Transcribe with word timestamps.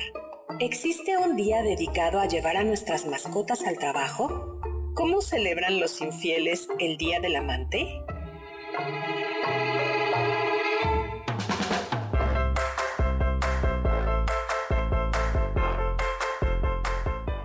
¿Existe 0.61 1.19
un 1.19 1.37
día 1.37 1.63
dedicado 1.63 2.19
a 2.19 2.27
llevar 2.27 2.57
a 2.57 2.65
nuestras 2.65 3.05
mascotas 3.05 3.67
al 3.67 3.77
trabajo? 3.77 4.59
¿Cómo 4.95 5.21
celebran 5.21 5.79
los 5.79 6.01
infieles 6.01 6.69
el 6.79 6.97
Día 6.97 7.21
del 7.21 7.37
Amante? 7.37 7.87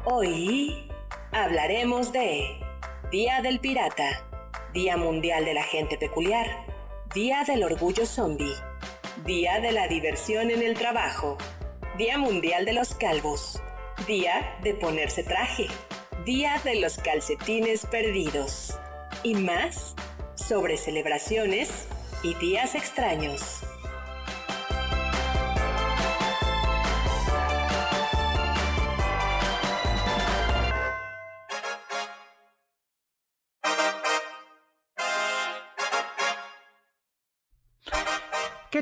Hoy 0.06 0.90
hablaremos 1.34 2.14
de 2.14 2.58
Día 3.12 3.42
del 3.42 3.60
Pirata, 3.60 4.26
Día 4.74 4.96
Mundial 4.96 5.44
de 5.44 5.56
la 5.56 5.64
Gente 5.64 5.98
Peculiar, 5.98 6.48
Día 7.14 7.44
del 7.44 7.66
Orgullo 7.66 8.06
Zombie, 8.06 8.56
Día 9.24 9.62
de 9.62 9.72
la 9.72 9.88
diversión 9.88 10.52
en 10.52 10.62
el 10.62 10.74
trabajo. 10.74 11.38
Día 11.98 12.18
Mundial 12.18 12.66
de 12.66 12.74
los 12.74 12.94
Calvos. 12.94 13.62
Día 14.08 14.58
de 14.62 14.74
ponerse 14.74 15.24
traje. 15.24 15.68
Día 16.26 16.60
de 16.66 16.82
los 16.82 16.98
calcetines 16.98 17.86
perdidos. 17.86 18.78
Y 19.24 19.36
más 19.36 19.96
sobre 20.36 20.76
celebraciones 20.76 21.88
y 22.24 22.36
días 22.36 22.76
extraños. 22.76 23.65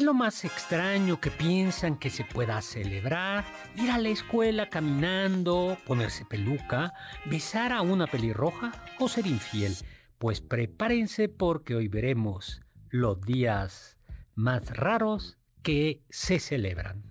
Lo 0.03 0.14
más 0.14 0.44
extraño 0.44 1.19
que 1.19 1.31
piensan 1.31 1.97
que 1.97 2.09
se 2.09 2.25
pueda 2.25 2.62
celebrar? 2.62 3.46
Ir 3.75 3.90
a 3.91 3.97
la 3.97 4.09
escuela 4.09 4.69
caminando, 4.69 5.78
ponerse 5.86 6.25
peluca, 6.25 6.94
besar 7.25 7.72
a 7.72 7.81
una 7.81 8.08
pelirroja 8.08 8.72
o 9.00 9.08
ser 9.08 9.28
infiel. 9.28 9.75
Pues 10.18 10.42
prepárense 10.42 11.30
porque 11.30 11.75
hoy 11.75 11.88
veremos 11.88 12.62
los 12.90 13.22
días 13.22 13.97
más 14.36 14.75
raros 14.75 15.38
que 15.62 16.03
se 16.09 16.40
celebran. 16.40 17.03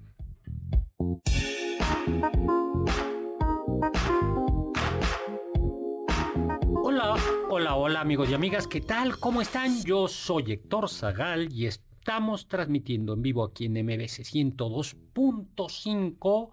Hola, 6.85 7.17
hola, 7.49 7.75
hola 7.75 8.01
amigos 8.01 8.29
y 8.29 8.35
amigas, 8.35 8.67
¿qué 8.67 8.81
tal? 8.81 9.19
¿Cómo 9.19 9.41
están? 9.41 9.83
Yo 9.83 10.09
soy 10.09 10.53
Héctor 10.53 10.91
Zagal 10.91 11.51
y 11.53 11.67
estoy 11.67 11.92
Estamos 12.03 12.49
transmitiendo 12.49 13.15
en 13.15 13.23
vivo 13.23 13.45
aquí 13.45 13.67
en 13.67 13.75
MBC 13.75 14.25
102.5 14.25 16.51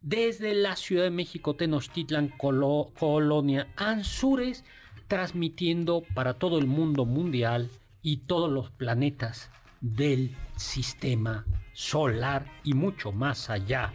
desde 0.00 0.54
la 0.54 0.74
Ciudad 0.74 1.02
de 1.02 1.10
México, 1.10 1.54
Tenochtitlan, 1.54 2.32
Colonia 2.38 3.68
Anzures, 3.76 4.64
transmitiendo 5.06 6.02
para 6.14 6.38
todo 6.38 6.58
el 6.58 6.66
mundo 6.66 7.04
mundial 7.04 7.68
y 8.00 8.20
todos 8.20 8.50
los 8.50 8.70
planetas 8.70 9.50
del 9.82 10.34
sistema 10.56 11.44
solar 11.74 12.50
y 12.64 12.72
mucho 12.72 13.12
más 13.12 13.50
allá. 13.50 13.92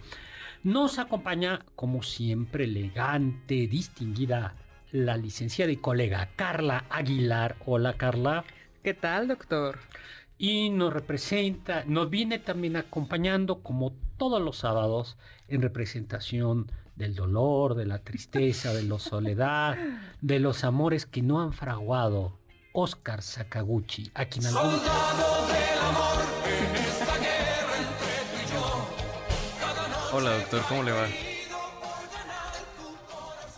Nos 0.62 1.00
acompaña, 1.00 1.66
como 1.76 2.04
siempre, 2.04 2.66
elegante, 2.66 3.66
distinguida, 3.66 4.54
la 4.92 5.18
licenciada 5.18 5.72
y 5.72 5.78
colega 5.78 6.30
Carla 6.36 6.86
Aguilar. 6.92 7.56
Hola, 7.66 7.94
Carla. 7.94 8.46
¿Qué 8.84 8.94
tal, 8.94 9.28
doctor? 9.28 9.80
Y 10.42 10.72
nos 10.72 10.92
representa, 10.92 11.84
nos 11.86 12.10
viene 12.10 12.40
también 12.40 12.76
acompañando 12.76 13.60
como 13.62 13.94
todos 14.18 14.42
los 14.42 14.58
sábados 14.58 15.16
en 15.48 15.62
representación 15.62 16.72
del 16.96 17.14
dolor, 17.14 17.76
de 17.76 17.86
la 17.86 18.00
tristeza, 18.00 18.74
de 18.74 18.82
la 18.82 18.98
soledad, 18.98 19.78
de 20.20 20.40
los 20.40 20.64
amores 20.64 21.06
que 21.06 21.22
no 21.22 21.42
han 21.42 21.54
fraguado. 21.54 22.40
Oscar 22.74 23.22
Sakaguchi, 23.22 24.10
a 24.16 24.26
quien 24.26 24.48
algún... 24.48 24.80
Hola 30.12 30.32
doctor, 30.38 30.62
¿cómo 30.68 30.82
le 30.82 30.92
va? 30.92 31.31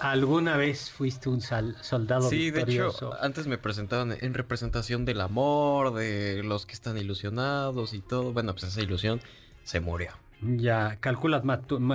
¿Alguna 0.04 0.58
vez 0.58 0.92
fuiste 0.92 1.30
un 1.30 1.40
soldado 1.40 2.30
sí, 2.30 2.52
de 2.52 2.64
hecho, 2.64 3.14
antes 3.22 3.48
me 3.48 3.58
presentaban 3.58 4.18
en 4.20 4.34
representación 4.34 5.06
del 5.06 5.22
amor, 5.22 5.94
de 5.94 6.44
los 6.44 6.66
que 6.66 6.74
están 6.74 6.98
ilusionados 6.98 7.94
y 7.94 8.02
todo. 8.02 8.34
Bueno, 8.34 8.52
pues 8.52 8.66
esa 8.66 8.82
ilusión 8.82 9.22
se 9.64 9.80
murió. 9.80 10.12
Ya, 10.42 10.98
calculas 11.00 11.44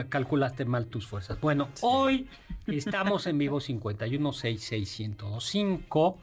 calculaste 0.09 0.65
mal 0.65 0.87
tus 0.87 1.07
fuerzas. 1.07 1.39
Bueno, 1.39 1.69
hoy 1.83 2.31
estamos 2.67 3.27
en 3.27 3.37
vivo 3.37 3.61
5166125 3.61 6.17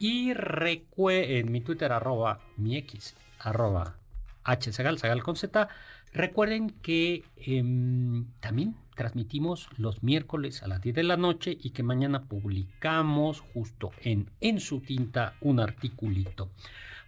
y 0.00 0.34
recue 0.34 1.38
en 1.38 1.52
mi 1.52 1.60
Twitter 1.60 1.92
arroba 1.92 2.40
mi 2.56 2.76
X 2.78 3.14
arroba 3.38 3.94
H 4.42 4.72
Sagal, 4.72 4.98
Sagal 4.98 5.22
con 5.22 5.36
Z. 5.36 5.68
Recuerden 6.12 6.70
que 6.70 7.24
em, 7.36 8.26
también 8.40 8.76
transmitimos 8.94 9.68
los 9.76 10.02
miércoles 10.02 10.62
a 10.62 10.68
las 10.68 10.80
10 10.80 10.96
de 10.96 11.02
la 11.04 11.16
noche 11.16 11.56
y 11.60 11.70
que 11.70 11.82
mañana 11.82 12.24
publicamos 12.24 13.40
justo 13.40 13.92
en 14.02 14.30
En 14.40 14.60
su 14.60 14.80
tinta 14.80 15.34
un 15.40 15.60
articulito. 15.60 16.50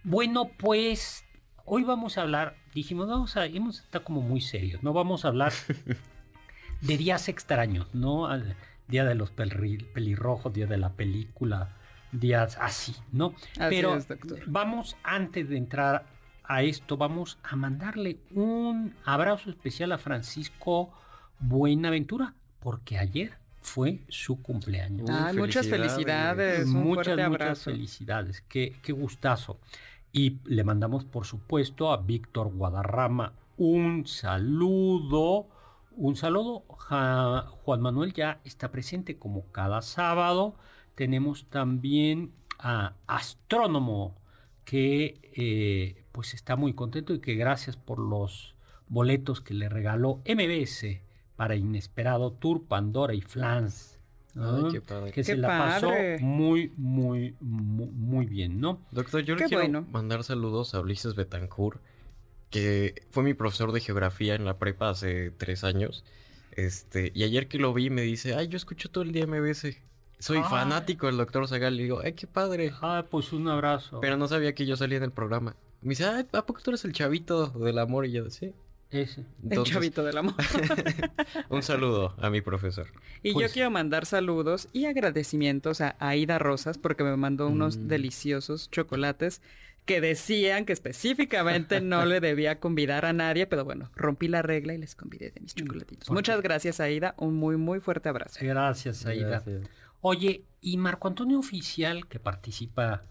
Bueno, 0.03 0.49
pues 0.57 1.25
hoy 1.65 1.83
vamos 1.83 2.17
a 2.17 2.21
hablar, 2.21 2.55
dijimos, 2.73 3.07
vamos 3.07 3.37
a, 3.37 3.45
hemos 3.45 3.81
estado 3.81 4.03
como 4.03 4.21
muy 4.21 4.41
serios, 4.41 4.81
¿no? 4.83 4.93
Vamos 4.93 5.25
a 5.25 5.29
hablar 5.29 5.51
de 6.81 6.97
días 6.97 7.27
extraños, 7.29 7.93
¿no? 7.93 8.27
día 8.87 9.05
de 9.05 9.15
los 9.15 9.31
pelirrojos, 9.31 10.53
día 10.53 10.67
de 10.67 10.77
la 10.77 10.93
película, 10.93 11.69
días 12.11 12.57
así, 12.59 12.95
¿no? 13.11 13.33
Pero 13.57 13.97
vamos 14.47 14.97
antes 15.03 15.49
de 15.49 15.57
entrar 15.57 16.05
a 16.43 16.63
esto, 16.63 16.97
vamos 16.97 17.37
a 17.43 17.55
mandarle 17.55 18.17
un 18.33 18.93
abrazo 19.05 19.49
especial 19.49 19.91
a 19.91 19.97
Francisco 19.97 20.91
Buenaventura, 21.39 22.33
porque 22.59 22.97
ayer 22.97 23.37
fue 23.61 24.01
su 24.09 24.41
cumpleaños. 24.41 25.09
muchas 25.35 25.67
felicidades. 25.67 26.67
muchas, 26.67 27.29
muchas 27.29 27.63
felicidades. 27.63 28.41
Qué, 28.47 28.75
qué 28.81 28.91
gustazo. 28.91 29.59
Y 30.11 30.39
le 30.45 30.63
mandamos, 30.63 31.05
por 31.05 31.25
supuesto, 31.25 31.91
a 31.91 31.97
Víctor 31.97 32.51
Guadarrama 32.51 33.33
un 33.57 34.07
saludo. 34.07 35.47
Un 35.95 36.15
saludo. 36.15 36.63
Juan 36.67 37.81
Manuel 37.81 38.13
ya 38.13 38.41
está 38.43 38.71
presente 38.71 39.17
como 39.17 39.45
cada 39.51 39.81
sábado. 39.81 40.55
Tenemos 40.95 41.45
también 41.45 42.33
a 42.57 42.93
Astrónomo, 43.07 44.15
que 44.65 45.19
eh, 45.35 46.03
pues 46.11 46.33
está 46.33 46.55
muy 46.55 46.73
contento 46.73 47.13
y 47.13 47.19
que 47.19 47.35
gracias 47.35 47.77
por 47.77 47.99
los 47.99 48.55
boletos 48.87 49.41
que 49.41 49.53
le 49.53 49.69
regaló 49.69 50.21
MBS 50.27 51.01
para 51.35 51.55
Inesperado 51.55 52.31
Tour 52.33 52.63
Pandora 52.65 53.13
y 53.13 53.21
Flans. 53.21 53.99
¿no? 54.33 54.67
Ay, 54.67 54.71
qué 54.73 54.81
padre. 54.81 55.07
Que 55.11 55.15
Qué 55.15 55.23
se 55.23 55.37
la 55.37 55.47
pasó 55.47 55.89
padre. 55.89 56.19
muy, 56.19 56.71
muy, 56.77 57.35
muy, 57.39 57.87
muy 57.87 58.25
bien, 58.25 58.59
¿no? 58.61 58.79
Doctor, 58.91 59.21
yo 59.21 59.35
le 59.35 59.45
quiero 59.45 59.63
bueno. 59.63 59.85
mandar 59.91 60.23
saludos 60.23 60.73
a 60.73 60.79
Ulises 60.81 61.15
Betancourt, 61.15 61.81
que 62.49 63.03
fue 63.11 63.23
mi 63.23 63.33
profesor 63.33 63.71
de 63.71 63.79
geografía 63.79 64.35
en 64.35 64.45
la 64.45 64.57
prepa 64.57 64.89
hace 64.89 65.31
tres 65.31 65.63
años. 65.63 66.03
Este, 66.51 67.11
y 67.15 67.23
ayer 67.23 67.47
que 67.47 67.57
lo 67.57 67.73
vi 67.73 67.89
me 67.89 68.01
dice, 68.01 68.35
ay, 68.35 68.47
yo 68.47 68.57
escucho 68.57 68.89
todo 68.89 69.03
el 69.03 69.11
día 69.11 69.25
MBS. 69.25 69.77
Soy 70.21 70.41
fanático 70.43 71.07
del 71.07 71.17
doctor 71.17 71.47
Zagal. 71.47 71.75
Le 71.75 71.83
digo, 71.83 71.99
ay, 72.03 72.13
qué 72.13 72.27
padre. 72.27 72.71
Ah, 72.81 73.05
pues 73.09 73.33
un 73.33 73.47
abrazo. 73.47 73.99
Pero 74.01 74.17
no 74.17 74.27
sabía 74.27 74.53
que 74.53 74.65
yo 74.65 74.75
salía 74.77 74.97
en 74.97 75.03
el 75.03 75.11
programa. 75.11 75.55
Me 75.81 75.89
dice, 75.89 76.05
ay, 76.05 76.25
¿a 76.33 76.45
poco 76.45 76.61
tú 76.61 76.69
eres 76.71 76.85
el 76.85 76.93
chavito 76.93 77.47
del 77.47 77.79
amor? 77.79 78.05
Y 78.05 78.11
yo, 78.11 78.29
sí. 78.29 78.53
Ese. 78.91 79.21
El 79.21 79.27
Entonces, 79.51 79.73
chavito 79.73 80.03
del 80.03 80.17
amor. 80.17 80.35
un 81.49 81.63
saludo 81.63 82.13
a 82.19 82.29
mi 82.29 82.41
profesor. 82.41 82.87
Y 83.23 83.33
Pues- 83.33 83.47
yo 83.49 83.53
quiero 83.53 83.71
mandar 83.71 84.05
saludos 84.05 84.67
y 84.73 84.85
agradecimientos 84.85 85.81
a 85.81 85.95
Aida 85.99 86.39
Rosas 86.39 86.77
porque 86.77 87.03
me 87.03 87.15
mandó 87.17 87.47
unos 87.47 87.77
Mm. 87.77 87.87
deliciosos 87.87 88.69
chocolates 88.69 89.41
que 89.85 90.01
decían 90.01 90.65
que 90.65 90.73
específicamente 90.73 91.81
no 91.81 92.05
le 92.05 92.19
debía 92.19 92.59
convidar 92.59 93.05
a 93.05 93.13
nadie, 93.13 93.47
pero 93.47 93.65
bueno, 93.65 93.89
rompí 93.95 94.27
la 94.27 94.41
regla 94.43 94.73
y 94.75 94.77
les 94.77 94.93
convidé 94.95 95.31
de 95.31 95.39
mis 95.41 95.55
chocolatitos. 95.55 96.07
Fuerte. 96.07 96.13
Muchas 96.13 96.41
gracias, 96.43 96.79
Aida. 96.79 97.15
Un 97.17 97.35
muy, 97.35 97.57
muy 97.57 97.79
fuerte 97.79 98.07
abrazo. 98.09 98.37
Gracias, 98.41 99.05
Aida. 99.07 99.27
Gracias. 99.29 99.69
Oye, 100.01 100.45
y 100.61 100.77
Marco 100.77 101.07
Antonio 101.07 101.39
Oficial, 101.39 102.07
que 102.07 102.19
participa 102.19 103.03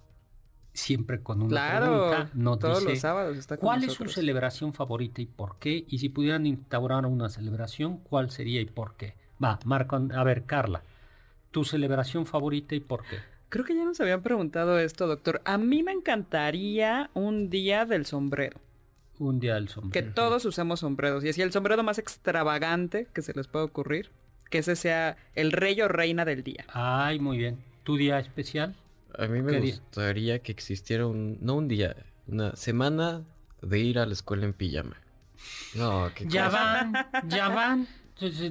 siempre 0.72 1.22
con 1.22 1.42
una 1.42 1.48
Claro, 1.50 1.86
pregunta, 2.10 2.30
nos 2.34 2.58
todos 2.58 2.78
dice, 2.80 2.90
los 2.90 2.98
sábados 3.00 3.36
está 3.38 3.56
con 3.56 3.66
¿cuál 3.66 3.84
es 3.84 3.92
su 3.92 4.06
celebración 4.08 4.72
favorita 4.72 5.20
y 5.20 5.26
por 5.26 5.58
qué? 5.58 5.84
Y 5.88 5.98
si 5.98 6.08
pudieran 6.08 6.46
instaurar 6.46 7.06
una 7.06 7.28
celebración, 7.28 7.98
¿cuál 7.98 8.30
sería 8.30 8.60
y 8.60 8.66
por 8.66 8.94
qué? 8.96 9.14
Va, 9.42 9.58
Marco, 9.64 9.96
a 10.14 10.24
ver, 10.24 10.44
Carla, 10.44 10.82
tu 11.50 11.64
celebración 11.64 12.26
favorita 12.26 12.74
y 12.74 12.80
por 12.80 13.02
qué. 13.02 13.16
Creo 13.48 13.64
que 13.64 13.74
ya 13.74 13.84
nos 13.84 14.00
habían 14.00 14.22
preguntado 14.22 14.78
esto, 14.78 15.08
doctor. 15.08 15.42
A 15.44 15.58
mí 15.58 15.82
me 15.82 15.90
encantaría 15.92 17.10
un 17.14 17.50
día 17.50 17.84
del 17.84 18.06
sombrero. 18.06 18.60
Un 19.18 19.40
día 19.40 19.54
del 19.56 19.66
Que 19.66 19.72
sombrero. 19.72 20.12
todos 20.14 20.44
usemos 20.44 20.80
sombreros. 20.80 21.24
Y 21.24 21.30
así 21.30 21.42
el 21.42 21.50
sombrero 21.50 21.82
más 21.82 21.98
extravagante 21.98 23.08
que 23.12 23.22
se 23.22 23.34
les 23.34 23.48
pueda 23.48 23.64
ocurrir. 23.64 24.10
Que 24.50 24.58
ese 24.58 24.76
sea 24.76 25.16
el 25.34 25.52
rey 25.52 25.80
o 25.80 25.88
reina 25.88 26.24
del 26.24 26.42
día. 26.42 26.64
Ay, 26.72 27.18
muy 27.20 27.38
bien. 27.38 27.58
¿Tu 27.84 27.96
día 27.96 28.18
especial? 28.18 28.74
A 29.18 29.26
mí 29.26 29.40
me 29.42 29.58
gustaría 29.60 30.40
que 30.40 30.52
existiera 30.52 31.06
un, 31.06 31.38
no 31.40 31.54
un 31.54 31.66
día, 31.68 31.96
una 32.26 32.54
semana 32.56 33.22
de 33.62 33.78
ir 33.78 33.98
a 33.98 34.06
la 34.06 34.12
escuela 34.12 34.44
en 34.44 34.52
pijama. 34.52 34.96
No, 35.74 36.10
qué 36.14 36.26
Ya 36.28 36.46
cosa. 36.46 36.58
van, 36.58 37.28
ya 37.28 37.48
van. 37.48 37.88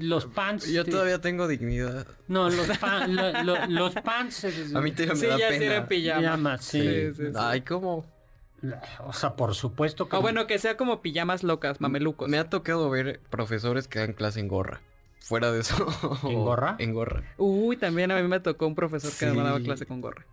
Los 0.02 0.26
pants. 0.26 0.68
Yo 0.72 0.84
te- 0.84 0.90
todavía 0.92 1.22
tengo 1.22 1.48
dignidad. 1.48 2.08
No, 2.28 2.50
los, 2.50 2.66
pa- 2.80 3.06
lo- 3.08 3.44
lo- 3.44 3.68
los 3.68 3.94
pants. 3.96 4.46
A 4.74 4.82
mí 4.82 4.92
te 4.92 5.06
me 5.06 5.16
Sí, 5.16 5.28
da 5.28 5.38
ya 5.38 5.52
sí 5.52 5.60
pena. 5.60 5.88
pijama. 5.88 6.20
Pijama, 6.22 6.58
sí. 6.58 6.82
Sí, 6.82 7.14
sí, 7.14 7.26
sí. 7.28 7.32
Ay, 7.36 7.62
¿cómo? 7.62 8.04
O 9.06 9.14
sea, 9.14 9.36
por 9.36 9.54
supuesto 9.56 10.10
que. 10.10 10.16
O 10.16 10.22
bueno, 10.22 10.48
que 10.48 10.58
sea 10.58 10.76
como 10.76 11.02
pijamas 11.02 11.44
locas, 11.44 11.80
mamelucos. 11.82 12.28
Me 12.30 12.38
ha 12.40 12.50
tocado 12.50 12.90
ver 12.90 13.20
profesores 13.30 13.88
que 13.88 14.00
dan 14.00 14.14
clase 14.14 14.40
en 14.40 14.48
gorra. 14.48 14.82
Fuera 15.22 15.52
de 15.52 15.60
eso. 15.62 15.76
¿En 16.24 16.44
gorra? 16.44 16.76
En 16.80 16.94
gorra. 16.94 17.24
Uy, 17.38 17.78
también 17.78 18.12
a 18.12 18.20
mí 18.22 18.28
me 18.28 18.40
tocó 18.40 18.68
un 18.68 18.76
profesor 18.76 19.12
que 19.12 19.30
Sí. 19.32 19.38
daba 19.38 19.60
clase 19.60 19.86
con 19.86 20.02
gorra. 20.02 20.26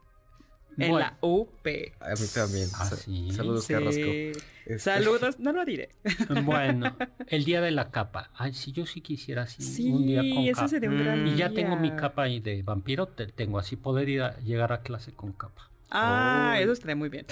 En 0.78 0.90
Bueno. 0.90 1.06
la 1.06 1.18
UP. 1.22 1.66
A 2.00 2.10
mí 2.10 2.26
también. 2.34 2.68
Ah, 2.74 2.84
sí. 2.84 3.30
Saludos, 3.32 3.64
Sí. 3.64 3.72
Carrasco. 3.72 4.00
Este- 4.02 4.78
Saludos, 4.78 5.38
no 5.38 5.52
lo 5.52 5.64
diré. 5.64 5.88
Bueno, 6.44 6.94
el 7.28 7.44
día 7.44 7.60
de 7.62 7.70
la 7.70 7.90
capa. 7.90 8.30
Ay, 8.34 8.52
si 8.52 8.72
yo 8.72 8.84
sí 8.84 9.00
quisiera 9.00 9.42
así 9.42 9.62
Sí, 9.62 9.88
un 9.90 10.06
día 10.06 10.20
con 10.20 10.42
ese 10.44 10.52
capa. 10.52 10.68
sería 10.68 10.90
un 10.90 10.98
gran 10.98 11.24
Mm. 11.24 11.26
Y 11.28 11.36
ya 11.36 11.50
tengo 11.50 11.76
mi 11.76 11.92
capa 11.92 12.24
ahí 12.24 12.40
de 12.40 12.62
vampiro, 12.62 13.06
te- 13.06 13.26
tengo 13.28 13.58
así 13.58 13.76
poder 13.76 14.08
ir 14.10 14.22
a 14.22 14.38
llegar 14.40 14.72
a 14.72 14.82
clase 14.82 15.12
con 15.12 15.32
capa. 15.32 15.70
Ah, 15.90 16.56
Oh. 16.56 16.60
eso 16.62 16.72
estaría 16.72 16.96
muy 16.96 17.08
bien. 17.08 17.24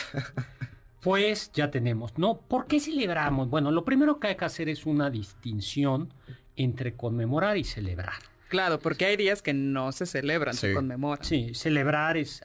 Pues 1.03 1.53
ya 1.53 1.71
tenemos, 1.71 2.17
¿no? 2.17 2.39
¿Por 2.41 2.67
qué 2.67 2.81
celebramos? 2.81 3.51
Bueno, 3.51 3.71
lo 3.71 3.85
primero 3.85 4.19
que 4.19 4.29
hay 4.29 4.37
que 4.37 4.45
hacer 4.47 4.71
es 4.71 4.87
una 4.87 5.11
distinción 5.11 6.15
entre 6.57 6.95
conmemorar 6.95 7.57
y 7.57 7.65
celebrar. 7.65 8.15
Claro, 8.49 8.79
porque 8.79 9.07
hay 9.07 9.17
días 9.17 9.43
que 9.43 9.53
no 9.53 9.91
se 9.91 10.07
celebran, 10.07 10.55
se 10.55 10.69
Sí. 10.69 10.75
conmemoran. 10.75 11.25
Sí, 11.25 11.55
celebrar 11.55 12.17
es, 12.17 12.43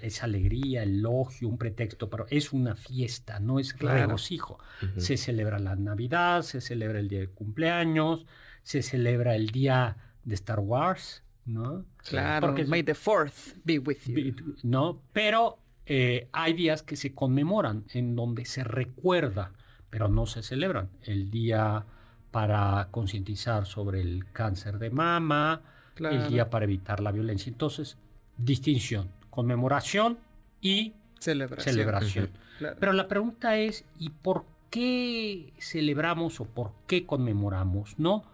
es 0.00 0.22
alegría, 0.24 0.82
elogio, 0.82 1.46
un 1.48 1.56
pretexto, 1.58 2.10
pero 2.10 2.26
es 2.30 2.52
una 2.52 2.74
fiesta, 2.74 3.38
no 3.38 3.60
es 3.60 3.72
Claro. 3.72 4.06
regocijo. 4.06 4.58
Se 4.96 5.16
celebra 5.16 5.58
la 5.60 5.76
Navidad, 5.76 6.42
se 6.42 6.60
celebra 6.60 6.98
el 6.98 7.06
día 7.08 7.20
de 7.20 7.28
cumpleaños, 7.28 8.26
se 8.64 8.82
celebra 8.82 9.36
el 9.36 9.48
día 9.50 9.96
de 10.24 10.34
Star 10.34 10.58
Wars, 10.58 11.22
¿no? 11.44 11.84
Claro, 12.08 12.48
Porque- 12.48 12.64
may 12.64 12.82
the 12.82 12.94
fourth 12.94 13.54
be 13.64 13.78
with 13.78 13.98
you. 14.06 14.34
¿No? 14.64 15.00
Pero 15.12 15.58
eh, 15.86 16.28
hay 16.32 16.54
días 16.54 16.82
que 16.82 16.96
se 16.96 17.12
conmemoran, 17.14 17.84
en 17.92 18.14
donde 18.16 18.44
se 18.46 18.62
recuerda, 18.64 19.52
pero 19.90 20.08
no 20.08 20.26
se 20.26 20.42
celebran. 20.42 20.88
El 21.02 21.30
día 21.30 21.84
para 22.32 22.88
concientizar 22.90 23.66
sobre 23.66 24.00
el 24.00 24.26
cáncer 24.32 24.78
de 24.80 24.90
mama, 24.90 25.60
Claro. 25.94 26.16
el 26.16 26.28
día 26.28 26.50
para 26.50 26.64
evitar 26.64 26.98
la 27.00 27.12
violencia. 27.12 27.50
Entonces, 27.50 27.96
distinción, 28.38 29.08
conmemoración 29.30 30.18
y 30.60 30.94
Celebración. 31.20 31.74
celebración. 31.74 32.30
Claro. 32.58 32.76
Pero 32.80 32.92
la 32.94 33.06
pregunta 33.06 33.56
es, 33.58 33.84
¿y 33.98 34.08
por 34.10 34.44
qué 34.70 35.52
celebramos 35.60 36.40
o 36.40 36.46
por 36.46 36.72
qué 36.86 37.04
conmemoramos? 37.06 37.98
¿No? 37.98 38.24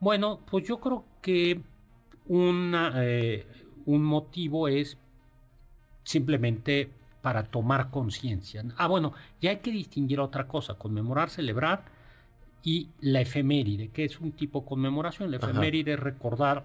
Bueno, 0.00 0.40
pues 0.48 0.66
yo 0.66 0.78
creo 0.80 1.04
que 1.20 1.60
una, 2.26 2.92
eh, 2.96 3.46
un 3.84 4.04
motivo 4.04 4.68
es 4.68 4.96
simplemente 6.04 6.90
para 7.20 7.42
tomar 7.44 7.90
conciencia. 7.90 8.64
Ah, 8.76 8.86
bueno, 8.86 9.12
ya 9.40 9.50
hay 9.50 9.56
que 9.58 9.70
distinguir 9.72 10.20
otra 10.20 10.46
cosa, 10.46 10.74
conmemorar, 10.74 11.30
celebrar 11.30 11.84
y 12.64 12.88
la 13.00 13.20
efeméride, 13.20 13.88
que 13.88 14.04
es 14.04 14.20
un 14.20 14.32
tipo 14.32 14.60
de 14.60 14.66
conmemoración. 14.66 15.30
La 15.30 15.36
Ajá. 15.38 15.50
efeméride 15.50 15.94
es 15.94 16.00
recordar, 16.00 16.64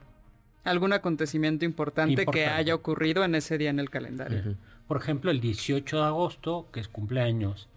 Algún 0.66 0.94
acontecimiento 0.94 1.66
importante, 1.66 2.26
que 2.26 2.46
haya 2.46 2.74
ocurrido 2.74 3.26
en 3.26 3.36
ese 3.36 3.58
día 3.58 3.70
en 3.70 3.80
el 3.80 3.90
calendario. 3.90 4.56
Por 4.88 4.96
ejemplo, 4.96 5.30
el 5.30 5.42
18 5.42 5.98
de 5.98 6.04
agosto, 6.04 6.68
que 6.72 6.80
es 6.80 6.88
cumpleaños 6.88 7.68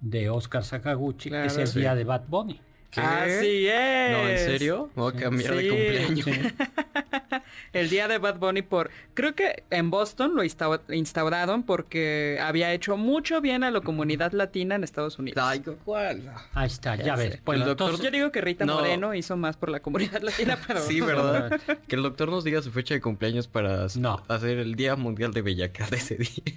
de 0.00 0.30
Oscar 0.30 0.62
Sakaguchi, 0.62 1.30
Claro. 1.30 1.46
es 1.46 1.56
el 1.58 1.66
Sí. 1.66 1.80
día 1.80 1.96
de 1.96 2.04
Bad 2.04 2.22
Bunny. 2.28 2.60
¿Qué? 2.96 3.06
Así 3.06 3.66
es. 3.68 4.12
No, 4.12 4.28
¿en 4.28 4.38
serio? 4.38 4.90
Voy 4.94 5.12
a 5.12 5.16
Sí. 5.16 5.22
cambiar 5.22 5.52
Sí. 5.56 5.62
de 5.62 5.68
cumpleaños. 5.68 6.26
El 7.72 7.90
día 7.90 8.08
de 8.08 8.18
Bad 8.18 8.36
Bunny 8.38 8.62
por... 8.62 8.90
Creo 9.14 9.34
que 9.34 9.64
en 9.70 9.90
Boston 9.90 10.34
lo 10.34 10.42
insta- 10.42 10.80
instauraron 10.94 11.62
porque 11.62 12.38
había 12.40 12.72
hecho 12.72 12.96
mucho 12.96 13.40
bien 13.40 13.64
a 13.64 13.70
la 13.70 13.80
comunidad 13.80 14.32
latina 14.32 14.76
en 14.76 14.84
Estados 14.84 15.18
Unidos. 15.18 15.42
Ay, 15.46 15.62
¿cuál? 15.84 16.22
Ahí 16.54 16.66
está, 16.68 16.96
ya, 16.96 17.04
Ya 17.04 17.16
ves. 17.16 17.40
Bueno, 17.44 17.62
El 17.64 17.68
doctor- 17.76 18.00
Yo 18.02 18.10
digo 18.10 18.32
que 18.32 18.40
Rita 18.40 18.64
No. 18.64 18.76
Moreno 18.76 19.14
hizo 19.14 19.36
más 19.36 19.56
por 19.56 19.68
la 19.70 19.80
comunidad 19.80 20.22
latina, 20.22 20.58
pero... 20.66 20.80
Sí, 20.80 21.00
¿verdad? 21.00 21.60
que 21.88 21.96
el 21.96 22.02
doctor 22.02 22.30
nos 22.30 22.44
diga 22.44 22.62
su 22.62 22.70
fecha 22.70 22.94
de 22.94 23.00
cumpleaños 23.00 23.46
para 23.46 23.86
No. 23.96 24.22
hacer 24.28 24.58
el 24.58 24.74
Día 24.74 24.96
Mundial 24.96 25.32
de 25.34 25.42
Bellacat 25.42 25.92
ese 25.92 26.16
día. 26.16 26.54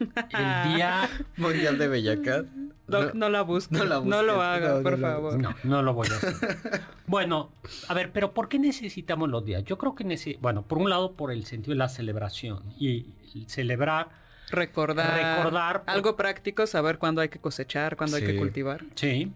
el 0.00 0.74
día... 0.74 1.08
Mundial 1.36 1.78
de 1.78 1.88
Bellacat. 1.88 2.46
Doc, 2.88 3.14
no, 3.14 3.28
la 3.28 3.42
busques. 3.42 3.76
no 3.76 3.84
No, 3.84 3.90
la 3.90 3.98
busques. 3.98 4.26
lo 4.26 4.42
haga, 4.42 4.74
No, 4.76 4.82
por 4.82 5.00
favor. 5.00 5.38
No, 5.38 5.54
no 5.64 5.82
lo 5.82 5.94
voy 5.94 6.06
a 6.08 6.16
hacer. 6.16 6.82
Bueno, 7.06 7.50
a 7.88 7.94
ver, 7.94 8.10
pero 8.12 8.32
¿por 8.32 8.48
qué 8.48 8.58
necesitamos 8.58 9.28
los 9.28 9.44
días? 9.44 9.64
Yo 9.64 9.78
creo 9.78 9.94
que, 9.94 10.04
nece- 10.04 10.38
bueno, 10.40 10.62
por 10.62 10.78
un 10.78 10.90
lado, 10.90 11.12
por 11.12 11.30
el 11.32 11.44
sentido 11.46 11.72
de 11.72 11.78
la 11.78 11.88
celebración 11.88 12.62
y 12.78 13.06
el 13.34 13.48
celebrar, 13.48 14.08
Recordar, 14.50 15.38
Recordar, 15.38 15.82
algo 15.86 16.14
práctico, 16.16 16.66
saber 16.68 16.98
cuándo 16.98 17.20
hay 17.20 17.28
que 17.28 17.40
cosechar, 17.40 17.96
cuándo 17.96 18.16
hay 18.16 18.24
que 18.24 18.36
cultivar. 18.36 18.84
sí. 18.94 19.32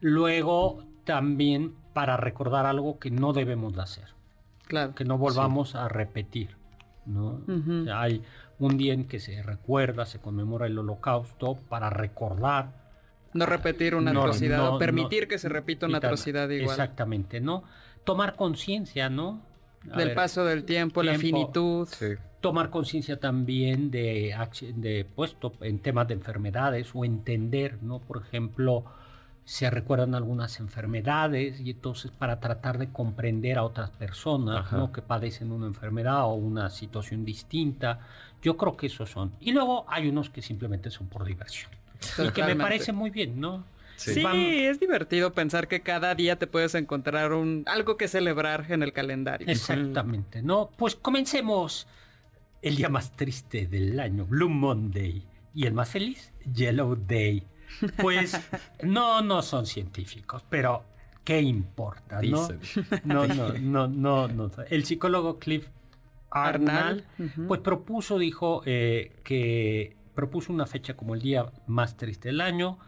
Luego, 0.00 0.84
también 1.04 1.74
para 1.94 2.16
recordar 2.16 2.66
algo 2.66 2.98
que 2.98 3.10
no 3.10 3.32
debemos 3.32 3.74
de 3.74 3.82
hacer. 3.82 4.04
Claro. 4.66 4.94
que 4.94 5.04
no 5.04 5.18
volvamos 5.18 5.74
a 5.74 5.88
repetir. 5.88 6.56
¿no? 7.06 7.40
Ujú. 7.46 7.82
O 7.82 7.84
sea, 7.84 8.00
hay 8.00 8.22
un 8.58 8.76
día 8.78 8.94
en 8.94 9.04
que 9.06 9.20
se 9.20 9.42
recuerda, 9.42 10.06
se 10.06 10.18
conmemora 10.20 10.66
el 10.66 10.78
holocausto 10.78 11.56
para 11.68 11.90
recordar. 11.90 12.83
No 13.34 13.46
repetir 13.46 13.94
una 13.94 14.12
No, 14.12 14.20
atrocidad 14.20 14.58
no, 14.58 14.74
o 14.76 14.78
permitir 14.78 15.24
no, 15.24 15.28
que 15.28 15.38
se 15.38 15.48
repita 15.48 15.86
una 15.86 15.98
atrocidad 15.98 16.48
igual. 16.48 16.70
Exactamente, 16.70 17.40
¿no? 17.40 17.64
Tomar 18.04 18.36
conciencia, 18.36 19.10
¿no? 19.10 19.42
A 19.90 19.96
Del 19.98 20.08
ver, 20.08 20.14
paso 20.16 20.44
del 20.44 20.64
tiempo, 20.64 21.02
la 21.02 21.18
finitud. 21.18 21.86
Sí. 21.90 22.14
Tomar 22.40 22.70
conciencia 22.70 23.18
también 23.18 23.90
de, 23.90 24.34
de 24.76 25.04
puesto 25.04 25.52
en 25.60 25.78
temas 25.80 26.08
de 26.08 26.14
enfermedades 26.14 26.90
o 26.94 27.04
entender, 27.04 27.82
¿no? 27.82 27.98
Por 27.98 28.22
ejemplo, 28.22 28.84
se 29.44 29.68
recuerdan 29.68 30.14
algunas 30.14 30.58
enfermedades 30.60 31.60
y 31.60 31.70
entonces 31.70 32.10
para 32.10 32.40
tratar 32.40 32.78
de 32.78 32.90
comprender 32.90 33.58
a 33.58 33.64
otras 33.64 33.90
personas 33.90 34.60
Ajá. 34.66 34.76
¿no? 34.76 34.92
que 34.92 35.02
padecen 35.02 35.52
una 35.52 35.66
enfermedad 35.66 36.24
o 36.24 36.34
una 36.34 36.70
situación 36.70 37.24
distinta. 37.24 38.00
Yo 38.42 38.56
creo 38.56 38.76
que 38.76 38.86
esos 38.86 39.10
son. 39.10 39.32
Y 39.40 39.52
luego 39.52 39.84
hay 39.88 40.08
unos 40.08 40.30
que 40.30 40.40
simplemente 40.40 40.90
son 40.90 41.08
por 41.08 41.24
diversión. 41.24 41.70
Y 42.24 42.30
que 42.30 42.44
me 42.44 42.56
parece 42.56 42.92
muy 42.92 43.10
bien, 43.10 43.40
¿no? 43.40 43.64
Sí, 43.96 44.24
es 44.64 44.80
divertido 44.80 45.32
pensar 45.32 45.68
que 45.68 45.80
cada 45.80 46.14
día 46.14 46.36
te 46.36 46.46
puedes 46.46 46.74
encontrar 46.74 47.32
un 47.32 47.64
algo 47.66 47.96
que 47.96 48.08
celebrar 48.08 48.66
en 48.70 48.82
el 48.82 48.92
calendario. 48.92 49.46
Exactamente, 49.48 50.42
¿no? 50.42 50.70
Pues 50.76 50.94
comencemos. 50.94 51.86
El 52.60 52.76
día 52.76 52.88
más 52.88 53.14
triste 53.14 53.66
del 53.66 54.00
año, 54.00 54.24
Blue 54.24 54.48
Monday. 54.48 55.22
Y 55.54 55.66
el 55.66 55.74
más 55.74 55.90
feliz, 55.90 56.32
Yellow 56.52 56.96
Day. 56.96 57.46
Pues 57.98 58.40
no, 58.82 59.20
no 59.22 59.42
son 59.42 59.66
científicos, 59.66 60.42
pero 60.48 60.84
¿qué 61.24 61.40
importa, 61.40 62.20
no? 62.22 62.48
No, 63.04 63.26
no, 63.26 63.52
no, 63.52 63.88
no, 63.88 64.28
no. 64.28 64.50
El 64.70 64.84
psicólogo 64.84 65.38
Cliff 65.38 65.68
Arnall, 66.30 67.04
pues 67.46 67.60
propuso, 67.60 68.18
dijo, 68.18 68.62
eh, 68.66 69.12
que 69.22 69.96
propuso 70.14 70.52
una 70.52 70.66
fecha 70.66 70.96
como 70.96 71.14
el 71.14 71.20
día 71.20 71.52
más 71.66 71.96
triste 71.96 72.28
del 72.28 72.40
año, 72.40 72.78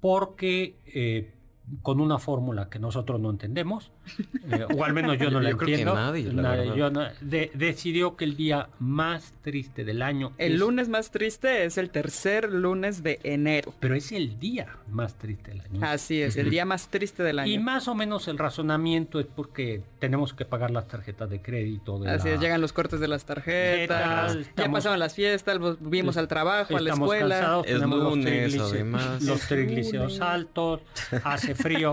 porque 0.00 0.80
eh, 0.86 1.34
con 1.80 2.00
una 2.00 2.18
fórmula 2.18 2.68
que 2.68 2.78
nosotros 2.78 3.20
no 3.20 3.30
entendemos, 3.30 3.92
eh, 4.50 4.66
o 4.76 4.84
al 4.84 4.92
menos 4.92 5.16
yo 5.18 5.30
no 5.30 5.40
la 5.40 5.50
Yo 5.50 5.56
creo 5.56 5.66
que 5.66 5.72
entiendo, 5.74 5.94
nadie, 5.94 6.32
la 6.32 6.42
nadie, 6.42 6.60
verdad. 6.62 6.74
yo 6.76 6.90
no- 6.90 7.06
de- 7.20 7.50
decidió 7.54 8.16
que 8.16 8.24
el 8.24 8.36
día 8.36 8.68
más 8.78 9.32
triste 9.42 9.84
del 9.84 10.02
año 10.02 10.32
El 10.38 10.54
es- 10.54 10.58
lunes 10.60 10.88
más 10.88 11.10
triste 11.10 11.64
es 11.64 11.78
el 11.78 11.90
tercer 11.90 12.52
lunes 12.52 13.02
de 13.02 13.20
enero. 13.22 13.72
pero 13.80 13.94
es 13.94 14.10
el 14.12 14.38
día 14.38 14.76
más 14.90 15.14
triste 15.16 15.52
del 15.52 15.60
año. 15.62 15.80
Así 15.82 16.20
es, 16.20 16.36
el 16.36 16.50
día 16.50 16.64
más 16.64 16.88
triste 16.88 17.22
del 17.22 17.36
Y 17.36 17.54
año. 17.54 17.60
más 17.62 17.86
o 17.88 17.94
menos 17.94 18.28
el 18.28 18.38
razonamiento 18.38 19.18
es 19.20 19.26
porque 19.26 19.82
tenemos 20.00 20.34
que 20.34 20.44
pagar 20.44 20.70
las 20.72 20.88
tarjetas 20.88 21.30
de 21.30 21.40
crédito. 21.40 21.98
De 22.00 22.10
Así 22.10 22.28
la- 22.28 22.34
es, 22.34 22.40
llegan 22.40 22.60
los 22.60 22.72
cortes 22.72 22.98
de 23.00 23.08
las 23.08 23.24
tarjetas, 23.24 24.36
ya 24.56 24.70
pasaron 24.70 24.98
las 24.98 25.14
fiestas, 25.14 25.58
volvimos 25.58 26.16
al 26.16 26.28
trabajo, 26.28 26.76
a 26.76 26.80
la 26.80 26.90
escuela. 26.92 27.36
cansados, 27.36 27.66
Es 27.68 27.80
los 27.80 27.88
lunes, 27.90 28.58
además. 28.60 29.22
los 29.22 29.40
triglicéridos 29.46 30.20
altos, 30.20 30.80
hace 31.24 31.54
frío. 31.62 31.92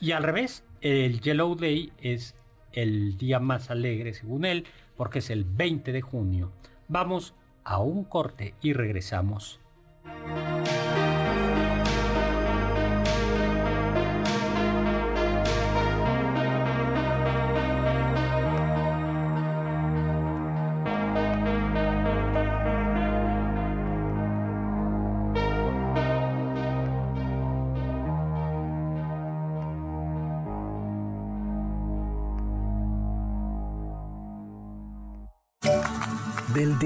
Y 0.00 0.12
al 0.12 0.22
revés, 0.22 0.64
el 0.80 1.20
Yellow 1.20 1.54
Day 1.54 1.92
es 1.98 2.34
el 2.72 3.16
día 3.16 3.40
más 3.40 3.70
alegre, 3.70 4.12
según 4.12 4.44
él, 4.44 4.66
porque 4.96 5.20
es 5.20 5.30
el 5.30 5.44
20 5.44 5.92
de 5.92 6.02
junio. 6.02 6.52
Vamos 6.88 7.34
a 7.64 7.80
un 7.80 8.04
corte 8.04 8.54
y 8.60 8.72
regresamos. 8.72 9.60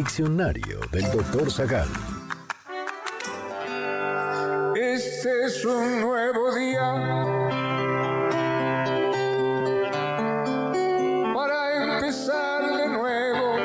Diccionario 0.00 0.80
del 0.92 1.10
doctor 1.12 1.50
Zagal. 1.52 1.86
Este 4.74 5.44
es 5.44 5.62
un 5.66 6.00
nuevo 6.00 6.54
día 6.54 6.90
para 11.34 11.96
empezar 11.96 12.76
de 12.78 12.88
nuevo. 12.88 13.58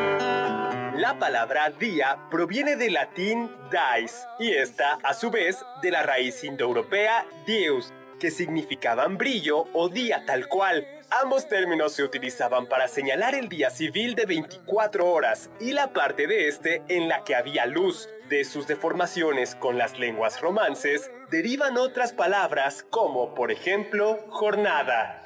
La 0.97 1.17
palabra 1.17 1.69
día 1.69 2.27
proviene 2.29 2.75
del 2.75 2.95
latín 2.95 3.49
dies 3.71 4.27
y 4.37 4.49
esta, 4.51 4.99
a 5.03 5.13
su 5.13 5.31
vez, 5.31 5.63
de 5.81 5.91
la 5.91 6.03
raíz 6.03 6.43
indoeuropea 6.43 7.25
dies, 7.47 7.93
que 8.19 8.29
significaban 8.29 9.17
brillo 9.17 9.67
o 9.71 9.87
día 9.87 10.25
tal 10.25 10.49
cual. 10.49 10.85
Ambos 11.21 11.47
términos 11.47 11.93
se 11.93 12.03
utilizaban 12.03 12.67
para 12.67 12.89
señalar 12.89 13.35
el 13.35 13.47
día 13.47 13.69
civil 13.69 14.15
de 14.15 14.25
24 14.25 15.09
horas 15.09 15.49
y 15.61 15.71
la 15.71 15.93
parte 15.93 16.27
de 16.27 16.49
este 16.49 16.83
en 16.89 17.07
la 17.07 17.23
que 17.23 17.35
había 17.35 17.65
luz. 17.65 18.09
De 18.27 18.43
sus 18.43 18.67
deformaciones 18.67 19.55
con 19.55 19.77
las 19.77 19.97
lenguas 19.97 20.41
romances 20.41 21.09
derivan 21.31 21.77
otras 21.77 22.11
palabras 22.11 22.85
como, 22.89 23.33
por 23.33 23.49
ejemplo, 23.49 24.19
jornada. 24.29 25.21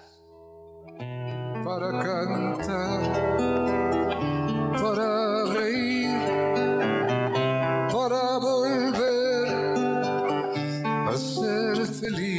Para 1.64 1.90
cantar, 2.04 3.02
para 4.80 5.46
reír, 5.54 6.20
para 7.92 8.38
volver 8.38 9.48
a 11.08 11.18
ser 11.18 11.88
feliz. 11.88 12.39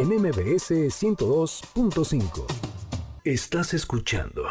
en 0.00 0.08
MBS 0.08 0.70
102.5. 0.88 2.46
Estás 3.22 3.74
escuchando 3.74 4.46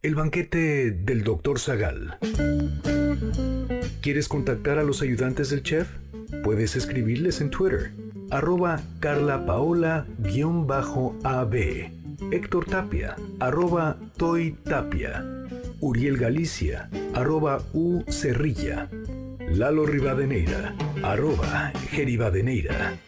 el 0.00 0.14
banquete 0.14 0.90
del 0.90 1.22
Dr. 1.22 1.58
Zagal. 1.58 2.16
¿Quieres 4.00 4.26
contactar 4.26 4.78
a 4.78 4.84
los 4.84 5.02
ayudantes 5.02 5.50
del 5.50 5.62
chef? 5.62 5.86
Puedes 6.42 6.76
escribirles 6.76 7.42
en 7.42 7.50
Twitter, 7.50 7.92
arroba 8.30 8.80
carlapaola-ab, 9.00 10.06
Héctor 12.32 12.64
Tapia, 12.64 13.16
arroba 13.38 13.98
Toy 14.16 14.52
Tapia, 14.64 15.22
Uriel 15.80 16.16
Galicia, 16.16 16.88
arroba 17.12 17.62
U 17.74 18.02
Cerrilla, 18.08 18.88
Lalo 19.50 19.84
Rivadeneira, 19.84 20.74
arroba 21.02 21.70
Geribadeneira. 21.90 22.98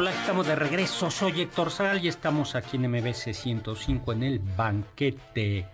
Hola, 0.00 0.12
estamos 0.12 0.46
de 0.46 0.54
regreso. 0.54 1.10
Soy 1.10 1.40
Héctor 1.40 1.72
Zagal 1.72 2.04
y 2.04 2.06
estamos 2.06 2.54
aquí 2.54 2.76
en 2.76 2.88
MBC 2.88 3.34
105 3.34 4.12
en 4.12 4.22
el 4.22 4.38
banquete. 4.38 5.66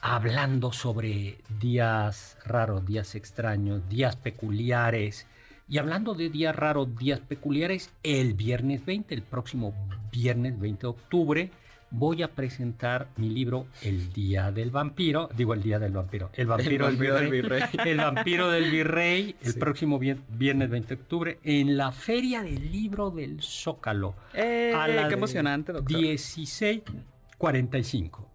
Hablando 0.00 0.72
sobre 0.72 1.38
días 1.58 2.38
raros, 2.44 2.86
días 2.86 3.16
extraños, 3.16 3.88
días 3.88 4.14
peculiares. 4.14 5.26
Y 5.68 5.78
hablando 5.78 6.14
de 6.14 6.30
días 6.30 6.54
raros, 6.54 6.96
días 6.96 7.18
peculiares, 7.18 7.90
el 8.04 8.34
viernes 8.34 8.86
20, 8.86 9.12
el 9.12 9.22
próximo 9.22 9.74
viernes 10.12 10.56
20 10.60 10.82
de 10.82 10.86
octubre, 10.86 11.50
voy 11.90 12.22
a 12.22 12.28
presentar 12.28 13.08
mi 13.16 13.28
libro 13.30 13.66
El 13.82 14.12
Día 14.12 14.50
del 14.50 14.70
Vampiro. 14.70 15.28
Digo, 15.36 15.54
el 15.54 15.62
Día 15.62 15.78
del 15.78 15.92
Vampiro. 15.92 16.30
El 16.34 16.46
Vampiro, 16.46 16.86
vampiro 16.86 17.14
del 17.16 17.30
virrey. 17.30 17.62
el 17.84 17.96
vampiro 17.98 18.50
del 18.50 18.70
virrey, 18.70 19.36
el 19.42 19.52
Sí. 19.52 19.58
próximo 19.58 19.98
vier- 20.00 20.18
viernes 20.28 20.70
20 20.70 20.96
de 20.96 21.00
octubre, 21.02 21.38
en 21.44 21.76
la 21.76 21.92
Feria 21.92 22.42
del 22.42 22.72
Libro 22.72 23.10
del 23.10 23.40
Zócalo. 23.42 24.14
Eh, 24.32 24.72
a 24.74 24.88
la 24.88 25.08
qué 25.08 25.14
emocionante, 25.14 25.72
doctor. 25.72 25.96
16.45. 25.96 28.26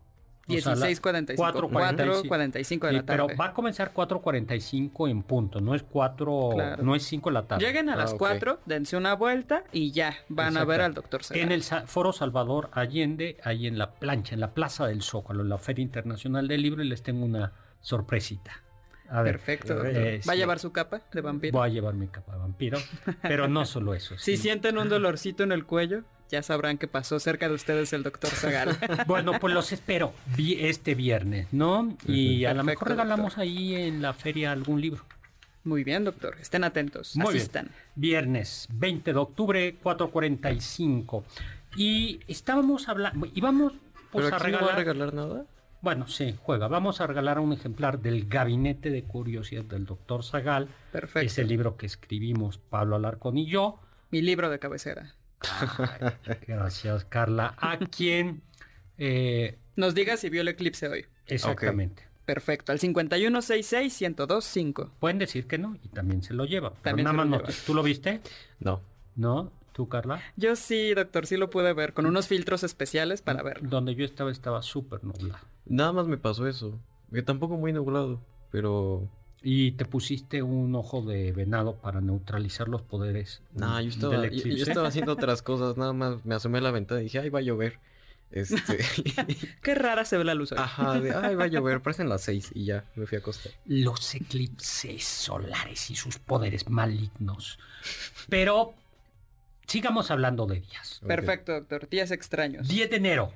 O 0.57 0.61
sea, 0.61 0.75
la- 0.75 0.87
16.45. 0.87 1.35
4:45. 1.37 1.69
4.45 2.27 2.87
de 2.87 2.91
Sí, 2.91 2.95
la 2.97 3.05
tarde. 3.05 3.25
pero 3.27 3.27
va 3.37 3.45
a 3.47 3.53
comenzar 3.53 3.93
4.45 3.93 5.07
en 5.09 5.23
punto, 5.23 5.61
no 5.61 5.75
es 5.75 5.83
4, 5.83 6.49
Claro. 6.53 6.83
no 6.83 6.95
es 6.95 7.03
5 7.03 7.29
de 7.29 7.33
la 7.33 7.43
tarde. 7.47 7.65
Lleguen 7.65 7.89
a 7.89 7.95
las 7.95 8.11
Ah, 8.11 8.13
ok. 8.15 8.19
4, 8.19 8.59
dense 8.65 8.97
una 8.97 9.13
vuelta 9.15 9.63
y 9.71 9.91
ya 9.91 10.15
van 10.29 10.57
a 10.57 10.65
ver 10.65 10.81
al 10.81 10.93
doctor 10.93 11.23
Zagal. 11.23 11.43
En 11.43 11.51
el 11.51 11.63
Foro 11.63 12.13
Salvador 12.13 12.69
Allende, 12.73 13.37
ahí 13.43 13.67
en 13.67 13.77
la 13.77 13.91
plancha, 13.95 14.33
en 14.33 14.41
la 14.41 14.53
Plaza 14.53 14.87
del 14.87 15.01
Zócalo, 15.01 15.41
en 15.43 15.49
la 15.49 15.57
Feria 15.57 15.83
Internacional 15.83 16.47
del 16.47 16.61
Libro, 16.61 16.83
y 16.83 16.87
les 16.87 17.03
tengo 17.03 17.25
una 17.25 17.53
sorpresita. 17.81 18.51
A 19.11 19.23
ver, 19.23 19.33
Perfecto, 19.37 19.73
eh, 19.73 19.75
doctor. 19.75 20.29
¿Va 20.29 20.33
a 20.33 20.35
sí. 20.35 20.39
llevar 20.39 20.59
su 20.59 20.71
capa 20.71 21.01
de 21.11 21.21
vampiro? 21.21 21.57
Voy 21.57 21.67
a 21.67 21.73
llevar 21.73 21.95
mi 21.95 22.07
capa 22.07 22.33
de 22.33 22.37
vampiro, 22.39 22.77
pero 23.23 23.47
no 23.47 23.65
solo 23.65 23.93
eso. 23.95 24.15
Si 24.19 24.37
sienten 24.37 24.77
un 24.77 24.87
dolorcito 24.87 25.43
en 25.43 25.51
el 25.51 25.65
cuello, 25.65 26.03
ya 26.29 26.43
sabrán 26.43 26.77
que 26.77 26.87
pasó 26.87 27.19
cerca 27.19 27.47
de 27.49 27.55
ustedes 27.55 27.91
el 27.93 28.03
doctor 28.03 28.29
Zagal. 28.29 28.77
Bueno, 29.07 29.33
pues 29.39 29.53
los 29.53 29.71
espero 29.71 30.13
vi- 30.35 30.57
este 30.65 30.95
viernes, 30.95 31.47
¿no? 31.51 31.95
Y 32.07 32.45
a 32.45 32.53
lo 32.53 32.63
mejor 32.63 32.89
regalamos 32.89 33.37
ahí 33.37 33.75
en 33.75 34.01
la 34.01 34.13
feria 34.13 34.51
algún 34.51 34.79
libro. 34.81 35.03
Muy 35.63 35.83
bien, 35.83 36.05
doctor. 36.05 36.37
Estén 36.39 36.63
atentos. 36.63 37.15
Muy 37.17 37.35
Asistan. 37.35 37.65
bien. 37.65 37.75
Viernes 37.95 38.67
20 38.71 39.11
de 39.13 39.19
octubre, 39.19 39.75
4.45. 39.83 41.23
Y 41.75 42.19
estábamos 42.27 42.87
hablando, 42.89 43.27
íbamos 43.35 43.73
pues, 44.11 44.25
¿Pero 44.25 44.35
a 44.35 44.39
aquí 44.39 44.51
no 44.51 44.59
va 44.59 44.67
regalar... 44.67 44.73
a 44.73 44.77
regalar 44.77 45.13
nada? 45.13 45.45
Bueno, 45.81 46.07
sí, 46.07 46.35
juega. 46.41 46.67
Vamos 46.67 46.99
a 46.99 47.07
regalar 47.07 47.39
un 47.39 47.53
ejemplar 47.53 47.99
del 47.99 48.27
Gabinete 48.27 48.89
de 48.89 49.03
Curiosidad 49.03 49.63
del 49.63 49.85
doctor 49.85 50.23
Zagal. 50.23 50.67
Perfecto. 50.91 51.25
Es 51.25 51.37
el 51.37 51.47
libro 51.47 51.77
que 51.77 51.85
escribimos 51.85 52.57
Pablo 52.57 52.95
Alarcón 52.97 53.37
y 53.37 53.45
yo. 53.45 53.79
Mi 54.11 54.21
libro 54.21 54.49
de 54.49 54.59
cabecera. 54.59 55.13
Gracias, 56.47 57.05
Carla. 57.05 57.53
A 57.57 57.77
quien... 57.77 58.41
eh, 58.97 59.57
Nos 59.75 59.93
diga 59.95 60.17
si 60.17 60.29
vio 60.29 60.41
el 60.41 60.47
eclipse 60.49 60.87
hoy. 60.87 61.05
exactamente. 61.27 62.03
Perfecto. 62.25 62.71
Al 62.71 62.79
5166-1025. 62.79 64.89
Pueden 64.99 65.17
decir 65.17 65.47
que 65.47 65.57
no 65.57 65.77
y 65.83 65.87
también 65.87 66.21
se 66.21 66.35
lo 66.35 66.45
lleva. 66.45 66.73
También 66.83 67.05
nada 67.05 67.13
se 67.13 67.17
más 67.17 67.27
lo 67.41 67.47
no 67.47 67.53
¿Tú 67.65 67.73
lo 67.73 67.81
viste? 67.81 68.21
No. 68.59 68.81
¿No? 69.15 69.51
¿Tú, 69.73 69.89
Carla? 69.89 70.21
Yo 70.35 70.55
sí, 70.55 70.93
doctor, 70.93 71.25
sí 71.25 71.37
lo 71.37 71.49
pude 71.49 71.73
ver, 71.73 71.93
con 71.93 72.05
unos 72.05 72.27
filtros 72.27 72.63
especiales 72.63 73.21
para 73.23 73.41
verlo. 73.41 73.67
Donde 73.69 73.95
yo 73.95 74.05
estaba 74.05 74.29
estaba 74.31 74.61
súper 74.61 75.03
nublado. 75.03 75.43
Nada 75.65 75.91
más 75.93 76.05
me 76.07 76.17
pasó 76.17 76.47
eso. 76.47 76.77
Que 77.11 77.23
tampoco 77.23 77.57
muy 77.57 77.73
nublado, 77.73 78.21
pero... 78.51 79.09
Y 79.41 79.71
te 79.73 79.85
pusiste 79.85 80.43
un 80.43 80.75
ojo 80.75 81.01
de 81.01 81.31
venado 81.31 81.75
para 81.75 82.01
neutralizar 82.01 82.67
los 82.67 82.81
poderes 82.81 83.41
No, 83.53 83.79
yo 83.79 83.89
estaba, 83.89 84.17
del 84.19 84.43
yo, 84.43 84.63
estaba 84.63 84.87
haciendo 84.89 85.13
otras 85.13 85.41
cosas. 85.41 85.77
Nada 85.77 85.93
más 85.93 86.25
me 86.25 86.35
asomé 86.35 86.57
a 86.57 86.61
la 86.61 86.71
ventana 86.71 87.01
y 87.01 87.05
dije, 87.05 87.19
ay, 87.19 87.29
va 87.29 87.39
a 87.39 87.43
llover. 87.43 87.79
Este... 88.31 88.79
Qué 89.63 89.75
rara 89.75 90.05
se 90.05 90.17
ve 90.17 90.23
la 90.23 90.35
luz 90.35 90.51
hoy. 90.51 90.57
Ajá, 90.59 90.99
de, 90.99 91.13
ay, 91.13 91.35
va 91.35 91.45
a 91.45 91.47
llover. 91.51 91.81
Parecen 91.81 92.09
las 92.09 92.21
seis 92.21 92.51
y 92.53 92.65
ya, 92.65 92.83
me 92.95 93.05
fui 93.05 93.15
a 93.15 93.19
acostar. 93.19 93.51
Los 93.65 94.13
eclipses 94.13 95.03
solares 95.03 95.89
y 95.89 95.95
sus 95.95 96.19
poderes 96.19 96.69
malignos. 96.69 97.59
Pero 98.27 98.73
sigamos 99.67 100.11
hablando 100.11 100.45
de 100.45 100.59
días. 100.59 101.01
Perfecto, 101.07 101.53
doctor. 101.53 101.89
Días 101.89 102.11
extraños. 102.11 102.67
10 102.67 102.89
de 102.89 102.95
enero. 102.97 103.31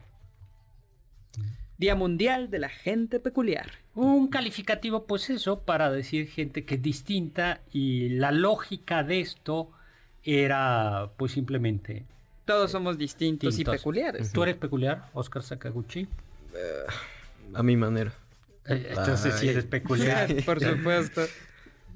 Día 1.77 1.95
Mundial 1.95 2.49
de 2.49 2.59
la 2.59 2.69
Gente 2.69 3.19
Peculiar. 3.19 3.71
Un 3.95 4.27
calificativo, 4.27 5.05
pues 5.05 5.29
eso, 5.29 5.59
para 5.59 5.91
decir 5.91 6.27
gente 6.27 6.65
que 6.65 6.75
es 6.75 6.81
distinta 6.81 7.61
y 7.71 8.09
la 8.09 8.31
lógica 8.31 9.03
de 9.03 9.21
esto 9.21 9.71
era 10.23 11.09
pues 11.17 11.31
simplemente... 11.33 12.05
Todos 12.45 12.71
somos 12.71 12.97
distintos 12.97 13.57
y 13.57 13.63
peculiares. 13.63 14.31
¿Tú 14.33 14.43
eres 14.43 14.57
peculiar, 14.57 15.09
Oscar 15.13 15.43
Sakaguchi? 15.43 16.07
A 17.53 17.63
mi 17.63 17.77
manera. 17.77 18.13
Eh, 18.67 18.87
Entonces 18.89 19.35
sí 19.35 19.47
Ay. 19.47 19.53
eres 19.53 19.65
peculiar. 19.65 20.29
Por 20.45 20.61
supuesto. 20.61 21.21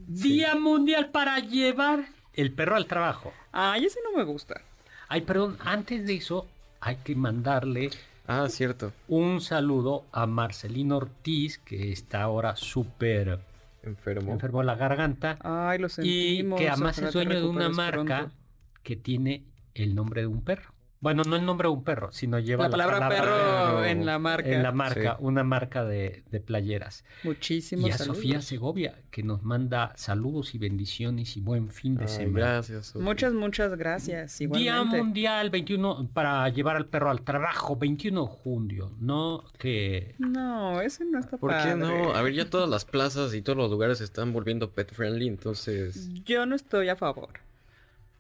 Día 0.08 0.56
Mundial 0.56 1.10
para 1.10 1.40
llevar 1.40 2.06
el 2.34 2.52
perro 2.52 2.76
al 2.76 2.86
trabajo. 2.86 3.34
Ay, 3.52 3.86
ese 3.86 4.00
no 4.04 4.18
me 4.18 4.24
gusta. 4.24 4.62
Ay, 5.10 5.22
perdón, 5.22 5.58
antes 5.60 6.06
de 6.06 6.16
eso 6.16 6.48
hay 6.80 6.98
que 6.98 7.16
mandarle 7.16 7.90
Ah, 8.28 8.48
cierto. 8.50 8.92
un 9.08 9.40
saludo 9.42 10.06
a 10.12 10.26
Marcelino 10.28 10.98
Ortiz, 10.98 11.58
que 11.60 11.92
está 11.92 12.22
ahora 12.24 12.56
súper 12.56 13.40
Enfermo. 13.84 14.34
enfermo 14.34 14.60
de 14.60 14.66
la 14.66 14.76
garganta. 14.76 15.38
Ay, 15.42 15.80
lo 15.80 15.88
y 15.88 15.90
sentimos. 15.90 16.60
que 16.60 16.70
además 16.70 16.98
es 17.00 17.14
dueño 17.14 17.40
de 17.40 17.48
una 17.48 17.70
marca 17.70 18.18
pronto. 18.18 18.36
que 18.84 18.96
tiene 18.98 19.46
el 19.74 19.96
nombre 19.96 20.22
de 20.22 20.28
un 20.28 20.44
perro. 20.44 20.74
Bueno, 21.00 21.22
no 21.24 21.36
el 21.36 21.46
nombre 21.46 21.68
de 21.68 21.74
un 21.76 21.84
perro, 21.84 22.12
sino 22.12 22.40
lleva 22.40 22.64
La 22.66 22.70
palabra 22.72 23.08
perro 23.08 23.26
perro 23.26 23.86
en 23.86 24.04
la 24.06 24.18
marca. 24.18 24.50
en 24.50 24.64
la 24.64 24.72
marca, 24.72 25.16
Sí. 25.20 25.24
una 25.24 25.44
marca 25.44 25.86
de, 25.86 26.24
de 26.32 26.40
playeras. 26.40 27.06
Muchísimos 27.24 27.88
Y 27.88 27.92
a 27.94 27.98
saludos. 28.00 28.18
Sofía 28.18 28.42
Segovia, 28.42 28.96
que 29.12 29.22
nos 29.22 29.44
manda 29.44 29.94
saludos 29.96 30.56
y 30.56 30.58
bendiciones 30.58 31.38
y 31.38 31.42
buen 31.42 31.70
fin 31.70 31.98
de 31.98 32.06
Ay, 32.06 32.10
semana. 32.10 32.40
gracias. 32.48 32.88
Sofi. 32.88 33.06
Muchas, 33.06 33.34
muchas 33.34 33.76
gracias. 33.78 34.40
Día. 34.40 34.84
Mundial 34.84 35.52
21 35.52 36.10
para 36.14 36.50
llevar 36.50 36.76
al 36.78 36.88
perro 36.88 37.12
al 37.12 37.22
trabajo, 37.22 37.76
21 37.76 38.22
de 38.24 38.28
junio, 38.28 38.92
¿no? 39.00 39.44
Que 39.60 40.16
No, 40.18 40.82
ese 40.82 41.06
no 41.06 41.20
está 41.20 41.38
¿Por 41.38 41.52
qué 41.52 41.58
padre. 41.58 41.76
no? 41.76 42.14
A 42.16 42.22
ver, 42.24 42.34
ya 42.34 42.50
todas 42.50 42.68
las 42.70 42.86
plazas 42.86 43.36
y 43.36 43.44
todos 43.44 43.56
los 43.58 43.70
lugares 43.70 44.00
se 44.00 44.04
están 44.04 44.34
volviendo 44.34 44.72
pet 44.72 44.92
friendly, 44.92 45.28
entonces... 45.28 46.10
Yo 46.26 46.48
no 46.48 46.56
estoy 46.56 46.90
a 46.90 46.96
favor. 46.96 47.30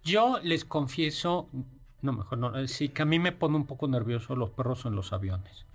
yo 0.03 0.39
les 0.43 0.63
confieso, 0.63 1.49
no, 2.07 2.13
mejor 2.13 2.37
no, 2.39 2.57
eh, 2.57 2.67
sí 2.67 2.89
que 2.89 3.03
a 3.03 3.05
mí 3.05 3.19
me 3.19 3.31
pone 3.31 3.55
un 3.55 3.65
poco 3.67 3.87
nervioso 3.87 4.35
los 4.35 4.49
perros 4.49 4.85
en 4.85 4.95
los 4.95 5.13
aviones. 5.13 5.65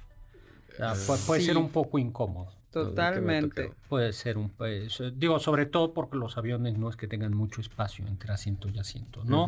O 0.72 0.76
sea, 0.76 0.94
pu- 0.94 1.26
puede 1.26 1.40
Sí. 1.40 1.46
ser 1.46 1.56
un 1.58 1.68
poco 1.68 1.98
incómodo. 1.98 2.48
Totalmente. 2.72 3.72
Puede 3.88 4.12
ser 4.14 4.38
un 4.38 4.48
pues, 4.48 5.02
digo, 5.16 5.38
sobre 5.38 5.66
todo 5.66 5.92
porque 5.92 6.16
los 6.16 6.38
aviones 6.38 6.78
no 6.78 6.88
es 6.88 6.96
que 6.96 7.06
tengan 7.06 7.34
mucho 7.34 7.60
espacio 7.60 8.06
entre 8.06 8.32
asiento 8.32 8.68
y 8.70 8.78
asiento, 8.78 9.22
¿no? 9.24 9.46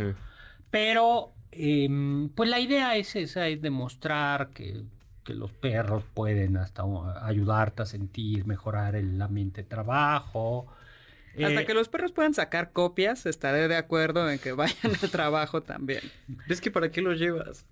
Pero, 0.70 1.33
em, 1.53 2.29
pues 2.31 2.51
la 2.51 2.61
idea 2.61 2.97
es 2.97 3.16
esa, 3.16 3.47
es 3.49 3.62
demostrar 3.62 4.49
que, 4.51 4.83
que 5.25 5.35
los 5.35 5.51
perros 5.53 6.03
pueden 6.12 6.57
hasta 6.59 6.83
ayudarte 7.23 7.83
a 7.83 7.87
sentir, 7.87 8.44
mejorar 8.47 8.94
el 8.97 9.20
ambiente 9.23 9.62
de 9.62 9.68
trabajo. 9.68 10.66
Hasta 11.42 11.62
Eh, 11.62 11.66
que 11.66 11.75
los 11.75 11.88
perros 11.88 12.12
puedan 12.12 12.35
sacar 12.35 12.73
copias, 12.73 13.27
estaré 13.27 13.66
de 13.68 13.77
acuerdo 13.77 14.31
en 14.31 14.38
que 14.38 14.53
vayan 14.61 14.77
al 15.03 15.11
trabajo 15.11 15.62
también. 15.62 16.03
¿Ves 16.49 16.61
que 16.61 16.70
para 16.70 16.90
qué 16.90 17.03
lo 17.03 17.12
llevas? 17.12 17.66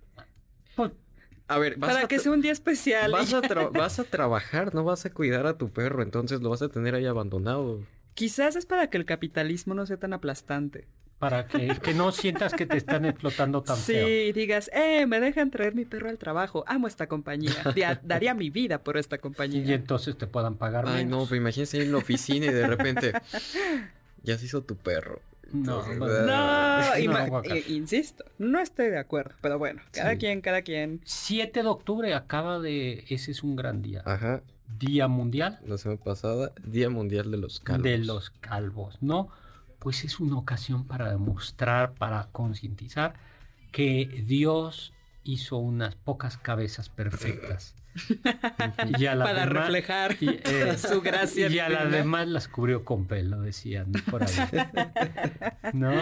A 1.48 1.58
ver, 1.58 1.76
vas 1.76 1.92
Para 1.92 2.04
a 2.06 2.08
que 2.08 2.18
sea 2.18 2.32
un 2.32 2.40
día 2.40 2.52
especial. 2.52 3.12
Vas 3.12 3.32
a, 3.34 3.42
tra- 3.42 3.70
vas 3.70 3.98
a 3.98 4.04
trabajar, 4.04 4.74
no 4.74 4.84
vas 4.84 5.04
a 5.04 5.10
cuidar 5.10 5.46
a 5.46 5.58
tu 5.58 5.68
perro, 5.68 6.02
entonces 6.02 6.40
lo 6.40 6.50
vas 6.50 6.62
a 6.62 6.68
tener 6.68 6.94
ahí 6.94 7.06
abandonado. 7.06 7.80
Quizás 8.14 8.56
es 8.56 8.66
para 8.66 8.88
que 8.90 8.98
el 8.98 9.04
capitalismo 9.04 9.74
no 9.74 9.86
sea 9.86 9.96
tan 9.96 10.12
aplastante. 10.12 10.86
para 11.18 11.46
que, 11.46 11.68
que 11.80 11.94
no 11.94 12.10
sientas 12.10 12.52
que 12.52 12.66
te 12.66 12.76
están 12.76 13.04
explotando 13.04 13.62
tan 13.62 13.76
sí, 13.76 13.92
feo. 13.92 14.32
digas, 14.34 14.68
eh, 14.74 15.06
me 15.06 15.20
dejan 15.20 15.52
traer 15.52 15.72
mi 15.74 15.84
perro 15.84 16.08
al 16.08 16.18
trabajo. 16.18 16.64
Amo 16.66 16.88
esta 16.88 17.06
compañía. 17.06 17.54
Daría 18.02 18.34
mi 18.34 18.50
vida 18.50 18.82
por 18.82 18.96
esta 18.96 19.18
compañía. 19.18 19.62
Y 19.64 19.72
entonces 19.72 20.18
te 20.18 20.26
puedan 20.26 20.56
pagar 20.56 20.84
Ay, 20.88 21.04
no, 21.04 21.24
pero 21.24 21.36
imagínate 21.36 21.76
ir 21.76 21.84
en 21.84 21.92
la 21.92 21.98
oficina 21.98 22.46
y 22.46 22.52
de 22.52 22.66
repente 22.66 23.12
ya 24.24 24.36
se 24.36 24.46
hizo 24.46 24.62
tu 24.62 24.76
perro. 24.76 25.20
No, 25.52 25.84
Entonces. 25.92 26.26
No, 26.26 27.36
No, 27.40 27.54
i- 27.54 27.64
insisto, 27.74 28.24
no 28.38 28.58
estoy 28.58 28.88
de 28.88 28.98
acuerdo. 28.98 29.34
Pero 29.42 29.58
bueno, 29.58 29.82
cada 29.92 30.12
Sí. 30.12 30.18
quien, 30.18 30.40
cada 30.40 30.62
quien. 30.62 31.00
7 31.04 31.62
de 31.62 31.68
octubre 31.68 32.14
acaba 32.14 32.58
de... 32.58 33.04
Ese 33.10 33.30
es 33.32 33.42
un 33.42 33.54
gran 33.54 33.80
día. 33.82 34.02
Ajá, 34.06 34.42
Día 34.78 35.08
Mundial 35.08 35.60
la 35.66 35.78
semana 35.78 36.00
pasada, 36.02 36.52
Día 36.64 36.90
Mundial 36.90 37.30
de 37.30 37.36
los 37.36 37.60
Calvos. 37.60 37.82
de 37.84 37.98
los 37.98 38.30
calvos, 38.30 38.98
¿no? 39.00 39.28
Pues 39.78 40.04
es 40.04 40.20
una 40.20 40.36
ocasión 40.36 40.84
para 40.86 41.10
demostrar, 41.10 41.94
para 41.94 42.28
concientizar 42.32 43.14
que 43.72 44.22
Dios 44.26 44.92
hizo 45.24 45.56
unas 45.58 45.94
pocas 45.96 46.36
cabezas 46.38 46.88
perfectas. 46.88 47.74
y 48.98 49.04
a 49.04 49.14
las 49.14 49.28
Para 49.28 49.44
demás- 49.44 49.66
reflejar 49.66 50.16
y, 50.18 50.40
eh, 50.44 50.78
su 50.78 51.02
gracia. 51.02 51.48
Y 51.48 51.58
a 51.58 51.68
las 51.68 51.90
demás 51.92 52.26
las 52.26 52.48
cubrió 52.48 52.84
con 52.86 53.06
pelo, 53.06 53.42
decían 53.42 53.92
por 54.10 54.22
ahí. 54.22 54.30
¿No? 55.74 55.92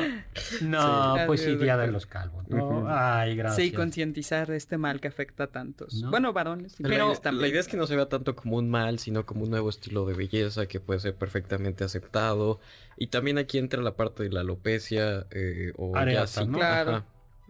No, 0.63 1.17
Sí. 1.17 1.23
pues 1.27 1.41
sí, 1.43 1.57
Día 1.57 1.77
de 1.77 1.89
los 1.89 2.07
calvos. 2.07 2.49
¿no? 2.49 2.85
Ay, 2.89 3.35
gracias. 3.37 3.57
Sí, 3.67 3.73
concientizar 3.73 4.47
de 4.49 4.57
este 4.57 4.79
mal 4.79 5.01
que 5.01 5.09
afecta 5.09 5.45
a 5.45 5.47
tantos. 5.49 5.95
¿No? 5.95 6.11
Bueno, 6.11 6.33
varones. 6.33 6.79
y 6.79 6.85
La, 6.85 6.89
idea- 6.95 7.13
también. 7.21 7.43
la 7.43 7.49
idea 7.49 7.61
es 7.61 7.67
que 7.69 7.77
no 7.77 7.87
se 7.89 7.97
vea 7.97 8.09
tanto 8.09 8.37
como 8.37 8.57
un 8.57 8.71
mal, 8.71 8.99
sino 9.01 9.27
como 9.27 9.43
un 9.43 9.51
nuevo 9.51 9.69
estilo 9.69 10.07
de 10.07 10.15
belleza 10.15 10.67
que 10.67 10.79
puede 10.81 11.01
ser 11.01 11.15
perfectamente 11.17 11.83
aceptado. 11.85 12.61
Y 12.97 13.09
también 13.09 13.39
aquí 13.39 13.59
entra 13.59 13.83
la 13.83 13.97
parte 13.97 14.23
de 14.23 14.31
la 14.31 14.41
alopecia 14.41 15.27
eh, 15.33 15.73
o 15.77 15.93
ya 15.95 16.01
Areata, 16.01 16.27
sí, 16.29 16.47
¿no? 16.47 16.59
Claro. 16.59 16.91
ajá. 16.97 17.05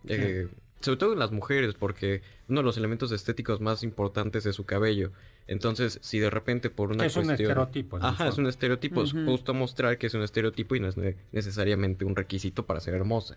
Eh, 0.08 0.48
sobre 0.80 0.98
todo 0.98 1.12
en 1.12 1.18
las 1.18 1.30
mujeres, 1.32 1.74
porque 1.74 2.22
uno 2.48 2.60
de 2.60 2.64
los 2.64 2.76
elementos 2.78 3.12
estéticos 3.12 3.60
más 3.60 3.82
importantes 3.82 4.46
es 4.46 4.56
su 4.56 4.64
cabello. 4.64 5.12
Entonces, 5.46 5.98
si 6.02 6.18
de 6.18 6.30
repente 6.30 6.70
por 6.70 6.90
una 6.92 7.04
Es 7.06 7.16
un 7.16 7.24
cuestión... 7.24 7.50
estereotipo. 7.50 7.96
en 7.98 8.02
el 8.04 8.08
Ajá, 8.08 8.28
es 8.28 8.38
un 8.38 8.46
estereotipo, 8.46 9.02
es 9.02 9.12
Ujú. 9.12 9.24
justo 9.26 9.52
mostrar 9.54 9.98
que 9.98 10.06
es 10.06 10.14
un 10.14 10.22
estereotipo 10.22 10.74
y 10.76 10.80
no 10.80 10.88
es 10.88 10.96
ne- 10.96 11.16
necesariamente 11.32 12.04
un 12.04 12.16
requisito 12.16 12.64
para 12.66 12.80
ser 12.80 12.94
hermosa. 12.94 13.36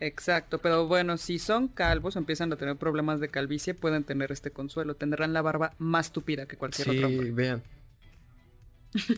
Exacto, 0.00 0.58
pero 0.58 0.86
bueno, 0.86 1.16
si 1.16 1.40
son 1.40 1.66
calvos, 1.66 2.14
empiezan 2.14 2.52
a 2.52 2.56
tener 2.56 2.76
problemas 2.76 3.18
de 3.18 3.28
calvicie, 3.30 3.74
pueden 3.74 4.04
tener 4.04 4.30
este 4.30 4.52
consuelo. 4.52 4.94
Tendrán 4.94 5.32
la 5.32 5.42
barba 5.42 5.72
más 5.78 6.12
tupida 6.12 6.46
que 6.46 6.56
cualquier 6.56 6.90
otro 6.90 7.08
Sí, 7.08 7.30
vean. 7.32 7.62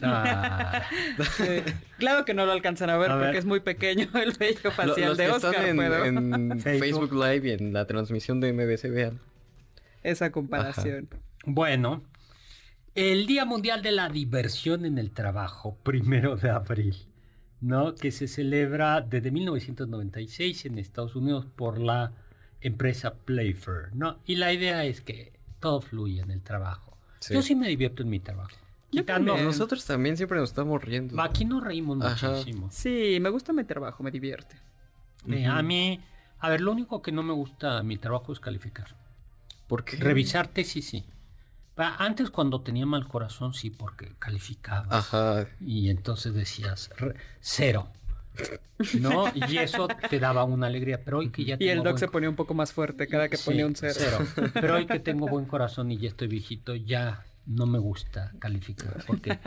Ah, 0.03 0.83
Sí. 1.37 1.45
Claro 1.99 2.25
que 2.25 2.35
no 2.35 2.45
lo 2.47 2.53
alcanzan 2.53 2.91
a 2.91 2.97
ver 2.97 3.11
A 3.11 3.15
porque 3.15 3.27
ver. 3.29 3.37
es 3.37 3.45
muy 3.45 3.61
pequeño 3.61 4.09
el 4.23 4.33
vello 4.33 4.61
Lo- 4.65 4.71
facial 4.73 5.09
los 5.11 5.19
de 5.19 5.25
que 5.27 5.31
Oscar, 5.31 5.55
están 5.55 5.69
en, 5.69 5.77
pero 5.77 6.05
en 6.05 6.61
Facebook. 6.61 7.09
Facebook 7.09 7.13
Live 7.25 7.49
y 7.49 7.53
en 7.53 7.73
la 7.73 7.87
transmisión 7.87 8.41
de 8.41 8.53
MBC, 8.53 8.91
vean. 8.91 9.21
esa 10.03 10.31
comparación. 10.33 11.09
bueno, 11.45 12.03
el 12.97 13.27
Día 13.27 13.45
Mundial 13.45 13.83
de 13.83 13.93
la 13.93 14.09
Diversión 14.09 14.85
en 14.85 14.99
el 14.99 15.13
Trabajo, 15.13 15.77
primero 15.85 16.37
de 16.37 16.51
abril, 16.51 16.97
¿no? 17.61 17.95
Que 17.95 18.11
se 18.11 18.27
celebra 18.27 19.01
desde 19.03 19.31
1996 19.31 20.67
en 20.67 20.79
Estados 20.79 21.15
Unidos 21.15 21.47
por 21.57 21.79
la 21.79 22.13
empresa 22.61 23.15
Playfair, 23.15 23.95
¿no? 23.95 24.19
Y 24.27 24.35
la 24.37 24.53
idea 24.53 24.85
es 24.85 25.01
que 25.01 25.33
todo 25.61 25.81
fluye 25.81 26.21
en 26.21 26.31
el 26.33 26.43
trabajo. 26.43 26.97
Sí. 27.21 27.35
Yo 27.35 27.43
sí 27.43 27.55
me 27.55 27.69
divierto 27.69 28.03
en 28.03 28.11
mi 28.11 28.19
trabajo. 28.19 28.57
Yo. 28.93 29.03
Nosotros 29.39 29.85
también 29.85 30.17
siempre 30.17 30.39
nos 30.39 30.51
estamos 30.51 30.83
riendo. 30.83 31.21
Aquí 31.23 31.45
nos 31.45 31.63
reímos 31.63 32.05
Ajá. 32.05 32.31
muchísimo. 32.31 32.69
Sí, 32.73 33.19
me 33.21 33.29
gusta 33.31 33.53
mi 33.53 33.65
trabajo, 33.65 34.03
me 34.03 34.11
divierte. 34.11 34.57
Eh, 35.29 35.47
A 35.47 35.63
mí, 35.63 36.01
a 36.39 36.49
ver, 36.49 36.61
lo 36.61 36.73
único 36.73 37.01
que 37.03 37.13
no 37.13 37.23
me 37.23 37.33
gusta 37.33 37.83
mi 37.83 37.99
trabajo 37.99 38.33
es 38.33 38.41
calificar. 38.41 38.89
¿Por 39.69 39.85
qué? 39.85 39.97
Revisar 39.99 40.49
tesis, 40.49 40.89
sí. 40.89 41.05
Pa- 41.77 41.95
Antes 41.99 42.31
cuando 42.31 42.63
tenía 42.63 42.85
mal 42.87 43.07
corazón, 43.07 43.55
sí, 43.55 43.71
porque 43.71 44.13
calificaba. 44.19 44.87
Ajá. 44.99 45.47
Y 45.61 45.91
entonces 45.91 46.35
decías, 46.35 46.91
cero. 47.41 47.89
¿No? 48.99 49.25
Y 49.35 49.59
eso 49.59 49.87
te 50.09 50.19
daba 50.19 50.45
una 50.45 50.67
alegría. 50.67 51.05
Pero 51.05 51.19
hoy 51.19 51.29
que 51.31 51.45
ya 51.45 51.55
Y 51.55 51.59
tengo 51.59 51.73
el 51.73 51.79
doc 51.79 51.85
buen 51.93 51.99
se 51.99 52.09
ponía 52.09 52.29
un 52.29 52.37
poco 52.37 52.55
más 52.55 52.73
fuerte 52.73 53.07
cada 53.07 53.29
que 53.29 53.37
Sí, 53.37 53.45
ponía 53.51 53.67
un 53.67 53.77
cero. 53.77 54.19
Pero 54.55 54.77
hoy 54.77 54.87
que 54.87 54.99
tengo 54.99 55.29
buen 55.29 55.45
corazón 55.45 55.91
y 55.93 55.99
ya 55.99 56.09
estoy 56.09 56.29
viejito, 56.29 56.75
ya 56.75 57.25
no 57.47 57.67
me 57.67 57.79
gusta 57.79 58.33
calificar. 58.39 59.05
Porque, 59.07 59.39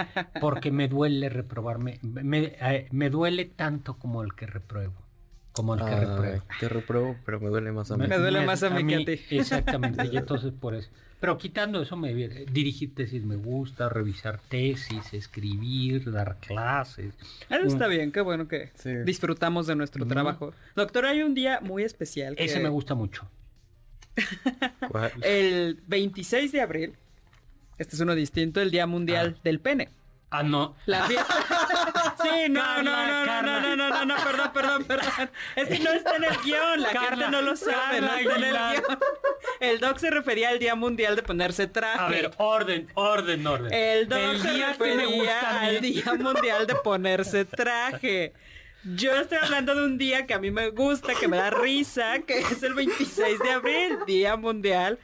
porque 0.41 0.71
me 0.71 0.88
duele 0.88 1.29
reprobarme. 1.29 1.99
Me, 2.01 2.56
eh, 2.60 2.88
me 2.91 3.10
duele 3.10 3.45
tanto 3.45 3.97
como 3.97 4.23
el 4.23 4.34
que 4.34 4.45
repruebo. 4.47 4.93
Como 5.53 5.75
el 5.75 5.86
que 5.86 5.95
repruebo. 5.95 6.43
te 6.60 6.67
repruebo, 6.69 7.15
pero 7.25 7.39
me 7.39 7.49
duele 7.49 7.71
más 7.71 7.91
a 7.91 7.97
mí. 7.97 8.08
Me 8.08 8.17
duele 8.17 8.43
más 8.45 8.63
a 8.63 8.69
mí 8.71 8.86
que 8.88 8.95
a 8.95 9.06
ti. 9.06 9.21
Exactamente. 9.38 10.08
y 10.12 10.17
entonces 10.17 10.51
por 10.51 10.73
eso. 10.73 10.89
Pero 11.19 11.38
quitando 11.38 11.82
eso, 11.82 11.95
me 11.95 12.13
dirigir 12.13 12.93
tesis 12.95 13.23
me 13.23 13.38
gusta, 13.38 13.88
revisar 13.88 14.41
tesis, 14.49 15.13
escribir, 15.13 16.12
dar 16.12 16.38
clases. 16.39 17.13
Eso 17.49 17.65
está 17.65 17.88
bien, 17.88 18.12
qué 18.12 18.19
bueno 18.19 18.49
que 18.49 18.71
Sí. 18.75 18.89
disfrutamos 19.06 19.65
de 19.67 19.75
nuestro 19.75 20.06
trabajo. 20.06 20.53
Doctor, 20.75 21.06
hay 21.06 21.21
un 21.23 21.34
día 21.34 21.62
muy 21.62 21.84
especial. 21.84 22.36
que 22.36 22.43
Ese 22.43 22.60
me 22.60 22.67
gusta 22.67 22.93
mucho. 22.95 23.29
¿Cuál? 24.89 25.12
El 25.23 25.82
26 25.88 26.51
de 26.51 26.62
abril, 26.62 26.93
este 27.77 27.95
es 27.95 28.01
uno 28.01 28.15
distinto, 28.15 28.62
el 28.62 28.71
Día 28.71 28.88
Mundial 28.88 29.38
del 29.43 29.59
Pene. 29.59 29.89
Ah, 30.33 30.41
no. 30.41 30.75
La 30.88 31.05
fiesta. 31.05 31.36
Sí, 32.23 32.49
no, 32.49 32.62
Carla, 32.62 32.83
no, 32.83 32.93
no, 32.95 33.19
no, 33.19 33.25
Carla. 33.25 33.41
no, 33.41 33.59
no, 33.59 33.75
no, 33.75 33.89
no, 33.89 34.05
no, 34.05 34.15
perdón, 34.23 34.51
perdón, 34.53 34.83
perdón. 34.86 35.31
Es 35.57 35.67
que 35.67 35.79
no 35.79 35.91
está 35.91 36.15
en 36.15 36.23
el 36.23 36.38
guion, 36.38 36.81
la 36.81 36.91
Carla, 36.91 37.09
gente 37.09 37.31
no 37.31 37.41
lo 37.41 37.55
sabe, 37.57 37.99
no 37.99 38.07
está 38.13 38.36
en 38.38 38.43
el 38.43 38.53
guion. 38.53 38.99
El 39.59 39.79
doc 39.79 39.97
se 39.97 40.09
refería 40.09 40.49
al 40.49 40.59
Día 40.59 40.73
Mundial 40.75 41.17
de 41.17 41.23
ponerse 41.23 41.67
traje. 41.67 41.99
A 41.99 42.07
ver, 42.07 42.31
orden, 42.38 42.88
orden, 42.93 43.45
orden. 43.45 43.73
El 43.73 44.07
doc 44.07 44.19
El 44.19 44.41
se 44.41 44.51
día 44.51 44.73
que 44.73 44.83
me 44.83 44.95
refería 44.95 45.59
al 45.59 45.81
Día 45.81 46.13
Mundial 46.13 46.65
de 46.65 46.75
ponerse 46.75 47.43
traje. 47.43 48.33
Yo 48.86 49.13
estoy 49.17 49.39
hablando 49.39 49.75
de 49.75 49.86
un 49.86 49.97
día 49.97 50.25
que 50.25 50.33
a 50.33 50.39
mí 50.39 50.49
me 50.49 50.69
gusta, 50.69 51.13
que 51.15 51.27
me 51.27 51.38
da 51.38 51.49
risa, 51.49 52.19
que 52.19 52.39
es 52.39 52.63
el 52.63 52.73
26 52.73 53.39
de 53.39 53.51
abril, 53.51 53.97
Día 54.07 54.38
Mundial 54.38 54.97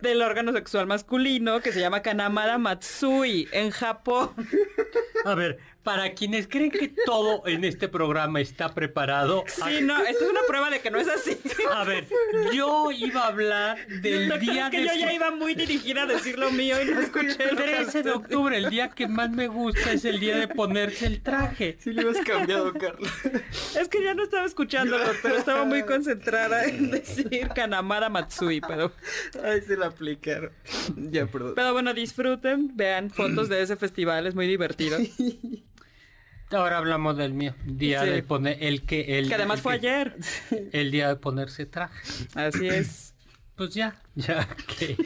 del 0.00 0.22
órgano 0.22 0.52
sexual 0.52 0.86
masculino, 0.86 1.60
que 1.60 1.72
se 1.72 1.80
llama 1.80 2.02
Kanamara 2.02 2.58
Matsui, 2.58 3.48
en 3.52 3.70
Japón. 3.70 4.30
A 5.24 5.34
ver, 5.34 5.58
para 5.82 6.12
quienes 6.12 6.46
creen 6.46 6.70
que 6.70 6.92
todo 7.06 7.46
en 7.46 7.64
este 7.64 7.88
programa 7.88 8.40
está 8.40 8.74
preparado. 8.74 9.44
Sí, 9.70 9.82
no, 9.82 10.02
esto 10.04 10.24
es 10.24 10.30
una 10.30 10.40
prueba 10.48 10.70
de 10.70 10.80
que 10.80 10.90
no 10.90 10.98
es 10.98 11.08
así. 11.08 11.38
A 11.72 11.84
ver, 11.84 12.06
yo 12.52 12.90
iba 12.90 13.22
a 13.22 13.26
hablar 13.28 13.86
del 13.86 14.28
Doctor, 14.28 14.40
día 14.40 14.64
es 14.64 14.70
que 14.70 14.80
de 14.80 14.86
yo 14.86 14.94
ya 14.94 15.12
iba 15.12 15.30
muy 15.30 15.54
dirigida 15.54 16.02
a 16.02 16.06
decir 16.06 16.38
lo 16.38 16.50
mío 16.50 16.80
y 16.82 16.86
no 16.86 17.00
escuché 17.00 17.44
el 17.44 17.50
lo 17.50 17.56
que 17.56 17.70
13 17.70 18.02
de 18.02 18.10
octubre, 18.10 18.56
el 18.56 18.70
día 18.70 18.90
que 18.90 19.06
más 19.06 19.30
me 19.30 19.48
gusta 19.48 19.92
es 19.92 20.04
el 20.04 20.18
día 20.18 20.38
de 20.38 20.48
ponerse 20.48 21.06
el 21.06 21.20
traje. 21.22 21.76
Sí 21.78 21.92
le 21.92 22.08
has 22.08 22.18
cambiado, 22.20 22.72
Carla. 22.72 23.08
Es 23.78 23.88
que 23.88 24.02
ya 24.02 24.14
no 24.14 24.22
estaba 24.22 24.46
escuchando, 24.46 24.98
doctor. 24.98 25.32
Estaba 25.32 25.64
muy 25.64 25.82
concentrada 25.84 26.64
en 26.64 26.90
decir 26.90 27.48
Kanamara 27.54 28.08
Matsui, 28.08 28.60
pero, 28.60 28.92
Ay, 29.44 29.60
se 29.60 29.76
la 29.76 29.86
aplicaron. 29.86 30.50
Ya, 30.96 31.26
perdón. 31.26 31.52
pero 31.54 31.72
bueno, 31.72 31.92
disfruten, 31.94 32.76
vean 32.76 33.10
fotos 33.10 33.48
de 33.48 33.62
ese 33.62 33.76
festival, 33.76 34.26
es 34.26 34.34
muy 34.34 34.46
divertido. 34.46 34.98
Ahora 36.50 36.78
hablamos 36.78 37.16
del 37.16 37.32
mío, 37.32 37.54
día 37.64 38.02
Sí. 38.04 38.10
de 38.10 38.22
poner 38.22 38.58
el 38.60 38.82
que 38.82 39.18
el 39.18 39.28
Que 39.28 39.34
además 39.36 39.58
el 39.58 39.62
fue 39.62 39.74
ayer. 39.74 40.16
el 40.72 40.90
día 40.90 41.08
de 41.08 41.16
ponerse 41.16 41.66
traje. 41.66 42.00
Así 42.34 42.66
es. 42.68 43.06
Pues 43.60 43.74
ya, 43.74 43.94
ya 44.14 44.48
que 44.78 44.96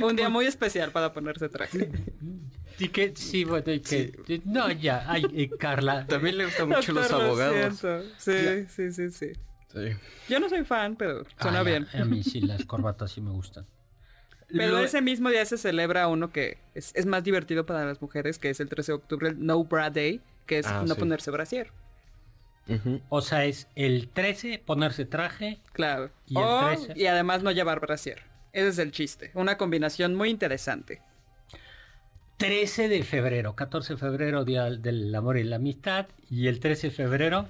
Un 0.00 0.14
día 0.14 0.28
muy 0.28 0.46
especial 0.46 0.92
para 0.92 1.12
ponerse 1.12 1.48
traje. 1.48 1.90
y 2.78 2.86
que 2.90 3.12
sí, 3.16 3.42
bueno, 3.42 3.72
y 3.72 3.80
que 3.80 4.12
no 4.44 4.70
ya, 4.70 5.04
ay, 5.10 5.24
eh, 5.34 5.50
Carla, 5.58 6.06
También 6.06 6.38
le 6.38 6.44
gustan 6.44 6.68
mucho 6.68 6.92
los 6.92 7.08
Doctor, 7.08 7.24
abogados. 7.26 7.80
Sí, 8.16 8.32
sí, 8.68 8.92
sí, 8.92 9.10
sí. 9.10 9.32
Sí. 9.72 9.88
Yo 10.28 10.38
no 10.38 10.48
soy 10.48 10.64
fan, 10.64 10.94
pero 10.94 11.24
suena 11.42 11.58
Ay, 11.60 11.66
bien. 11.66 11.88
A, 11.94 12.02
a 12.02 12.04
mí 12.04 12.22
sí 12.22 12.40
las 12.42 12.64
corbatas 12.64 13.10
sí 13.10 13.20
me 13.20 13.30
gustan. 13.32 13.66
Pero 14.46 14.74
Lo- 14.74 14.84
ese 14.84 15.02
mismo 15.02 15.28
día 15.30 15.44
se 15.44 15.58
celebra 15.58 16.06
uno 16.06 16.30
que 16.30 16.58
es, 16.76 16.92
es 16.94 17.06
más 17.06 17.24
divertido 17.24 17.66
para 17.66 17.84
las 17.84 18.00
mujeres, 18.00 18.38
que 18.38 18.50
es 18.50 18.60
el 18.60 18.68
13 18.68 18.92
de 18.92 18.96
octubre, 18.96 19.28
el 19.30 19.44
No 19.44 19.64
Bra 19.64 19.90
Day, 19.90 20.20
que 20.46 20.58
es 20.60 20.66
Ah, 20.66 20.82
no 20.86 20.94
sí. 20.94 21.00
ponerse 21.00 21.30
brasier. 21.30 21.70
Ujú. 22.68 23.00
O 23.10 23.20
sea, 23.20 23.44
es 23.44 23.68
el 23.76 24.08
13 24.08 24.58
ponerse 24.58 25.04
traje. 25.04 25.60
Claro. 25.72 26.10
¿Y 26.26 26.36
el 26.38 26.44
O- 26.44 26.66
13? 26.66 26.92
y 26.96 27.06
además 27.06 27.42
no 27.42 27.50
llevar 27.52 27.80
brasier. 27.80 28.22
Ese 28.52 28.68
es 28.68 28.78
el 28.78 28.90
chiste. 28.92 29.30
Una 29.34 29.56
combinación 29.58 30.14
muy 30.14 30.30
interesante. 30.30 31.00
13 32.38 32.88
de 32.88 33.02
febrero, 33.02 33.54
14 33.54 33.94
de 33.94 33.98
febrero, 33.98 34.44
Día 34.44 34.64
del 34.70 35.14
Amor 35.14 35.38
y 35.38 35.44
la 35.44 35.56
Amistad. 35.56 36.06
Y 36.30 36.48
el 36.48 36.60
13 36.60 36.88
de 36.88 36.94
febrero. 36.94 37.46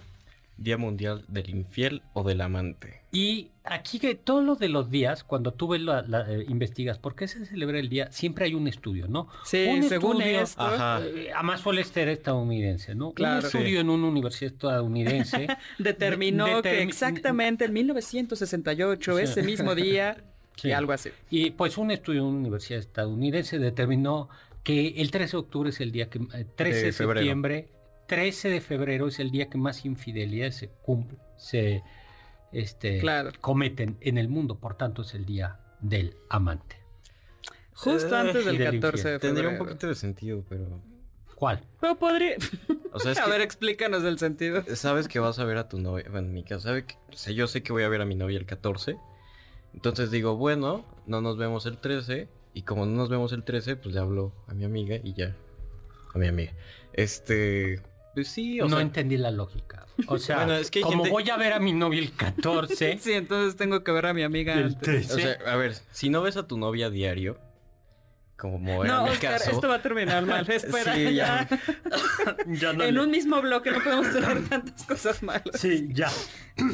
Día 0.58 0.78
Mundial 0.78 1.24
del 1.28 1.50
Infiel 1.50 2.02
o 2.14 2.22
del 2.24 2.40
Amante. 2.40 3.02
Y 3.12 3.50
aquí 3.64 3.98
que 3.98 4.14
todos 4.14 4.42
los 4.44 4.58
de 4.58 4.68
los 4.68 4.90
días, 4.90 5.22
cuando 5.24 5.52
tú 5.52 5.68
ves 5.68 5.80
la, 5.82 6.02
la, 6.02 6.30
eh, 6.32 6.44
investigas 6.48 6.98
por 6.98 7.14
qué 7.14 7.28
se 7.28 7.44
celebra 7.46 7.78
el 7.78 7.88
día, 7.88 8.10
siempre 8.10 8.46
hay 8.46 8.54
un 8.54 8.66
estudio, 8.68 9.06
¿no? 9.08 9.28
Sí, 9.44 9.66
un 9.68 9.82
según 9.84 10.20
estudio, 10.22 10.40
esto. 10.40 10.62
Ajá. 10.62 11.00
eh, 11.04 11.30
además 11.34 11.60
suele 11.60 11.84
ser 11.84 12.08
estadounidense, 12.08 12.94
¿no? 12.94 13.12
Claro. 13.12 13.40
Un 13.40 13.46
estudio 13.46 13.80
en 13.80 13.90
una 13.90 14.06
universidad 14.08 14.52
estadounidense 14.52 15.46
Determinó 15.78 16.62
de- 16.62 16.62
que 16.62 16.82
exactamente 16.82 17.66
en 17.66 17.72
1968, 17.72 19.16
Sí. 19.16 19.22
ese 19.22 19.42
mismo 19.42 19.74
día, 19.74 20.16
Sí. 20.56 20.68
y 20.68 20.72
algo 20.72 20.92
así. 20.92 21.10
Y 21.30 21.50
pues 21.50 21.76
un 21.78 21.90
estudio 21.90 22.20
en 22.20 22.26
una 22.28 22.38
universidad 22.38 22.80
estadounidense 22.80 23.58
determinó 23.58 24.28
que 24.62 24.88
el 24.96 25.10
13 25.10 25.32
de 25.32 25.36
octubre 25.38 25.70
es 25.70 25.80
el 25.80 25.92
día 25.92 26.08
que... 26.08 26.18
eh, 26.18 26.44
13 26.56 26.78
de, 26.80 26.84
De 26.86 26.92
febrero. 26.92 27.20
septiembre, 27.20 27.68
13 28.06 28.48
de 28.50 28.60
febrero 28.60 29.08
es 29.08 29.18
el 29.18 29.30
día 29.30 29.48
que 29.48 29.58
más 29.58 29.84
infidelidades 29.84 30.56
se 30.56 30.68
cumple, 30.68 31.18
se 31.36 31.82
este, 32.52 32.98
Claro. 33.00 33.30
cometen 33.40 33.96
en 34.00 34.18
el 34.18 34.28
mundo, 34.28 34.58
por 34.58 34.76
tanto 34.76 35.02
es 35.02 35.14
el 35.14 35.24
día 35.26 35.60
del 35.80 36.16
amante. 36.30 36.76
Justo 37.74 38.16
Eh, 38.16 38.18
antes 38.20 38.44
del 38.46 38.54
y 38.54 38.58
del 38.58 38.80
14 38.80 38.96
de 38.96 39.02
febrero. 39.18 39.20
Tendría 39.20 39.48
un 39.50 39.58
poquito 39.58 39.86
de 39.88 39.94
sentido, 39.94 40.44
pero. 40.48 40.80
¿Cuál? 41.34 41.62
Pero 41.80 41.96
podría... 41.96 42.36
O 42.92 42.98
sea, 42.98 43.12
es 43.12 43.18
a 43.18 43.26
ver, 43.26 43.42
explícanos 43.42 44.02
el 44.04 44.18
sentido. 44.18 44.64
sabes 44.74 45.06
que 45.08 45.18
vas 45.18 45.38
a 45.38 45.44
ver 45.44 45.58
a 45.58 45.68
tu 45.68 45.78
novia. 45.78 46.06
Bueno, 46.10 46.28
en 46.28 46.32
mi 46.32 46.42
caso, 46.44 46.62
sabe 46.62 46.86
que, 46.86 46.94
o 47.10 47.16
sea, 47.16 47.34
yo 47.34 47.46
sé 47.46 47.62
que 47.62 47.72
voy 47.74 47.82
a 47.82 47.88
ver 47.90 48.00
a 48.00 48.06
mi 48.06 48.14
novia 48.14 48.38
el 48.38 48.46
14. 48.46 48.96
Entonces 49.74 50.10
digo, 50.10 50.36
bueno, 50.36 50.86
no 51.06 51.20
nos 51.20 51.36
vemos 51.36 51.66
el 51.66 51.76
13. 51.76 52.28
Y 52.54 52.62
como 52.62 52.86
no 52.86 52.92
nos 52.96 53.10
vemos 53.10 53.32
el 53.32 53.44
13, 53.44 53.76
pues 53.76 53.94
le 53.94 54.00
hablo 54.00 54.32
a 54.46 54.54
mi 54.54 54.64
amiga 54.64 54.96
y 55.04 55.12
ya. 55.12 55.36
A 56.14 56.18
mi 56.18 56.28
amiga. 56.28 56.52
Este. 56.94 57.82
Pues 58.16 58.28
sí, 58.28 58.58
o 58.62 58.64
no 58.64 58.76
sea. 58.76 58.80
entendí 58.80 59.18
la 59.18 59.30
lógica. 59.30 59.84
O 60.08 60.16
sea, 60.18 60.36
Bueno, 60.38 60.54
es 60.54 60.70
que 60.70 60.80
como 60.80 61.04
gente- 61.04 61.10
voy 61.10 61.28
a 61.28 61.36
ver 61.36 61.52
a 61.52 61.58
mi 61.60 61.74
novia 61.74 62.00
el 62.00 62.12
14, 62.12 62.98
Sí, 63.00 63.12
entonces 63.12 63.56
tengo 63.56 63.84
que 63.84 63.92
ver 63.92 64.06
a 64.06 64.14
mi 64.14 64.22
amiga 64.22 64.54
el 64.54 64.64
antes. 64.64 64.80
13, 64.80 65.12
O 65.12 65.16
sea, 65.18 65.52
a 65.52 65.56
ver, 65.56 65.74
si 65.90 66.08
no 66.08 66.22
ves 66.22 66.38
a 66.38 66.46
tu 66.46 66.56
novia 66.56 66.86
a 66.86 66.90
diario, 66.90 67.38
como 68.38 68.84
era 68.84 68.94
No, 68.96 69.04
mi 69.04 69.10
Oscar, 69.10 69.32
caso. 69.38 69.50
esto 69.50 69.68
va 69.68 69.74
a 69.76 69.82
terminar 69.82 70.24
mal. 70.24 70.48
Espera, 70.50 70.94
Sí, 70.94 71.14
ya. 71.14 71.46
ya. 71.48 71.48
ya 72.46 72.72
no 72.72 72.84
En 72.84 72.94
le- 72.94 73.00
un 73.02 73.10
mismo 73.10 73.40
bloque 73.42 73.70
no 73.70 73.82
podemos 73.84 74.10
tener 74.10 74.48
tantas 74.48 74.82
cosas 74.86 75.22
malas. 75.22 75.42
Sí, 75.54 75.88
ya. 75.92 76.08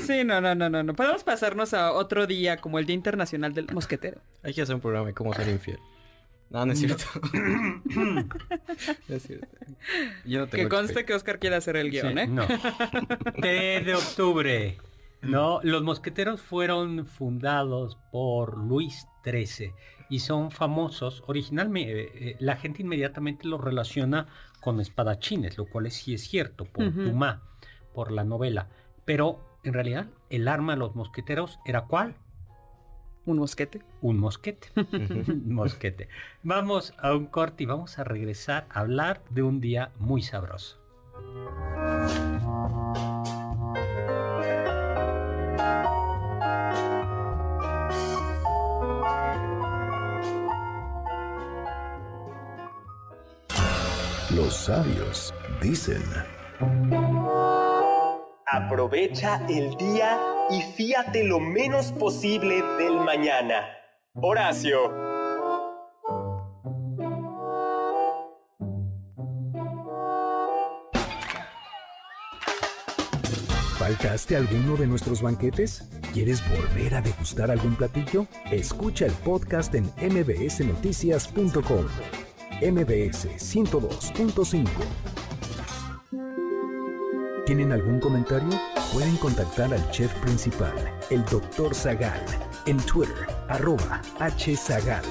Sí, 0.06 0.22
no, 0.24 0.40
no, 0.40 0.54
no, 0.54 0.70
no, 0.70 0.84
no. 0.84 0.94
Podemos 0.94 1.24
pasarnos 1.24 1.74
a 1.74 1.90
otro 1.92 2.28
día 2.28 2.58
como 2.58 2.78
el 2.78 2.86
Día 2.86 2.94
Internacional 2.94 3.52
del 3.52 3.66
Mosquetero. 3.72 4.20
Hay 4.44 4.54
que 4.54 4.62
hacer 4.62 4.76
un 4.76 4.80
programa 4.80 5.08
de 5.08 5.14
cómo 5.14 5.34
ser 5.34 5.48
infiel. 5.48 5.80
No, 6.52 6.66
no 6.66 6.72
es 6.72 6.78
cierto. 6.80 7.04
no 7.94 9.14
es 9.16 9.22
cierto. 9.22 9.46
Yo 10.24 10.40
no 10.40 10.46
tengo 10.48 10.64
Que 10.64 10.68
conste 10.68 11.04
que 11.04 11.14
Oscar 11.14 11.38
quiere 11.38 11.56
hacer 11.56 11.76
el 11.76 11.90
guion, 11.90 12.12
Sí, 12.12 12.18
¿eh? 12.18 12.26
No. 12.26 12.46
3 13.40 13.86
de 13.86 13.94
octubre. 13.94 14.78
No, 15.22 15.60
los 15.62 15.82
mosqueteros 15.82 16.40
fueron 16.42 17.06
fundados 17.06 17.96
por 18.10 18.58
Luis 18.58 19.06
XIII 19.24 19.72
y 20.10 20.18
son 20.18 20.50
famosos. 20.50 21.22
Originalmente, 21.26 22.30
eh, 22.30 22.36
la 22.40 22.56
gente 22.56 22.82
inmediatamente 22.82 23.46
los 23.46 23.60
relaciona 23.60 24.26
con 24.60 24.80
espadachines, 24.80 25.56
lo 25.58 25.66
cual 25.66 25.86
es- 25.86 25.94
sí 25.94 26.12
es 26.14 26.22
cierto, 26.22 26.64
por 26.64 26.88
Ujú. 26.88 27.02
Dumas, 27.02 27.40
por 27.94 28.10
la 28.10 28.24
novela. 28.24 28.68
Pero 29.04 29.40
en 29.64 29.74
realidad, 29.74 30.08
el 30.28 30.48
arma 30.48 30.72
de 30.72 30.80
los 30.80 30.96
mosqueteros 30.96 31.60
era 31.64 31.82
¿cuál? 31.82 32.16
Un 33.24 33.38
mosquete. 33.38 33.82
Un 34.00 34.18
mosquete. 34.18 34.68
mosquete. 35.44 36.08
Vamos 36.42 36.92
a 36.98 37.14
un 37.14 37.26
corte 37.26 37.62
y 37.62 37.66
vamos 37.66 37.98
a 37.98 38.04
regresar 38.04 38.66
a 38.70 38.80
hablar 38.80 39.22
de 39.30 39.42
un 39.42 39.60
día 39.60 39.92
muy 39.98 40.22
sabroso. 40.22 40.78
Los 54.34 54.54
sabios 54.54 55.32
dicen. 55.60 56.02
Aprovecha 58.46 59.40
el 59.48 59.76
día 59.76 60.18
y 60.52 60.60
fíate 60.60 61.24
lo 61.24 61.40
menos 61.40 61.92
posible 61.92 62.62
del 62.78 63.00
mañana. 63.00 63.66
Horacio. 64.14 64.78
¿Faltaste 73.78 74.36
alguno 74.36 74.76
de 74.76 74.86
nuestros 74.86 75.22
banquetes? 75.22 75.88
¿Quieres 76.12 76.42
volver 76.48 76.94
a 76.94 77.00
degustar 77.00 77.50
algún 77.50 77.74
platillo? 77.74 78.26
Escucha 78.50 79.06
el 79.06 79.12
podcast 79.12 79.74
en 79.74 79.86
mbsnoticias.com. 79.96 81.86
MBS 82.60 83.26
102.5. 83.38 84.68
¿Tienen 87.44 87.72
algún 87.72 87.98
comentario? 87.98 88.50
Pueden 88.92 89.16
contactar 89.16 89.72
al 89.72 89.90
chef 89.90 90.12
principal, 90.20 90.74
el 91.08 91.24
Dr. 91.24 91.74
Zagal, 91.74 92.20
en 92.66 92.76
Twitter, 92.76 93.26
arroba 93.48 94.02
hzagal. 94.18 95.04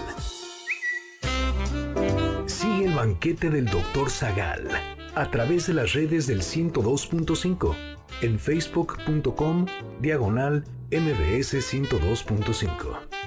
Sigue 2.46 2.86
el 2.86 2.94
banquete 2.94 3.50
del 3.50 3.66
Dr. 3.66 4.12
Zagal 4.12 4.68
a 5.16 5.32
través 5.32 5.66
de 5.66 5.74
las 5.74 5.94
redes 5.94 6.28
del 6.28 6.44
102.5 6.44 7.76
en 8.22 8.38
facebook.com 8.38 9.66
diagonal 10.00 10.64
mbs 10.92 11.56
102.5. 11.56 13.21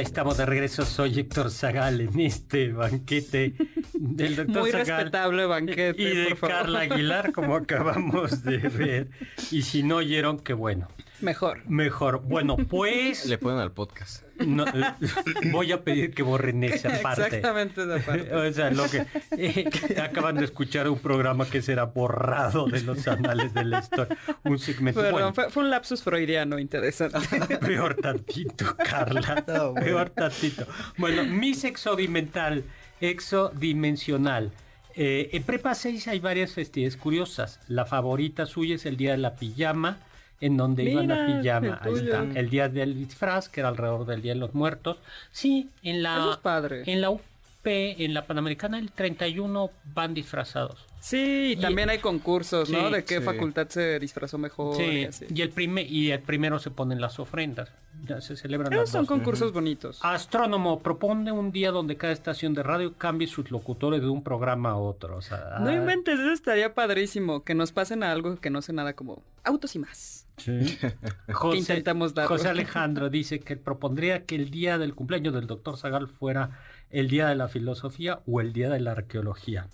Hola, 0.00 0.08
estamos 0.08 0.38
de 0.38 0.46
regreso. 0.46 0.86
Soy 0.86 1.20
Héctor 1.20 1.50
Zagal 1.50 2.00
en 2.00 2.20
este 2.20 2.72
banquete 2.72 3.52
del 3.92 4.34
doctor 4.34 4.62
Muy 4.62 4.70
Zagal 4.70 4.86
respetable 4.86 5.44
banquete, 5.44 6.02
y 6.02 6.16
de 6.16 6.24
por 6.30 6.38
favor. 6.38 6.56
Carla 6.56 6.80
Aguilar, 6.80 7.32
como 7.32 7.54
acabamos 7.54 8.42
de 8.42 8.56
ver. 8.56 9.10
Y 9.50 9.60
si 9.60 9.82
no 9.82 9.96
oyeron, 9.96 10.38
qué 10.38 10.54
bueno. 10.54 10.88
Mejor. 11.20 11.62
Mejor. 11.68 12.22
Bueno, 12.22 12.56
pues 12.56 13.26
Le 13.26 13.38
ponen 13.38 13.60
al 13.60 13.72
podcast. 13.72 14.24
no, 14.38 14.64
voy 15.52 15.72
a 15.72 15.84
pedir 15.84 16.12
que 16.14 16.22
borren 16.22 16.64
esa 16.64 16.88
parte. 17.02 17.22
Exactamente 17.22 17.82
esa 17.82 18.04
parte. 18.04 18.34
O 18.40 18.52
sea, 18.52 18.70
lo 18.70 18.88
que 18.88 19.06
eh, 19.36 19.70
acaban 20.02 20.36
de 20.36 20.44
escuchar 20.44 20.88
un 20.88 20.98
programa 20.98 21.46
que 21.46 21.62
será 21.62 21.84
borrado 21.84 22.66
de 22.66 22.80
los 22.82 23.06
anales 23.06 23.54
de 23.54 23.64
la 23.64 23.80
historia. 23.80 24.16
Un 24.44 24.58
segmento. 24.58 25.00
Perdón, 25.00 25.12
bueno, 25.12 25.34
fue, 25.34 25.50
fue 25.50 25.62
un 25.62 25.70
lapsus 25.70 26.02
freudiano 26.02 26.58
interesante. 26.58 27.18
Peor 27.60 27.94
tantito, 27.94 28.76
Carla. 28.76 29.44
Peor 29.74 30.10
tantito. 30.10 30.66
Bueno, 30.96 31.24
mi 31.24 31.52
exodimental, 31.52 32.64
exodimensional. 33.00 34.52
Eh, 34.94 35.30
en 35.32 35.42
Prepa 35.44 35.74
6 35.74 36.08
hay 36.08 36.20
varias 36.20 36.52
festividades 36.52 36.96
curiosas. 36.96 37.60
La 37.68 37.84
favorita 37.86 38.46
suya 38.46 38.74
es 38.74 38.86
el 38.86 38.96
día 38.96 39.12
de 39.12 39.18
la 39.18 39.36
pijama, 39.36 39.98
en 40.40 40.56
donde 40.56 40.84
iban 40.84 41.10
a 41.10 41.26
pijama. 41.26 41.78
Ahí 41.82 41.94
está. 41.94 42.22
El 42.34 42.50
día 42.50 42.68
del 42.68 42.94
disfraz, 42.94 43.48
que 43.48 43.60
era 43.60 43.68
alrededor 43.68 44.06
del 44.06 44.22
Día 44.22 44.32
de 44.34 44.40
los 44.40 44.54
Muertos. 44.54 44.98
Sí, 45.32 45.68
en 45.82 46.02
la, 46.02 46.18
Eso 46.18 46.30
es 46.32 46.36
padre. 46.38 46.82
en 46.86 47.00
la 47.00 47.10
UP, 47.10 47.20
en 47.64 48.14
la 48.14 48.24
Panamericana, 48.26 48.78
el 48.78 48.90
31 48.90 49.70
van 49.94 50.14
disfrazados. 50.14 50.86
Sí, 51.00 51.54
y 51.56 51.56
también 51.56 51.88
hay 51.88 51.96
concursos, 51.98 52.68
¿no? 52.68 52.90
De 52.90 53.04
qué 53.04 53.18
sí. 53.18 53.22
facultad 53.24 53.68
se 53.68 53.98
disfrazó 53.98 54.36
mejor 54.36 54.78
y 54.82 54.84
Sí, 54.84 55.04
así. 55.06 55.26
y 55.34 55.40
el, 55.40 55.48
primer, 55.48 55.90
y 55.90 56.10
el 56.10 56.20
primero 56.20 56.58
se 56.58 56.70
ponen 56.70 57.00
las 57.00 57.18
ofrendas. 57.18 57.70
Ya 58.04 58.20
se 58.20 58.36
celebran 58.36 58.70
Esos 58.72 58.82
las 58.82 58.90
son 58.90 59.02
dos. 59.02 59.08
concursos 59.08 59.52
bonitos. 59.52 59.98
Astrónomo 60.02 60.80
propone 60.80 61.32
un 61.32 61.52
día 61.52 61.70
donde 61.70 61.96
cada 61.96 62.12
estación 62.12 62.52
de 62.52 62.62
radio 62.62 62.92
cambie 62.98 63.28
sus 63.28 63.50
locutores 63.50 64.02
de 64.02 64.08
un 64.08 64.22
programa 64.22 64.70
a 64.72 64.76
otro. 64.76 65.16
O 65.16 65.22
sea, 65.22 65.56
No 65.60 65.70
ah, 65.70 65.74
inventes, 65.74 66.20
eso 66.20 66.32
estaría 66.32 66.74
padrísimo. 66.74 67.44
Que 67.44 67.54
nos 67.54 67.72
pasen 67.72 68.02
a 68.02 68.12
algo 68.12 68.36
que 68.38 68.50
no 68.50 68.60
sé 68.60 68.74
nada 68.74 68.92
como 68.92 69.22
autos 69.42 69.74
y 69.76 69.78
más. 69.78 70.19
José, 71.32 71.58
intentamos 71.58 72.14
darlo. 72.14 72.28
José 72.28 72.48
Alejandro 72.48 73.10
dice 73.10 73.40
que 73.40 73.56
propondría 73.56 74.24
que 74.24 74.34
el 74.36 74.50
día 74.50 74.78
del 74.78 74.94
cumpleaños 74.94 75.34
del 75.34 75.46
doctor 75.46 75.76
Zagal 75.76 76.08
fuera 76.08 76.58
el 76.90 77.08
día 77.08 77.28
de 77.28 77.34
la 77.36 77.48
filosofía 77.48 78.20
o 78.26 78.40
el 78.40 78.52
día 78.52 78.68
de 78.70 78.80
la 78.80 78.92
arqueología. 78.92 79.68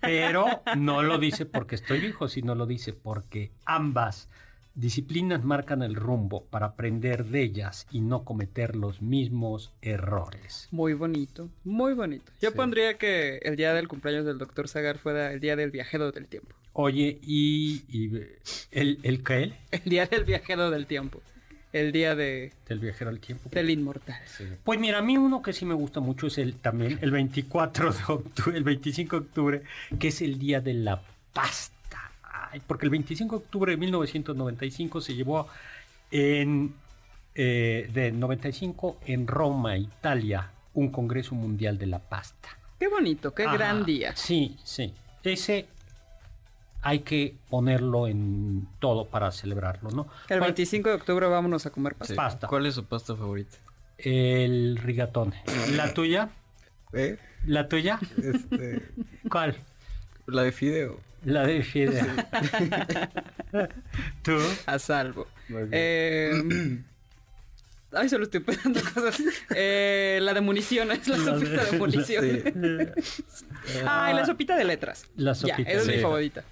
Pero 0.00 0.46
no 0.76 1.02
lo 1.02 1.18
dice 1.18 1.46
porque 1.46 1.76
estoy 1.76 2.00
viejo, 2.00 2.28
sino 2.28 2.54
lo 2.54 2.66
dice 2.66 2.92
porque 2.92 3.52
ambas 3.64 4.28
disciplinas 4.74 5.42
marcan 5.44 5.82
el 5.82 5.94
rumbo 5.94 6.44
para 6.44 6.66
aprender 6.66 7.24
de 7.26 7.42
ellas 7.42 7.86
y 7.90 8.00
no 8.00 8.24
cometer 8.24 8.76
los 8.76 9.00
mismos 9.00 9.72
errores. 9.80 10.68
Muy 10.70 10.92
bonito, 10.92 11.48
muy 11.64 11.94
bonito. 11.94 12.30
Yo 12.42 12.50
Sí. 12.50 12.56
pondría 12.56 12.98
que 12.98 13.38
el 13.38 13.56
día 13.56 13.72
del 13.72 13.88
cumpleaños 13.88 14.26
del 14.26 14.38
doctor 14.38 14.68
Zagar 14.68 14.98
fuera 14.98 15.32
el 15.32 15.40
día 15.40 15.56
del 15.56 15.70
viajero 15.70 16.12
del 16.12 16.26
tiempo. 16.28 16.54
Oye, 16.78 17.18
y, 17.22 17.84
y 17.88 18.10
el, 18.70 18.98
el 19.02 19.24
que 19.24 19.44
él, 19.44 19.54
El 19.70 19.80
día 19.84 20.04
del 20.04 20.24
viajero 20.24 20.70
del 20.70 20.86
tiempo. 20.86 21.22
El 21.72 21.90
día 21.90 22.14
de, 22.14 22.52
del 22.68 22.80
viajero 22.80 23.08
al 23.08 23.18
tiempo. 23.18 23.48
del 23.48 23.70
inmortal. 23.70 24.20
Pues 24.62 24.78
mira, 24.78 24.98
a 24.98 25.02
mí 25.02 25.16
uno 25.16 25.40
que 25.40 25.54
sí 25.54 25.64
me 25.64 25.72
gusta 25.72 26.00
mucho 26.00 26.26
es 26.26 26.36
el 26.36 26.56
también 26.56 26.98
el 27.00 27.10
24 27.10 27.92
de 27.92 27.98
octubre, 28.08 28.58
el 28.58 28.64
25 28.64 29.16
de 29.16 29.26
octubre, 29.26 29.62
que 29.98 30.08
es 30.08 30.20
el 30.20 30.38
día 30.38 30.60
de 30.60 30.74
la 30.74 31.02
pasta. 31.32 32.12
Ay, 32.22 32.60
porque 32.66 32.84
el 32.84 32.90
25 32.90 33.38
de 33.38 33.44
octubre 33.44 33.72
de 33.72 33.78
1995 33.78 35.00
se 35.00 35.14
llevó 35.14 35.48
en 36.10 36.74
eh, 37.34 37.88
de 37.90 38.12
95 38.12 39.00
en 39.06 39.26
Roma, 39.26 39.78
Italia, 39.78 40.50
un 40.74 40.90
Congreso 40.90 41.34
Mundial 41.34 41.78
de 41.78 41.86
la 41.86 42.00
Pasta. 42.00 42.50
Qué 42.78 42.88
bonito, 42.88 43.32
qué 43.34 43.44
Ajá, 43.44 43.54
gran 43.54 43.84
día. 43.86 44.14
Sí, 44.14 44.58
sí. 44.62 44.92
Ese 45.22 45.66
hay 46.88 47.00
que 47.00 47.34
ponerlo 47.50 48.06
en 48.06 48.68
todo 48.78 49.06
para 49.08 49.32
celebrarlo, 49.32 49.90
¿no? 49.90 50.02
El 50.28 50.38
¿Cuál- 50.38 50.52
25 50.52 50.88
de 50.90 50.94
octubre 50.94 51.26
vámonos 51.26 51.66
a 51.66 51.70
comer 51.70 51.94
pasta. 51.96 52.14
Sí. 52.14 52.16
Pasta. 52.16 52.46
¿Cuál 52.46 52.66
es 52.66 52.74
su 52.74 52.84
pasta 52.84 53.16
favorita? 53.16 53.56
El 53.98 54.76
rigatone. 54.78 55.42
¿La 55.72 55.92
tuya? 55.94 56.28
¿Eh? 56.92 57.18
¿La 57.46 57.68
tuya? 57.68 57.98
Este, 58.22 58.82
¿Cuál? 59.28 59.56
la 60.26 60.42
de 60.42 60.52
fideo. 60.52 61.00
La 61.24 61.44
de 61.44 61.62
Fidel. 61.64 62.06
¿Tú? 64.22 64.36
A 64.66 64.78
salvo. 64.78 65.26
Muy 65.48 65.62
bien. 65.64 65.70
Eh, 65.72 66.82
Ay, 67.92 68.08
solo 68.08 68.24
estoy 68.24 68.40
pensando 68.40 68.80
cosas. 68.94 69.18
Eh, 69.56 70.18
la 70.22 70.34
de 70.34 70.40
municiones, 70.40 71.08
la 71.08 71.16
La 71.18 71.32
de- 71.36 71.46
sopita 71.46 71.64
de 71.64 71.78
municiones. 71.78 72.44
Ay, 73.88 74.14
la 74.14 74.26
sopita 74.26 74.56
de 74.56 74.64
letras. 74.64 75.06
La 75.16 75.32
Ya, 75.32 75.34
sopita 75.34 75.62
esa 75.70 75.80
es 75.80 75.86
de 75.86 75.96
mi 75.96 76.02
favorita. 76.02 76.44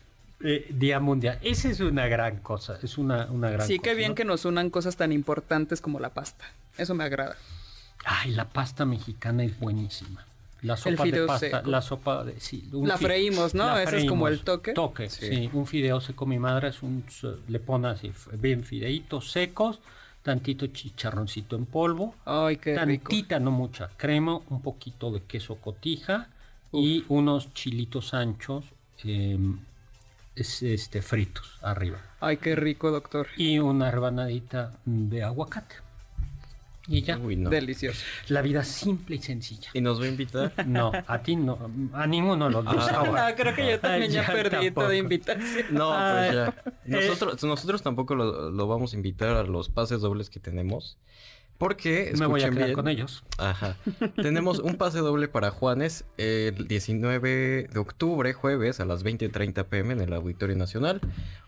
Eh, 0.42 0.66
Día 0.70 1.00
Mundial. 1.00 1.38
Esa 1.42 1.68
es 1.70 1.80
una 1.80 2.06
gran 2.08 2.38
cosa. 2.38 2.78
Es 2.82 2.98
una, 2.98 3.26
una 3.30 3.50
gran 3.50 3.66
Sí, 3.66 3.78
cosa. 3.78 3.90
qué 3.90 3.94
bien 3.96 4.10
¿no? 4.10 4.14
que 4.14 4.24
nos 4.24 4.44
unan 4.44 4.70
cosas 4.70 4.96
tan 4.96 5.12
importantes 5.12 5.80
como 5.80 6.00
la 6.00 6.10
pasta. 6.10 6.44
Eso 6.76 6.94
me 6.94 7.04
agrada. 7.04 7.36
Ay, 8.04 8.32
la 8.32 8.46
pasta 8.48 8.84
mexicana 8.84 9.44
es 9.44 9.58
buenísima. 9.58 10.26
La 10.62 10.76
sopa 10.78 11.04
de 11.04 11.26
pasta, 11.26 11.58
seco. 11.58 11.70
la 11.70 11.82
sopa 11.82 12.24
de 12.24 12.40
sí, 12.40 12.68
un 12.72 12.88
La 12.88 12.96
freímos, 12.96 13.54
¿no? 13.54 13.66
la 13.66 13.82
Ese 13.82 13.98
es 13.98 14.04
como 14.06 14.28
el 14.28 14.40
toque. 14.40 14.72
Toque, 14.72 15.10
sí. 15.10 15.50
Un 15.52 15.66
fideo 15.66 16.00
seco, 16.00 16.24
mi 16.24 16.38
madre 16.38 16.68
es 16.68 16.82
un 16.82 17.04
le 17.48 17.60
pone 17.60 17.88
así 17.88 18.10
bien 18.38 18.64
fideitos 18.64 19.30
secos, 19.30 19.80
tantito 20.22 20.66
chicharroncito 20.68 21.56
en 21.56 21.66
polvo, 21.66 22.14
Ay, 22.24 22.56
qué 22.56 22.78
rico. 22.82 23.10
tantita, 23.10 23.38
no 23.40 23.50
mucha 23.50 23.90
crema, 23.98 24.40
un 24.48 24.62
poquito 24.62 25.10
de 25.12 25.20
queso 25.22 25.56
cotija 25.56 26.28
y 26.72 27.04
unos 27.08 27.52
chilitos 27.52 28.14
anchos 28.14 28.64
em, 29.04 29.58
es- 30.36 30.62
este 30.62 31.02
fritos 31.02 31.58
arriba 31.62 31.98
Ay, 32.20 32.38
qué 32.38 32.56
rico, 32.56 32.90
doctor. 32.90 33.28
y 33.36 33.58
una 33.58 33.90
rebanadita 33.90 34.72
de 34.84 35.22
aguacate. 35.22 35.76
Y 36.86 37.00
ya. 37.00 37.16
Uy, 37.16 37.36
no. 37.36 37.48
Delicioso. 37.48 38.04
La 38.28 38.42
vida 38.42 38.62
simple 38.62 39.16
y 39.16 39.18
sencilla. 39.22 39.70
¿Y 39.72 39.80
nos 39.80 39.98
va 39.98 40.04
a 40.04 40.08
invitar? 40.08 40.52
No, 40.66 40.92
a 41.06 41.22
ti 41.22 41.34
no, 41.34 41.58
a 41.94 42.06
ninguno 42.06 42.44
de 42.46 42.50
los 42.52 42.64
dos. 42.64 42.88
Ah, 42.92 43.32
creo 43.34 43.54
que 43.54 43.66
yo 43.70 43.80
también 43.80 44.10
Ay, 44.10 44.16
ya, 44.16 44.26
ya 44.26 44.32
perdí 44.32 44.50
tampoco. 44.66 44.82
toda 44.82 44.94
invitación. 44.96 45.66
No, 45.70 45.88
pues 45.90 46.34
ya. 46.34 46.46
eh. 46.66 46.72
Nosotros, 46.84 47.42
nosotros 47.42 47.82
tampoco 47.82 48.14
lo, 48.14 48.50
lo 48.50 48.66
vamos 48.66 48.92
a 48.92 48.96
invitar 48.96 49.34
a 49.34 49.44
los 49.44 49.70
pases 49.70 50.02
dobles 50.02 50.28
que 50.28 50.40
tenemos. 50.40 50.98
Porque, 51.58 52.12
Me 52.18 52.26
voy 52.26 52.42
a 52.42 52.50
quedar 52.50 52.64
bien, 52.66 52.74
con 52.74 52.88
ellos. 52.88 53.22
Ajá. 53.38 53.76
Tenemos 54.16 54.58
un 54.58 54.76
pase 54.76 54.98
doble 54.98 55.28
para 55.28 55.50
Juanes 55.50 56.04
el 56.16 56.66
19 56.66 57.68
de 57.72 57.78
octubre, 57.78 58.32
jueves, 58.32 58.80
a 58.80 58.84
las 58.84 59.04
20.30 59.04 59.64
pm 59.66 59.94
en 59.94 60.00
el 60.00 60.12
Auditorio 60.12 60.56
Nacional. 60.56 61.00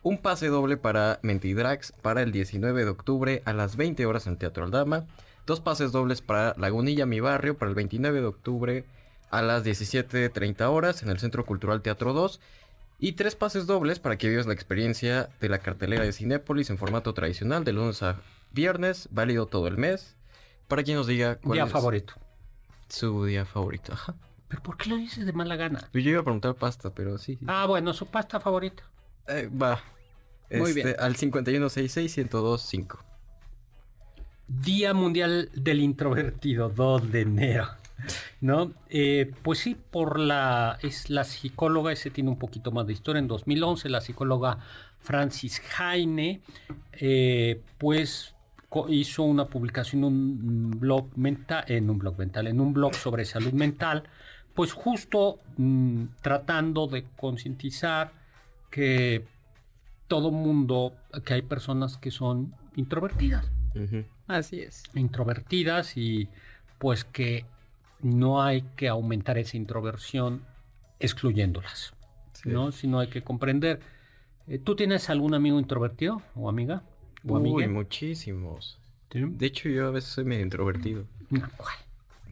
Un 0.03 0.19
pase 0.19 0.47
doble 0.47 0.77
para 0.77 1.19
Mentidrax 1.23 1.93
para 2.03 2.23
el 2.23 2.31
19 2.31 2.85
de 2.85 2.91
octubre 2.91 3.43
a 3.45 3.53
las 3.53 3.77
20 3.77 4.07
horas 4.07 4.27
en 4.27 4.35
el 4.35 4.39
Teatro 4.39 4.65
Aldama. 4.65 5.07
Dos 5.45 5.61
pases 5.61 5.93
dobles 5.93 6.23
para 6.23 6.55
Lagunilla, 6.57 7.07
mi 7.07 7.21
barrio, 7.21 7.57
para 7.57 7.69
el 7.69 7.75
29 7.75 8.21
de 8.21 8.27
octubre 8.27 8.85
a 9.31 9.43
las 9.43 9.65
17.30 9.65 10.63
horas 10.69 11.03
en 11.03 11.09
el 11.09 11.19
Centro 11.19 11.45
Cultural 11.45 11.83
Teatro 11.83 12.13
2. 12.13 12.41
Y 12.99 13.13
tres 13.13 13.37
pases 13.37 13.67
dobles 13.67 13.99
para 13.99 14.17
que 14.17 14.29
vivas 14.29 14.47
la 14.47 14.55
experiencia 14.55 15.29
de 15.41 15.49
la 15.49 15.59
cartelera 15.59 16.05
de 16.05 16.13
Cinépolis 16.13 16.71
en 16.71 16.79
formato 16.79 17.13
tradicional 17.13 17.63
de 17.65 17.75
lunes 17.75 18.03
a 18.03 18.17
viernes, 18.57 19.09
válido 19.13 19.47
todo 19.47 19.69
el 19.69 19.77
mes. 19.79 20.17
Para 20.67 20.83
quien 20.83 20.97
nos 20.97 21.07
diga 21.07 21.37
cuál 21.37 21.55
Día 21.59 21.65
es 21.67 21.71
favorito. 21.71 22.15
su 22.89 23.25
día 23.25 23.45
favorito. 23.45 23.93
Ajá. 23.93 24.17
¿Pero 24.49 24.63
por 24.63 24.77
qué 24.77 24.91
lo 24.91 24.97
dices 24.97 25.25
de 25.27 25.33
mala 25.33 25.55
gana? 25.57 25.89
Yo 25.93 26.01
iba 26.01 26.21
a 26.21 26.25
preguntar 26.25 26.55
pasta, 26.57 26.91
pero 26.93 27.19
sí. 27.19 27.37
sí. 27.37 27.45
Ah, 27.49 27.67
bueno, 27.67 27.93
su 27.93 28.07
pasta 28.07 28.41
favorita. 28.41 28.83
Eh, 29.29 29.49
va. 29.51 29.81
Muy 30.51 30.71
Este, 30.71 30.83
bien. 30.85 30.97
Al 30.99 31.17
5166-1025. 31.17 32.99
Día 34.49 34.95
Mundial 34.95 35.51
del 35.55 35.81
Introvertido, 35.81 36.69
2 36.69 37.11
de 37.11 37.21
enero. 37.23 37.67
¿No? 38.41 38.73
Eh, 38.89 39.33
pues 39.43 39.59
sí, 39.59 39.75
por 39.75 40.21
la. 40.21 40.79
Es 40.83 41.11
la 41.11 41.25
psicóloga, 41.25 41.91
ese 41.93 42.11
tiene 42.11 42.31
un 42.31 42.39
poquito 42.39 42.71
más 42.71 42.87
de 42.87 42.93
historia. 42.93 43.19
En 43.19 43.27
2011, 43.27 43.89
la 43.89 44.01
psicóloga 44.01 44.59
Francis 45.01 45.61
Heine, 45.81 46.41
eh, 46.93 47.61
pues 47.79 48.36
hizo 48.89 49.23
una 49.23 49.47
publicación 49.47 50.05
en 50.05 50.05
un 50.07 50.71
blog 50.79 51.17
mental, 51.17 51.65
en 51.69 51.89
un 51.91 51.99
blog 51.99 52.19
mental, 52.19 52.47
en 52.47 52.61
un 52.61 52.73
blog 52.73 52.95
sobre 52.95 53.25
salud 53.25 53.53
mental, 53.53 54.05
pues 54.55 54.73
justo 54.73 55.39
mm, 55.57 56.05
tratando 56.23 56.87
de 56.87 57.05
concientizar 57.17 58.13
que 58.71 59.25
todo 60.09 60.31
mundo, 60.31 60.95
que 61.25 61.35
hay 61.35 61.43
personas 61.43 61.99
que 61.99 62.11
son 62.11 62.55
introvertidas. 62.77 63.51
Así 64.27 64.61
es. 64.61 64.85
introvertidas 64.95 65.97
y 65.97 66.29
pues 66.79 67.05
que 67.05 67.45
no 68.01 68.43
hay 68.43 68.63
que 68.77 68.89
aumentar 68.89 69.37
esa 69.39 69.57
introversión 69.57 70.43
excluyéndolas, 71.01 71.93
Sí. 72.33 72.49
¿no? 72.51 72.73
Sino 72.73 73.01
hay 73.01 73.09
que 73.09 73.23
comprender. 73.23 73.81
Eh, 74.47 74.59
¿Tú 74.59 74.77
tienes 74.77 75.11
algún 75.11 75.35
amigo 75.35 75.59
introvertido 75.59 76.23
o 76.35 76.49
amiga? 76.49 76.83
¿O 77.27 77.35
Uy, 77.39 77.51
amiga? 77.65 77.69
muchísimos. 77.73 78.79
¿Sí? 79.13 79.21
De 79.25 79.47
hecho, 79.47 79.69
yo 79.69 79.87
a 79.87 79.91
veces 79.91 80.11
soy 80.11 80.25
medio 80.25 80.43
introvertido. 80.43 81.05
¿cuál? 81.57 81.75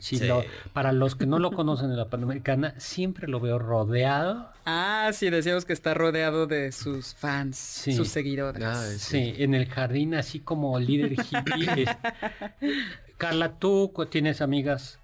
Si 0.00 0.18
Sí. 0.18 0.26
lo- 0.26 0.44
para 0.74 0.92
los 0.92 1.14
que 1.14 1.24
no 1.24 1.38
lo 1.38 1.52
conocen 1.52 1.90
en 1.90 1.96
la 1.96 2.10
Panamericana, 2.10 2.74
siempre 2.78 3.26
lo 3.26 3.40
veo 3.40 3.58
rodeado. 3.58 4.50
Ah, 4.66 5.10
sí, 5.14 5.30
decíamos 5.30 5.64
que 5.64 5.72
está 5.72 5.94
rodeado 5.94 6.46
de 6.46 6.72
sus 6.72 7.14
fans, 7.14 7.56
Sí. 7.56 7.92
sus 7.94 8.08
seguidores. 8.08 8.62
Ah, 8.62 8.84
Sí, 8.98 9.34
en 9.38 9.54
el 9.54 9.66
jardín, 9.66 10.14
así 10.14 10.40
como 10.40 10.78
líder 10.78 11.12
hippie. 11.12 11.86
Carla, 13.18 13.58
¿tú 13.58 13.92
tienes 14.10 14.40
amigas, 14.42 14.98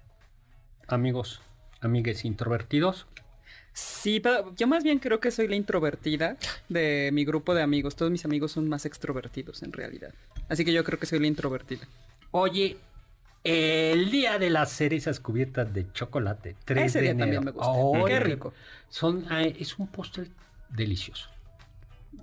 amigos, 0.87 1.41
amigues 1.79 2.23
introvertidos? 2.25 3.07
Sí, 3.73 4.19
pero 4.19 4.53
yo 4.55 4.67
más 4.67 4.83
bien 4.83 4.99
creo 4.99 5.19
que 5.19 5.31
soy 5.31 5.47
la 5.47 5.55
introvertida 5.55 6.37
de 6.69 7.09
mi 7.13 7.23
grupo 7.25 7.53
de 7.53 7.61
amigos. 7.61 7.95
Todos 7.95 8.11
mis 8.11 8.25
amigos 8.25 8.51
son 8.51 8.67
más 8.67 8.85
extrovertidos 8.85 9.63
en 9.63 9.71
realidad. 9.71 10.13
Así 10.49 10.65
que 10.65 10.73
yo 10.73 10.83
creo 10.83 10.99
que 10.99 11.05
soy 11.05 11.19
la 11.19 11.27
introvertida. 11.27 11.87
Oye, 12.31 12.77
el 13.43 14.11
día 14.11 14.37
de 14.39 14.49
las 14.49 14.71
cerezas 14.71 15.19
cubiertas 15.19 15.73
de 15.73 15.91
chocolate, 15.93 16.55
3 16.65 16.85
Ese 16.87 16.97
de 16.99 17.01
día 17.03 17.11
enero. 17.11 17.23
también 17.25 17.43
me 17.45 17.51
gusta. 17.51 18.07
Qué 18.07 18.19
rico. 18.19 18.53
Son, 18.89 19.25
es 19.31 19.79
un 19.79 19.87
postre 19.87 20.25
delicioso. 20.69 21.29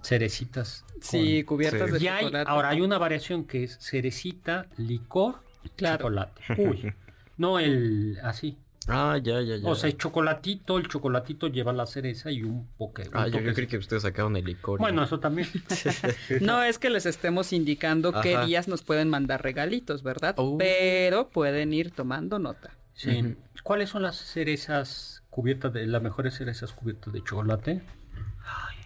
Cerecitas. 0.03 0.85
Sí, 1.01 1.43
con- 1.45 1.57
cubiertas 1.57 1.91
Sí. 1.91 1.97
de 1.99 2.05
Y 2.05 2.09
hay, 2.09 2.25
chocolate. 2.27 2.51
ahora 2.51 2.69
hay 2.69 2.81
una 2.81 2.99
variación 2.99 3.45
que 3.45 3.65
es 3.65 3.79
cerecita, 3.81 4.67
licor, 4.77 5.43
Claro. 5.77 5.99
chocolate. 6.05 6.43
Uy, 6.59 6.93
no 7.37 7.59
el 7.59 8.19
así. 8.23 8.59
Ah, 8.89 9.19
ya, 9.23 9.41
ya, 9.43 9.57
ya. 9.57 9.69
O 9.69 9.75
sea, 9.75 9.91
el 9.91 9.99
chocolatito, 9.99 10.79
el 10.79 10.89
chocolatito 10.89 11.49
lleva 11.49 11.73
la 11.75 11.87
cereza 11.87 12.31
y 12.31 12.43
un 12.43 12.67
poque. 12.79 13.03
un 13.03 13.17
ah, 13.17 13.29
yo, 13.29 13.41
yo 13.41 13.53
creí 13.53 13.67
que 13.67 13.77
ustedes 13.77 14.03
sacaron 14.03 14.37
el 14.37 14.45
licor. 14.47 14.81
Bueno, 14.81 15.03
eso 15.03 15.21
también. 15.21 15.49
No 16.41 16.63
es 16.63 16.79
que 16.79 16.89
les 16.89 17.05
estemos 17.07 17.53
indicando 17.53 18.13
qué 18.23 18.39
días 18.47 18.67
nos 18.67 18.83
pueden 18.83 19.09
mandar 19.09 19.43
regalitos, 19.43 20.03
¿verdad? 20.03 20.35
Oh. 20.39 20.57
Pero 20.59 21.29
pueden 21.29 21.75
ir 21.75 21.91
tomando 21.91 22.39
nota. 22.39 22.71
Sí. 22.95 23.37
¿Cuáles 23.63 23.91
son 23.91 24.03
las 24.03 24.17
cerezas 24.17 25.23
cubiertas 25.31 25.73
de 25.73 25.87
las 25.87 26.03
mejores 26.03 26.35
cerezas 26.35 26.73
cubiertas 26.73 27.13
de 27.13 27.23
chocolate? 27.23 27.83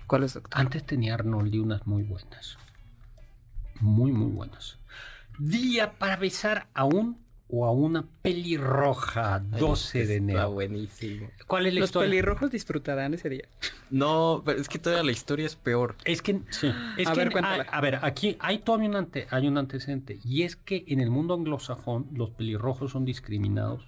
¿Cuál 0.06 0.24
es, 0.24 0.34
doctor? 0.34 0.60
Antes 0.60 0.84
tenía 0.84 1.14
Arnoldi 1.14 1.60
unas 1.60 1.86
muy 1.86 2.02
buenas. 2.02 2.58
Muy, 3.80 4.12
muy 4.12 4.30
buenas. 4.30 4.78
Día 5.38 5.92
para 5.92 6.16
besar 6.16 6.66
a 6.74 6.84
un 6.84 7.21
o 7.54 7.66
a 7.66 7.70
una 7.70 8.04
pelirroja, 8.22 9.34
Ay, 9.36 9.60
12 9.60 9.98
de 9.98 10.02
Está 10.04 10.14
enero. 10.16 10.50
buenísimo. 10.52 11.28
¿Cuál 11.46 11.66
es 11.66 11.74
la 11.74 11.80
Los 11.80 11.88
historia? 11.90 12.08
pelirrojos 12.10 12.50
disfrutarán 12.50 13.12
ese 13.14 13.28
día. 13.28 13.44
No, 13.90 14.42
pero 14.44 14.58
es 14.58 14.68
que 14.68 14.78
todavía 14.78 15.04
la 15.04 15.12
historia 15.12 15.44
es 15.46 15.54
peor. 15.54 15.94
Es 16.06 16.22
que, 16.22 16.40
sí, 16.50 16.72
es 16.96 17.06
A 17.08 17.12
que 17.12 17.18
ver, 17.18 17.26
en- 17.26 17.32
cuéntala. 17.32 17.66
a, 17.70 17.76
a 17.76 17.80
ver, 17.82 17.98
aquí 18.02 18.36
hay 18.40 18.58
todavía 18.60 18.88
un, 18.88 18.96
ante- 18.96 19.26
hay 19.30 19.46
un 19.48 19.58
antecedente 19.58 20.18
y 20.24 20.42
es 20.42 20.56
que 20.56 20.84
en 20.88 21.00
el 21.00 21.10
mundo 21.10 21.34
anglosajón 21.34 22.08
los 22.14 22.30
pelirrojos 22.30 22.92
son 22.92 23.04
discriminados 23.04 23.86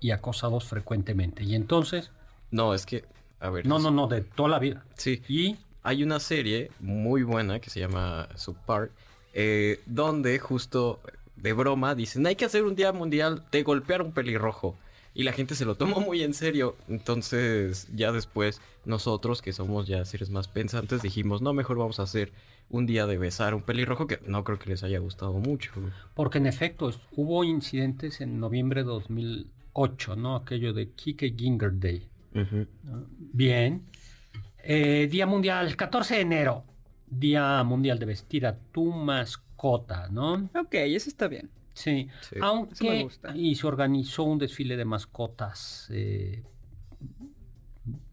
y 0.00 0.10
acosados 0.10 0.64
frecuentemente 0.64 1.44
y 1.44 1.54
entonces, 1.54 2.10
No, 2.50 2.74
es 2.74 2.84
que, 2.84 3.04
a 3.38 3.48
ver. 3.50 3.64
no, 3.64 3.76
es- 3.76 3.82
no, 3.84 3.90
no, 3.92 4.08
de 4.08 4.22
toda 4.22 4.48
la 4.48 4.58
vida. 4.58 4.84
Sí, 4.96 5.22
Y 5.28 5.56
hay 5.84 6.02
una 6.02 6.18
serie 6.18 6.72
muy 6.80 7.22
buena 7.22 7.60
que 7.60 7.70
se 7.70 7.78
llama 7.78 8.28
Subpar, 8.34 8.90
eh, 9.34 9.80
donde 9.86 10.38
justo 10.40 10.98
de 11.44 11.52
broma 11.52 11.94
dicen, 11.94 12.26
hay 12.26 12.36
que 12.36 12.46
hacer 12.46 12.64
un 12.64 12.74
día 12.74 12.90
mundial 12.92 13.44
de 13.52 13.62
golpear 13.62 14.00
un 14.00 14.12
pelirrojo. 14.12 14.76
Y 15.12 15.22
la 15.22 15.32
gente 15.32 15.54
se 15.54 15.66
lo 15.66 15.76
tomó 15.76 16.00
muy 16.00 16.22
en 16.22 16.34
serio. 16.34 16.74
Entonces, 16.88 17.86
ya 17.94 18.10
después, 18.10 18.60
nosotros, 18.84 19.42
que 19.42 19.52
somos 19.52 19.86
ya 19.86 20.04
seres 20.06 20.30
más 20.30 20.48
pensantes, 20.48 21.02
dijimos, 21.02 21.42
no, 21.42 21.52
mejor 21.52 21.76
vamos 21.76 22.00
a 22.00 22.04
hacer 22.04 22.32
un 22.70 22.86
día 22.86 23.06
de 23.06 23.18
besar 23.18 23.54
un 23.54 23.60
pelirrojo, 23.62 24.06
que 24.06 24.18
no 24.26 24.42
creo 24.42 24.58
que 24.58 24.70
les 24.70 24.82
haya 24.82 24.98
gustado 24.98 25.34
mucho. 25.34 25.70
porque 26.14 26.38
en 26.38 26.46
efecto 26.46 26.90
hubo 27.12 27.44
incidentes 27.44 28.22
en 28.22 28.40
noviembre 28.40 28.80
de 28.80 28.88
2008, 28.88 30.16
¿no? 30.16 30.36
Aquello 30.36 30.72
de 30.72 30.90
Kike 30.92 31.34
Ginger 31.36 31.78
Day. 31.78 32.08
Bien. 33.18 33.82
Eh, 34.62 35.08
Día 35.10 35.26
Mundial, 35.26 35.76
14 35.76 36.14
de 36.14 36.20
enero. 36.22 36.64
Día 37.06 37.62
Mundial 37.64 37.98
de 37.98 38.06
vestir 38.06 38.46
a 38.46 38.56
tu 38.72 38.90
mascota, 38.90 39.44
¿no? 40.10 40.50
Ok, 40.54 40.74
eso 40.74 41.08
está 41.08 41.28
bien. 41.28 41.50
Sí, 41.74 42.08
Sí. 42.20 42.36
Eso 42.36 42.40
me 42.40 42.46
aunque 42.46 43.02
gusta. 43.02 43.36
y 43.36 43.54
se 43.56 43.66
organizó 43.66 44.22
un 44.24 44.38
desfile 44.38 44.76
de 44.76 44.84
mascotas. 44.84 45.88
eh, 45.90 46.42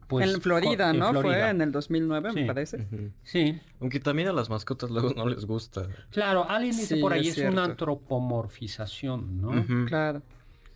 pues, 0.08 0.34
en 0.34 0.42
Florida, 0.42 0.90
en 0.90 1.00
¿no? 1.00 1.14
Fue 1.22 1.50
en 1.50 1.62
el 1.62 1.72
2009, 1.72 2.34
me 2.34 2.42
Sí. 2.42 2.48
parece. 2.48 2.78
Ujú. 2.92 3.12
Sí, 3.24 3.60
Aunque 3.80 4.00
también 4.02 4.28
a 4.28 4.34
las 4.34 4.50
mascotas 4.50 4.90
luego 4.92 5.14
no 5.16 5.26
les 5.28 5.46
gusta. 5.46 5.88
claro, 6.10 6.46
alguien 6.50 6.76
dice 6.76 6.96
Sí, 6.96 7.02
por 7.02 7.14
ahí 7.14 7.30
es 7.30 7.38
es, 7.38 7.50
una 7.50 7.64
antropomorfización, 7.66 9.42
¿no? 9.42 9.86
Claro. 9.88 10.22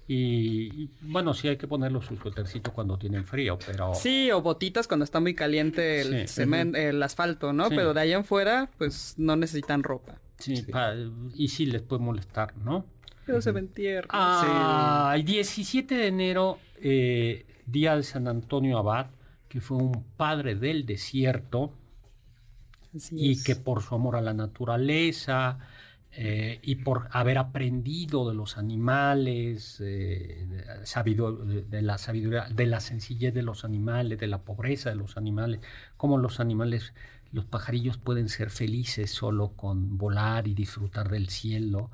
y, 0.08 0.84
y, 0.84 0.90
bueno, 1.02 1.34
sí 1.34 1.48
hay 1.48 1.58
que 1.58 1.68
ponerlo 1.68 2.00
su 2.02 2.16
suétercito 2.16 2.72
cuando 2.72 2.96
tienen 2.98 3.26
frío, 3.26 3.58
pero 3.66 3.94
Sí, 3.96 4.30
o 4.32 4.40
botitas 4.42 4.88
cuando 4.88 5.04
está 5.04 5.20
muy 5.20 5.34
caliente 5.34 6.02
el, 6.02 6.28
Sí. 6.28 6.44
el 6.44 7.02
asfalto, 7.02 7.52
¿no? 7.54 7.70
Sí. 7.70 7.76
Pero 7.76 7.94
de 7.96 8.02
ahí 8.02 8.14
en 8.14 8.24
fuera, 8.24 8.70
pues 8.78 9.16
no 9.18 9.36
necesitan 9.36 9.82
ropa. 9.84 10.22
Sí, 10.38 10.62
pa- 10.64 10.94
y 11.34 11.48
sí 11.48 11.66
les 11.66 11.82
puede 11.82 12.02
molestar, 12.04 12.56
¿no? 12.58 12.86
Pero 13.26 13.42
se 13.42 13.52
ven 13.52 13.70
tiernos. 13.70 14.12
Ah, 14.14 15.14
el 15.16 15.26
17 15.26 15.96
de 15.96 16.08
enero, 16.08 16.60
eh, 16.82 17.46
día 17.66 17.96
de 17.96 18.04
San 18.04 18.28
Antonio 18.28 18.78
Abad, 18.78 19.08
que 19.50 19.62
fue 19.62 19.78
un 19.78 20.04
padre 20.16 20.56
del 20.56 20.86
desierto 20.86 21.72
Así 22.96 23.16
y 23.18 23.32
es. 23.32 23.44
que 23.44 23.56
por 23.56 23.82
su 23.82 23.96
amor 23.96 24.16
a 24.16 24.22
la 24.22 24.34
naturaleza 24.34 25.58
eh, 26.18 26.60
y 26.64 26.76
por 26.76 27.10
haber 27.12 27.38
aprendido 27.38 28.30
de 28.30 28.36
los 28.36 28.58
animales, 28.58 29.82
eh, 29.82 30.46
de, 30.50 30.86
sabido- 30.86 31.36
de- 31.36 31.64
de 31.64 31.82
la 31.82 31.98
sabiduría, 31.98 32.48
de 32.50 32.66
la 32.68 32.80
sencillez 32.80 33.34
de 33.34 33.42
los 33.42 33.66
animales, 33.66 34.18
de 34.20 34.28
la 34.28 34.42
pobreza 34.44 34.90
de 34.92 34.96
los 34.96 35.18
animales, 35.18 35.60
cómo 35.98 36.18
los 36.18 36.40
animales, 36.40 36.94
los 37.36 37.44
pajarillos 37.44 37.98
pueden 37.98 38.30
ser 38.30 38.50
felices 38.50 39.12
solo 39.12 39.52
con 39.58 39.98
volar 39.98 40.48
y 40.48 40.54
disfrutar 40.54 41.10
del 41.10 41.28
cielo. 41.28 41.92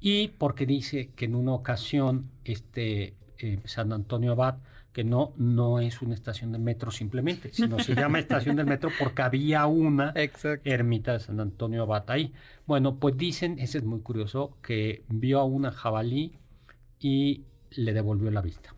Y 0.00 0.28
porque 0.28 0.64
dice 0.64 1.10
que 1.14 1.26
en 1.26 1.34
una 1.34 1.52
ocasión 1.52 2.30
este 2.44 3.14
eh, 3.36 3.60
San 3.66 3.92
Antonio 3.92 4.32
Abad, 4.32 4.56
que 4.94 5.04
no, 5.04 5.34
no 5.36 5.78
es 5.78 6.00
una 6.00 6.14
estación 6.14 6.52
de 6.52 6.58
metro 6.58 6.90
simplemente, 6.90 7.52
sino 7.52 7.78
se 7.80 7.94
llama 7.94 8.18
estación 8.18 8.56
del 8.56 8.64
metro 8.64 8.90
porque 8.98 9.20
había 9.20 9.66
una 9.66 10.12
Exacto. 10.14 10.70
ermita 10.70 11.12
de 11.12 11.20
San 11.20 11.38
Antonio 11.38 11.82
Abad 11.82 12.04
ahí. 12.10 12.32
Bueno, 12.66 12.96
pues 12.96 13.14
dicen, 13.18 13.58
ese 13.58 13.78
es 13.78 13.84
muy 13.84 14.00
curioso, 14.00 14.56
que 14.62 15.02
vio 15.08 15.38
a 15.38 15.44
una 15.44 15.70
jabalí 15.70 16.32
y 16.98 17.42
le 17.72 17.92
devolvió 17.92 18.30
la 18.30 18.40
vista. 18.40 18.74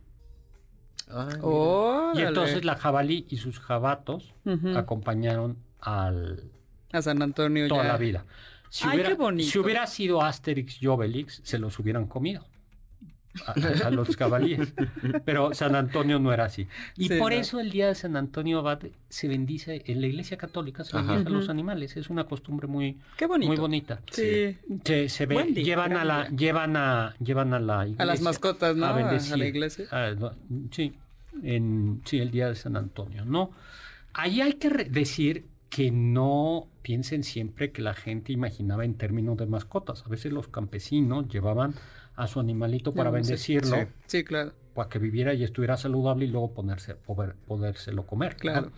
Ay, 1.09 1.39
mira. 1.41 2.13
Y 2.17 2.23
entonces 2.23 2.65
la 2.65 2.75
jabalí 2.75 3.27
y 3.29 3.37
sus 3.37 3.61
jabatos 3.61 4.35
acompañaron 4.75 5.70
al 5.83 6.45
A 6.93 7.03
San 7.03 7.23
Antonio 7.23 7.69
toda 7.69 7.83
ya. 7.85 7.89
la 7.93 7.99
vida. 7.99 8.25
Si 8.69 8.85
Ay, 8.87 8.95
hubiera, 8.95 9.09
qué 9.11 9.15
bonito. 9.17 9.49
si 9.51 9.59
hubiera 9.59 9.87
sido 9.87 10.23
Asterix 10.23 10.81
y 10.83 10.87
Obelix, 10.87 11.41
se 11.45 11.59
los 11.59 11.79
hubieran 11.79 12.07
comido. 12.07 12.47
a, 13.47 13.53
a 13.87 13.91
los 13.91 14.17
caballeros. 14.17 14.73
Pero 15.25 15.55
San 15.55 15.75
Antonio 15.77 16.19
no 16.19 16.33
era 16.33 16.45
así. 16.47 16.67
Y 16.97 17.07
Sí, 17.09 17.19
por 17.19 17.33
no. 17.33 17.39
eso 17.39 17.61
el 17.61 17.71
día 17.71 17.87
de 17.87 17.95
San 17.95 18.17
Antonio 18.17 18.59
Abad 18.59 18.81
se 19.09 19.29
bendice, 19.29 19.83
en 19.87 20.01
la 20.01 20.09
iglesia 20.09 20.37
católica 20.37 20.83
se 20.85 20.97
Ajá. 20.97 21.07
bendice 21.15 21.29
a 21.29 21.33
los 21.39 21.49
animales. 21.49 21.97
Es 21.97 22.11
una 22.11 22.25
costumbre 22.25 22.67
muy, 22.67 22.99
Qué 23.17 23.29
muy 23.29 23.57
bonita. 23.57 24.01
Sí. 24.11 24.57
Se, 24.85 25.09
se 25.09 25.27
ve, 25.27 25.35
Buen 25.35 25.55
día, 25.55 25.65
llevan 25.65 25.93
a 25.97 26.05
la, 26.05 26.29
llevan 26.29 26.77
a, 26.77 27.15
llevan 27.21 27.55
a 27.55 27.61
la 27.61 27.85
iglesia. 27.87 28.03
A 28.03 28.07
las 28.07 28.21
mascotas, 28.21 28.77
¿no? 28.77 28.87
A 28.87 28.93
bendecir. 28.95 29.35
a 29.35 29.37
la 29.37 29.47
iglesia. 29.47 29.85
Ah, 29.93 30.13
sí, 30.73 30.93
en, 31.45 32.03
sí, 32.05 32.19
el 32.19 32.31
día 32.33 32.49
de 32.49 32.57
San 32.57 32.77
Antonio, 32.77 33.25
¿no? 33.25 33.53
Ahí 34.13 34.41
hay 34.41 34.55
que 34.55 34.71
decir 34.71 35.47
que 35.71 35.91
no 35.93 36.67
piensen 36.83 37.23
siempre 37.23 37.71
que 37.73 37.81
la 37.81 37.95
gente 37.95 38.33
imaginaba 38.33 38.85
en 38.85 38.95
términos 38.95 39.37
de 39.39 39.47
mascotas. 39.47 40.03
A 40.05 40.09
veces 40.09 40.33
los 40.33 40.49
campesinos 40.49 41.29
llevaban 41.29 41.75
a 42.17 42.27
su 42.27 42.41
animalito 42.41 42.93
para 42.93 43.11
No, 43.11 43.15
bendecirlo, 43.15 43.77
sí. 43.77 43.83
Sí, 44.07 44.25
claro. 44.25 44.53
para 44.75 44.89
que 44.89 44.99
viviera 44.99 45.33
y 45.33 45.45
estuviera 45.45 45.77
saludable 45.77 46.25
y 46.27 46.29
luego 46.29 46.53
ponerse, 46.53 46.97
poder, 46.97 47.37
podérselo 47.47 48.05
comer. 48.07 48.37
Claro. 48.37 48.73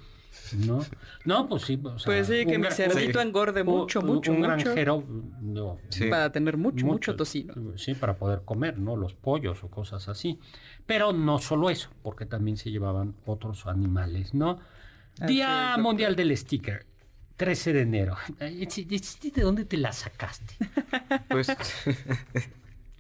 ¿No? 0.66 0.80
No, 1.26 1.46
pues 1.48 1.62
sí. 1.64 1.78
o 1.82 1.98
sea, 1.98 2.06
Pues 2.06 2.26
sí, 2.26 2.46
que 2.46 2.56
un 2.56 2.62
mi 2.62 2.70
cerdito 2.70 3.20
sí. 3.20 3.26
engorde 3.26 3.60
un- 3.62 3.68
mucho, 3.68 4.00
un- 4.00 4.06
mucho, 4.06 4.32
un 4.32 4.38
mucho. 4.40 4.48
granjero, 4.50 5.04
no, 5.42 5.78
Sí. 5.90 6.06
Para 6.08 6.30
tener 6.32 6.56
mucho, 6.56 6.86
mucho, 6.86 7.16
tocino. 7.16 7.54
Sí, 7.76 7.94
para 7.94 8.16
poder 8.16 8.42
comer, 8.42 8.78
¿no? 8.78 8.96
Los 8.96 9.12
pollos 9.14 9.62
o 9.64 9.68
cosas 9.68 10.08
así. 10.08 10.38
Pero 10.86 11.12
no 11.12 11.38
solo 11.38 11.68
eso, 11.68 11.90
porque 12.02 12.24
también 12.26 12.56
se 12.56 12.70
llevaban 12.70 13.14
otros 13.26 13.66
animales, 13.66 14.32
¿no? 14.32 14.58
Día. 15.26 15.76
Mundial 15.78 16.16
del 16.16 16.36
Sticker. 16.36 16.86
13 17.36 17.72
de 17.72 17.80
enero. 17.80 18.16
¿De 18.38 19.42
dónde 19.42 19.64
te 19.64 19.76
la 19.76 19.92
sacaste? 19.92 20.54
Pues 21.28 21.48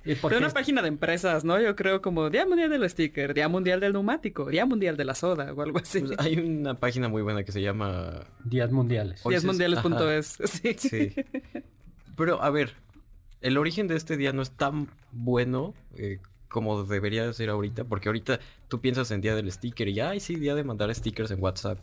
De 0.04 0.16
una 0.36 0.48
es- 0.48 0.52
página 0.52 0.82
de 0.82 0.88
empresas, 0.88 1.44
¿no? 1.44 1.60
Yo 1.60 1.76
creo 1.76 2.02
como 2.02 2.28
Día 2.28 2.44
Mundial 2.44 2.70
del 2.70 2.88
Sticker, 2.90 3.34
Día 3.34 3.48
Mundial 3.48 3.78
del 3.78 3.92
Neumático, 3.92 4.46
Día 4.46 4.66
Mundial 4.66 4.96
de 4.96 5.04
la 5.04 5.14
Soda 5.14 5.52
o 5.52 5.62
algo 5.62 5.78
así. 5.78 6.00
pues, 6.00 6.18
hay 6.18 6.38
una 6.40 6.74
página 6.74 7.08
muy 7.08 7.22
buena 7.22 7.44
que 7.44 7.52
se 7.52 7.62
llama... 7.62 8.26
Días 8.44 8.72
mundiales. 8.72 9.22
Díasmundiales.es. 9.24 10.38
Sí. 10.50 10.74
Sí. 10.76 11.14
Pero 12.16 12.42
a 12.42 12.50
ver, 12.50 12.74
el 13.42 13.56
origen 13.58 13.86
de 13.86 13.94
este 13.96 14.16
día 14.16 14.32
no 14.32 14.42
es 14.42 14.50
tan 14.50 14.88
bueno 15.12 15.72
eh, 15.96 16.18
como 16.48 16.82
debería 16.82 17.24
de 17.24 17.32
ser 17.32 17.50
ahorita, 17.50 17.84
porque 17.84 18.08
ahorita 18.08 18.40
tú 18.66 18.80
piensas 18.80 19.10
en 19.12 19.20
día 19.20 19.36
del 19.36 19.50
sticker 19.52 19.86
y 19.88 20.00
ay 20.00 20.18
sí, 20.18 20.34
día 20.34 20.56
de 20.56 20.64
mandar 20.64 20.92
stickers 20.94 21.30
en 21.30 21.40
WhatsApp, 21.40 21.78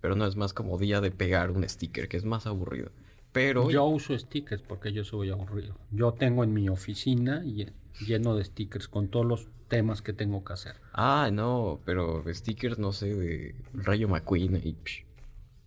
pero 0.00 0.14
no 0.16 0.26
es 0.26 0.36
más 0.36 0.52
como 0.52 0.78
día 0.78 1.00
de 1.00 1.10
pegar 1.10 1.50
un 1.50 1.68
sticker, 1.68 2.08
que 2.08 2.16
es 2.16 2.24
más 2.24 2.46
aburrido. 2.46 2.90
Pero 3.32 3.70
Yo 3.70 3.84
uso 3.84 4.18
stickers 4.18 4.62
porque 4.62 4.92
yo 4.92 5.04
soy 5.04 5.30
aburrido. 5.30 5.76
Yo 5.90 6.12
tengo 6.12 6.44
en 6.44 6.52
mi 6.54 6.68
oficina 6.68 7.42
lle- 7.42 7.72
lleno 8.06 8.34
de 8.36 8.44
stickers 8.44 8.88
con 8.88 9.08
todos 9.08 9.26
los 9.26 9.48
temas 9.68 10.00
que 10.00 10.12
tengo 10.14 10.42
que 10.44 10.52
hacer. 10.54 10.76
ah, 10.94 11.28
no, 11.32 11.78
pero 11.84 12.24
stickers 12.32 12.78
no 12.78 12.92
sé 12.92 13.14
de 13.14 13.54
Rayo 13.74 14.08
McQueen 14.08 14.56
y 14.64 14.76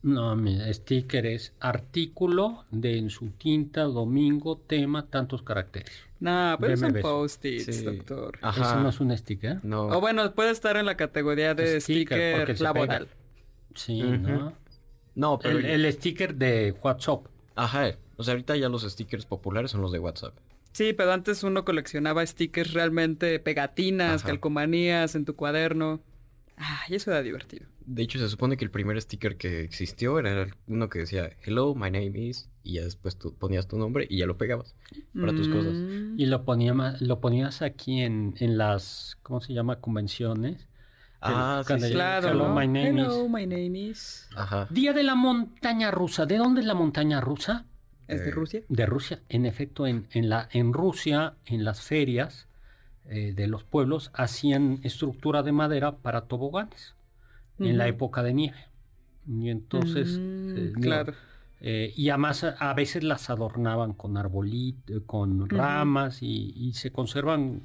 No, 0.01 0.35
mi 0.35 0.57
sticker 0.73 1.27
es 1.27 1.53
artículo 1.59 2.65
de 2.71 2.97
en 2.97 3.11
su 3.11 3.29
tinta, 3.29 3.83
domingo, 3.83 4.57
tema, 4.57 5.05
tantos 5.05 5.43
caracteres. 5.43 5.91
No, 6.19 6.57
pero 6.59 6.75
son 6.77 6.87
Veme 6.87 6.93
beso. 6.97 7.07
post-its, 7.09 7.65
Sí. 7.75 7.83
doctor. 7.85 8.39
Ajá. 8.41 8.61
Eso 8.61 8.79
no 8.81 8.89
es 8.89 8.99
un 8.99 9.15
sticker. 9.15 9.63
no. 9.63 9.83
O 9.87 10.01
bueno, 10.01 10.33
puede 10.33 10.49
estar 10.49 10.77
en 10.77 10.87
la 10.87 10.97
categoría 10.97 11.53
de 11.53 11.79
Sticker, 11.79 12.45
sticker, 12.47 12.61
laboral. 12.61 13.07
Sí. 13.75 14.01
¿no? 14.01 14.53
No, 15.15 15.39
pero 15.39 15.59
El, 15.59 15.65
el 15.85 15.93
sticker 15.93 16.35
de 16.35 16.73
WhatsApp. 16.83 17.25
ajá, 17.55 17.95
o 18.17 18.23
sea, 18.23 18.33
ahorita 18.33 18.55
ya 18.55 18.69
los 18.69 18.83
stickers 18.83 19.25
populares 19.25 19.71
son 19.71 19.81
los 19.81 19.91
de 19.91 19.99
WhatsApp. 19.99 20.35
Sí, 20.73 20.93
pero 20.93 21.11
antes 21.11 21.43
uno 21.43 21.65
coleccionaba 21.65 22.25
stickers 22.25 22.73
realmente, 22.73 23.39
pegatinas, 23.39 24.21
Ajá. 24.21 24.29
calcomanías 24.29 25.15
en 25.15 25.25
tu 25.25 25.35
cuaderno. 25.35 26.01
Ah, 26.55 26.81
y 26.87 26.95
eso 26.95 27.11
era 27.11 27.21
divertido. 27.23 27.65
De 27.85 28.03
hecho, 28.03 28.19
se 28.19 28.29
supone 28.29 28.55
que 28.55 28.63
el 28.63 28.71
primer 28.71 29.01
sticker 29.01 29.35
que 29.35 29.61
existió 29.61 30.19
era 30.19 30.47
uno 30.67 30.87
que 30.87 30.99
decía 30.99 31.31
Hello, 31.43 31.73
my 31.75 31.89
name 31.89 32.11
is 32.19 32.47
y 32.63 32.73
ya 32.73 32.83
después 32.83 33.17
tú 33.17 33.33
ponías 33.33 33.67
tu 33.67 33.77
nombre 33.79 34.05
y 34.09 34.19
ya 34.19 34.27
lo 34.27 34.37
pegabas 34.37 34.75
para 35.19 35.33
tus 35.33 35.49
cosas. 35.49 35.75
Y 36.17 36.27
lo, 36.27 36.45
ponía, 36.45 36.73
lo 37.01 37.19
ponías 37.19 37.63
aquí 37.63 38.01
en, 38.01 38.35
en 38.39 38.57
las, 38.59 39.17
¿cómo 39.23 39.41
se 39.41 39.53
llama? 39.53 39.77
Convenciones. 39.81 40.67
Ah, 41.21 41.61
sí, 41.63 41.67
Cuando 41.67 41.87
sí. 41.87 41.93
Claro, 41.93 42.29
Hello, 42.29 42.47
¿no? 42.49 42.55
my 42.55 42.67
name 42.67 42.89
Hello, 43.01 43.25
is. 43.25 43.29
my 43.29 43.45
name 43.45 43.75
is. 43.79 44.29
Ajá. 44.35 44.67
Día 44.69 44.93
de 44.93 45.03
la 45.03 45.15
montaña 45.15 45.91
rusa. 45.91 46.25
¿De 46.25 46.37
dónde 46.37 46.61
es 46.61 46.67
la 46.67 46.73
montaña 46.73 47.21
rusa? 47.21 47.65
¿Es 48.07 48.21
de 48.23 48.29
Eh, 48.29 48.31
Rusia? 48.31 48.61
De 48.67 48.85
Rusia. 48.85 49.19
En 49.29 49.45
efecto, 49.45 49.85
en, 49.87 50.07
en, 50.11 50.29
la, 50.29 50.49
en 50.51 50.73
Rusia, 50.73 51.35
en 51.45 51.63
las 51.63 51.81
ferias 51.81 52.47
eh, 53.05 53.33
de 53.35 53.47
los 53.47 53.63
pueblos, 53.63 54.11
hacían 54.13 54.79
estructura 54.83 55.43
de 55.43 55.51
madera 55.51 55.97
para 55.97 56.21
toboganes 56.21 56.95
en 57.59 57.77
la 57.77 57.87
época 57.87 58.23
de 58.23 58.33
nieve. 58.33 58.57
Y 59.27 59.49
entonces, 59.49 60.17
Mm, 60.19 60.57
eh, 60.57 60.71
claro. 60.81 61.13
eh, 61.61 61.93
y 61.95 62.09
además 62.09 62.43
a, 62.43 62.73
veces 62.73 63.03
las 63.03 63.29
adornaban 63.29 63.93
con 63.93 64.17
arbolitos, 64.17 65.03
con 65.05 65.47
ramas 65.47 66.23
y, 66.23 66.53
y 66.55 66.73
se 66.73 66.91
conservan 66.91 67.61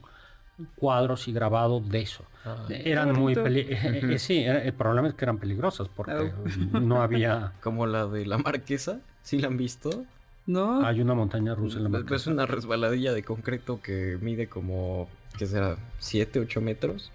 cuadros 0.77 1.29
y 1.29 1.33
grabados 1.33 1.89
de 1.89 2.01
eso. 2.03 2.25
Ah, 2.45 2.65
Eran 2.69 3.09
muy 3.13 3.35
bonito. 3.35 3.43
peli- 3.45 3.67
eh, 3.69 4.01
eh, 4.15 4.19
sí, 4.19 4.45
el 4.45 4.73
problema 4.73 5.09
es 5.09 5.15
que 5.15 5.25
eran 5.25 5.39
peligrosas 5.39 5.89
porque 5.89 6.33
no 6.73 7.03
había 7.03 7.53
Como 7.63 7.87
la 7.87 8.07
de 8.07 8.25
la 8.27 8.39
marquesa, 8.39 9.01
¿sí 9.23 9.39
la 9.39 9.49
han 9.49 9.57
visto? 9.57 10.05
No. 10.47 10.87
hay 10.87 11.01
una 11.01 11.15
montaña 11.15 11.57
rusa 11.57 11.79
en 11.79 11.83
la 11.85 11.89
Es 11.89 11.93
marquesa. 11.95 12.15
es 12.15 12.27
una 12.29 12.47
resbaladilla 12.47 13.13
de 13.13 13.25
concreto 13.25 13.81
que 13.83 14.17
mide 14.21 14.49
como, 14.49 15.09
¿qué 15.37 15.47
será? 15.47 15.77
¿7, 16.01 16.41
8 16.41 16.61
metros? 16.61 17.11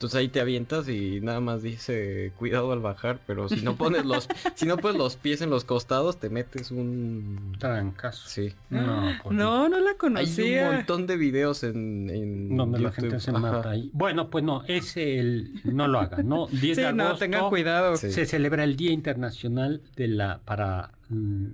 Entonces 0.00 0.18
ahí 0.18 0.28
te 0.28 0.40
avientas 0.40 0.88
y 0.88 1.20
nada 1.20 1.40
más 1.40 1.62
dice 1.62 2.32
cuidado 2.38 2.72
al 2.72 2.80
bajar, 2.80 3.20
pero 3.26 3.50
si 3.50 3.60
no 3.60 3.76
pones 3.76 4.06
los, 4.06 4.28
si 4.54 4.64
no 4.64 4.78
pones 4.78 4.96
los 4.96 5.16
pies 5.16 5.42
en 5.42 5.50
los 5.50 5.64
costados, 5.64 6.18
te 6.18 6.30
metes 6.30 6.70
un... 6.70 7.54
Trancas. 7.58 8.16
Sí. 8.18 8.54
No, 8.70 9.10
pues 9.22 9.36
no, 9.36 9.68
no 9.68 9.78
la 9.78 9.90
Hay 9.90 9.96
conocía. 9.98 10.70
un 10.70 10.76
montón 10.76 11.06
de 11.06 11.18
videos 11.18 11.64
en, 11.64 12.08
en 12.08 12.56
donde 12.56 12.78
la 12.78 12.92
gente 12.92 13.20
se 13.20 13.30
Ajá. 13.30 13.40
mata 13.40 13.70
ahí. 13.72 13.90
Bueno, 13.92 14.30
pues 14.30 14.42
no, 14.42 14.62
ese 14.66 15.18
el 15.18 15.60
no 15.64 15.86
lo 15.86 15.98
hagan, 16.00 16.26
¿no? 16.26 16.46
10 16.50 16.76
Sí, 16.78 16.82
de 16.82 16.92
no, 16.94 17.02
agosto 17.04 17.18
tengan 17.26 17.50
cuidado. 17.50 17.96
Sí. 17.96 18.10
se 18.10 18.24
celebra 18.24 18.64
el 18.64 18.76
Día 18.76 18.92
Internacional 18.92 19.82
de 19.96 20.08
la 20.08 20.40
para 20.46 20.92
mm, 21.10 21.46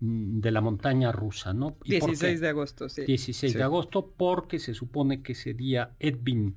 de 0.00 0.50
la 0.50 0.60
montaña 0.60 1.10
rusa, 1.10 1.54
¿no? 1.54 1.78
¿Y 1.84 1.98
por 2.00 2.10
16 2.10 2.34
qué? 2.34 2.38
de 2.40 2.48
agosto, 2.50 2.88
sí. 2.90 3.04
16 3.06 3.52
Sí. 3.52 3.56
de 3.56 3.64
agosto 3.64 4.12
porque 4.14 4.58
se 4.58 4.74
supone 4.74 5.22
que 5.22 5.32
ese 5.32 5.54
día 5.54 5.92
Edwin 5.98 6.56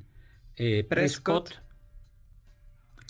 eh, 0.57 0.85
Prescott 0.87 1.49
Prescott, 1.49 1.67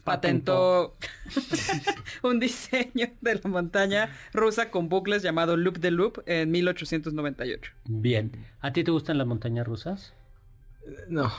Patentó 0.04 0.96
un 2.24 2.40
diseño 2.40 3.08
de 3.20 3.36
la 3.36 3.50
montaña 3.50 4.10
rusa 4.34 4.72
con 4.72 4.88
bucles 4.88 5.22
llamado 5.22 5.58
Loop 5.58 5.80
de 5.80 5.92
Loop 5.92 6.20
en 6.26 6.50
1898. 6.52 7.74
Bien. 7.86 8.32
¿A 8.62 8.72
ti 8.72 8.86
te 8.86 8.92
gustan 8.92 9.18
las 9.18 9.28
montañas 9.28 9.68
rusas? 9.68 10.14
No. 11.10 11.30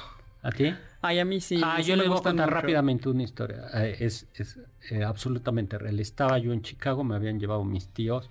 ¿A 0.42 0.52
ti? 0.52 0.74
Ay, 1.00 1.18
a 1.18 1.24
mí 1.24 1.40
sí. 1.40 1.60
ah, 1.64 1.78
sí 1.78 1.84
yo 1.88 1.96
les 1.96 2.08
voy 2.08 2.18
a 2.18 2.22
contar 2.22 2.46
mucho. 2.46 2.60
rápidamente 2.60 3.08
una 3.08 3.22
historia. 3.22 3.64
Eh, 3.72 3.96
es 4.00 4.26
es 4.34 4.58
eh, 4.90 5.02
absolutamente 5.02 5.78
real. 5.78 5.98
Estaba 5.98 6.36
yo 6.38 6.52
en 6.52 6.60
Chicago, 6.60 7.02
me 7.04 7.14
habían 7.16 7.40
llevado 7.40 7.64
mis 7.64 7.88
tíos 7.88 8.28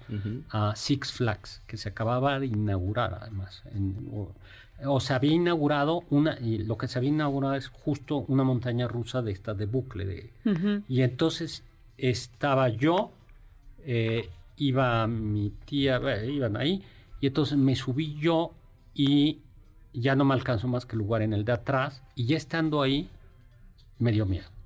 a 0.51 0.75
Six 0.75 1.13
Flags, 1.13 1.63
que 1.65 1.77
se 1.77 1.89
acababa 1.89 2.39
de 2.39 2.45
inaugurar 2.45 3.17
además. 3.19 3.63
en- 3.73 4.07
o, 4.85 4.99
se 4.99 5.13
había 5.13 5.33
inaugurado 5.33 6.03
una, 6.09 6.37
y 6.39 6.59
lo 6.59 6.77
que 6.77 6.87
se 6.87 6.99
había 6.99 7.09
inaugurado 7.09 7.55
es 7.55 7.67
justo 7.69 8.25
una 8.27 8.43
montaña 8.43 8.87
rusa 8.87 9.21
de 9.21 9.31
esta 9.31 9.53
de 9.53 9.65
bucle. 9.65 10.05
De, 10.05 10.83
y 10.87 11.01
entonces 11.01 11.63
estaba 11.97 12.69
yo, 12.69 13.11
eh, 13.79 14.29
iba 14.57 15.07
mi 15.07 15.51
tía, 15.65 15.99
eh, 16.03 16.31
iban 16.31 16.57
ahí, 16.57 16.83
y 17.19 17.27
entonces 17.27 17.57
me 17.57 17.75
subí 17.75 18.15
yo 18.19 18.51
y 18.93 19.39
ya 19.93 20.15
no 20.15 20.25
me 20.25 20.33
alcanzó 20.33 20.67
más 20.67 20.85
que 20.85 20.93
el 20.93 20.99
lugar 20.99 21.21
en 21.21 21.33
el 21.33 21.45
de 21.45 21.53
atrás, 21.53 22.03
y 22.15 22.25
ya 22.25 22.37
estando 22.37 22.81
ahí, 22.81 23.09
me 23.99 24.11
dio 24.11 24.25
miedo 24.25 24.56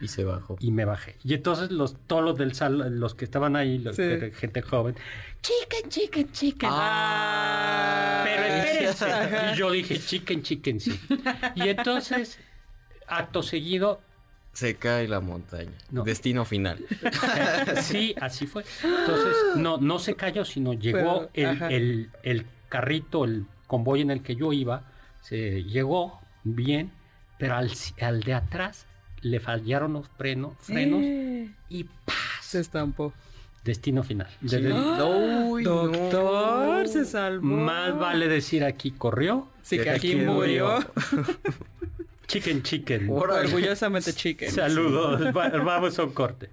Y 0.00 0.08
se 0.08 0.24
bajó. 0.24 0.56
y 0.60 0.70
me 0.70 0.84
bajé. 0.84 1.16
Y 1.24 1.34
entonces 1.34 1.70
los, 1.70 1.96
todos 2.06 2.22
los 2.24 2.36
del 2.38 2.54
salón, 2.54 3.00
los 3.00 3.14
que 3.14 3.24
estaban 3.24 3.56
ahí, 3.56 3.78
los 3.78 3.96
Sí. 3.96 4.02
que 4.02 4.12
era 4.14 4.34
gente 4.36 4.62
joven, 4.62 4.94
chicken, 5.42 5.90
chicken, 5.90 6.32
chicken. 6.32 6.70
Ah, 6.72 8.22
Pero 8.24 8.44
espérense. 8.44 9.52
Y 9.54 9.56
yo 9.56 9.70
dije, 9.70 9.98
chicken, 9.98 10.42
chicken, 10.42 10.80
sí. 10.80 10.98
Y 11.54 11.68
entonces, 11.68 12.38
acto 13.06 13.42
seguido, 13.42 14.00
Se 14.52 14.74
cae 14.76 15.06
la 15.08 15.20
montaña. 15.20 15.70
No. 15.90 16.02
Destino 16.04 16.44
final. 16.44 16.84
sí, 17.82 18.14
así 18.20 18.46
fue. 18.46 18.64
Entonces, 18.82 19.34
no, 19.56 19.78
no 19.78 19.98
se 20.00 20.14
cayó, 20.16 20.44
sino 20.44 20.72
llegó 20.72 21.28
Pero, 21.32 21.50
el, 21.50 21.56
ajá. 21.56 21.68
el- 21.68 22.10
el 22.22 22.46
carrito, 22.68 23.24
el 23.24 23.46
convoy 23.68 24.00
en 24.00 24.10
el 24.10 24.22
que 24.22 24.34
yo 24.36 24.52
iba, 24.52 24.82
se 25.22 25.62
llegó 25.62 26.20
bien, 26.44 26.90
pero 27.38 27.54
al, 27.56 27.70
al 28.00 28.20
de 28.20 28.34
atrás 28.34 28.86
le 29.22 29.40
fallaron 29.40 29.92
los 29.94 30.06
freno- 30.18 30.54
frenos 30.60 31.00
Eh, 31.02 31.50
y 31.68 31.84
¡paz! 31.84 32.14
se 32.42 32.60
estampó. 32.60 33.12
Destino 33.64 34.02
final. 34.02 34.28
Sí. 34.46 34.56
Doctor, 35.62 36.88
se 36.88 37.04
salvó. 37.04 37.44
Más 37.46 37.98
vale 37.98 38.28
decir 38.28 38.64
aquí 38.64 38.92
corrió. 38.92 39.48
Sí, 39.62 39.78
que 39.78 39.90
aquí 39.90 40.12
aquí 40.12 40.16
murió. 40.24 40.78
Chicken 42.26 42.62
chicken. 42.62 43.08
Orgullosamente 43.10 44.12
chicken. 44.12 44.50
Saludos. 44.50 45.34
Va- 45.36 45.48
Vamos 45.48 45.98
a 45.98 46.04
un 46.04 46.10
corte. 46.12 46.50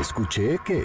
Escuché 0.00 0.58
que... 0.64 0.80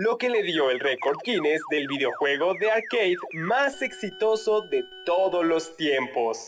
lo 0.00 0.16
que 0.16 0.30
le 0.30 0.42
dio 0.42 0.70
el 0.70 0.80
récord 0.80 1.18
Guinness 1.22 1.60
del 1.70 1.86
videojuego 1.86 2.54
de 2.58 2.70
arcade 2.70 3.16
más 3.34 3.82
exitoso 3.82 4.62
de 4.62 4.82
todos 5.04 5.44
los 5.44 5.76
tiempos. 5.76 6.46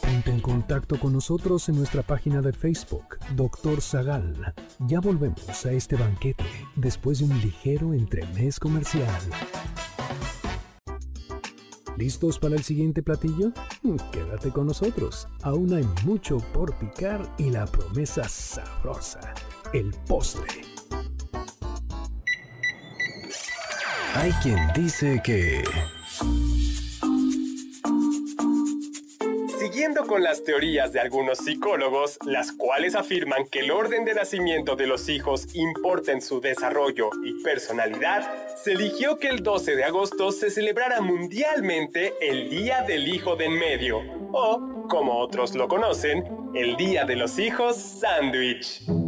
Ponte 0.00 0.30
en 0.30 0.40
contacto 0.40 1.00
con 1.00 1.12
nosotros 1.12 1.68
en 1.68 1.78
nuestra 1.78 2.02
página 2.02 2.40
de 2.42 2.52
Facebook, 2.52 3.18
Doctor 3.34 3.82
Zagal. 3.82 4.54
Ya 4.86 5.00
volvemos 5.00 5.66
a 5.66 5.72
este 5.72 5.96
banquete 5.96 6.44
después 6.76 7.18
de 7.18 7.24
un 7.24 7.40
ligero 7.40 7.92
entremés 7.92 8.60
comercial. 8.60 9.20
¿Listos 11.96 12.38
para 12.38 12.54
el 12.54 12.62
siguiente 12.62 13.02
platillo? 13.02 13.50
Quédate 14.12 14.50
con 14.50 14.68
nosotros. 14.68 15.26
Aún 15.42 15.74
hay 15.74 15.86
mucho 16.04 16.38
por 16.52 16.78
picar 16.78 17.20
y 17.36 17.50
la 17.50 17.66
promesa 17.66 18.28
sabrosa, 18.28 19.34
el 19.72 19.92
postre. 20.06 20.73
Hay 24.14 24.30
quien 24.42 24.72
dice 24.74 25.20
que... 25.24 25.64
Siguiendo 29.58 30.06
con 30.06 30.22
las 30.22 30.44
teorías 30.44 30.92
de 30.92 31.00
algunos 31.00 31.38
psicólogos, 31.38 32.18
las 32.24 32.52
cuales 32.52 32.94
afirman 32.94 33.46
que 33.46 33.60
el 33.60 33.72
orden 33.72 34.04
de 34.04 34.14
nacimiento 34.14 34.76
de 34.76 34.86
los 34.86 35.08
hijos 35.08 35.48
importa 35.54 36.12
en 36.12 36.22
su 36.22 36.40
desarrollo 36.40 37.10
y 37.24 37.42
personalidad, 37.42 38.30
se 38.56 38.72
eligió 38.72 39.18
que 39.18 39.28
el 39.28 39.42
12 39.42 39.74
de 39.74 39.84
agosto 39.84 40.30
se 40.30 40.50
celebrara 40.50 41.00
mundialmente 41.00 42.14
el 42.20 42.48
Día 42.50 42.82
del 42.82 43.08
Hijo 43.08 43.34
de 43.34 43.46
en 43.46 43.58
Medio, 43.58 43.98
o, 44.32 44.86
como 44.88 45.18
otros 45.18 45.56
lo 45.56 45.66
conocen, 45.66 46.24
el 46.54 46.76
Día 46.76 47.04
de 47.04 47.16
los 47.16 47.38
Hijos 47.38 47.76
Sándwich. 47.76 49.03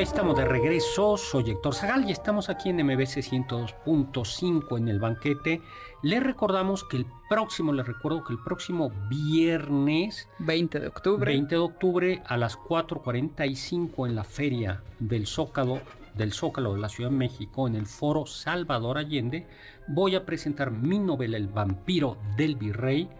Hola, 0.00 0.08
estamos 0.08 0.38
de 0.38 0.46
regreso. 0.46 1.18
Soy 1.18 1.50
Héctor 1.50 1.74
Zagal 1.74 2.08
y 2.08 2.10
estamos 2.10 2.48
aquí 2.48 2.70
en 2.70 2.76
MBC 2.76 3.18
102.5 3.18 4.78
en 4.78 4.88
el 4.88 4.98
banquete. 4.98 5.60
Les 6.00 6.22
recordamos 6.22 6.84
que 6.84 6.96
el 6.96 7.06
próximo, 7.28 7.70
les 7.74 7.86
recuerdo 7.86 8.24
que 8.24 8.32
el 8.32 8.38
próximo 8.38 8.90
viernes 9.10 10.26
20 10.38 10.80
de 10.80 10.86
octubre. 10.86 11.30
20 11.30 11.54
de 11.54 11.60
octubre 11.60 12.22
a 12.24 12.38
las 12.38 12.58
4.45 12.58 14.06
en 14.06 14.14
la 14.14 14.24
feria 14.24 14.82
del 14.98 15.26
Zócalo, 15.26 15.80
del 16.14 16.32
Zócalo 16.32 16.72
de 16.72 16.80
la 16.80 16.88
Ciudad 16.88 17.10
de 17.10 17.16
México, 17.18 17.68
en 17.68 17.74
el 17.74 17.84
foro 17.84 18.24
Salvador 18.24 18.96
Allende, 18.96 19.46
voy 19.86 20.14
a 20.14 20.24
presentar 20.24 20.70
mi 20.70 20.98
novela 20.98 21.36
El 21.36 21.48
vampiro 21.48 22.16
del 22.38 22.56
virrey, 22.56 23.10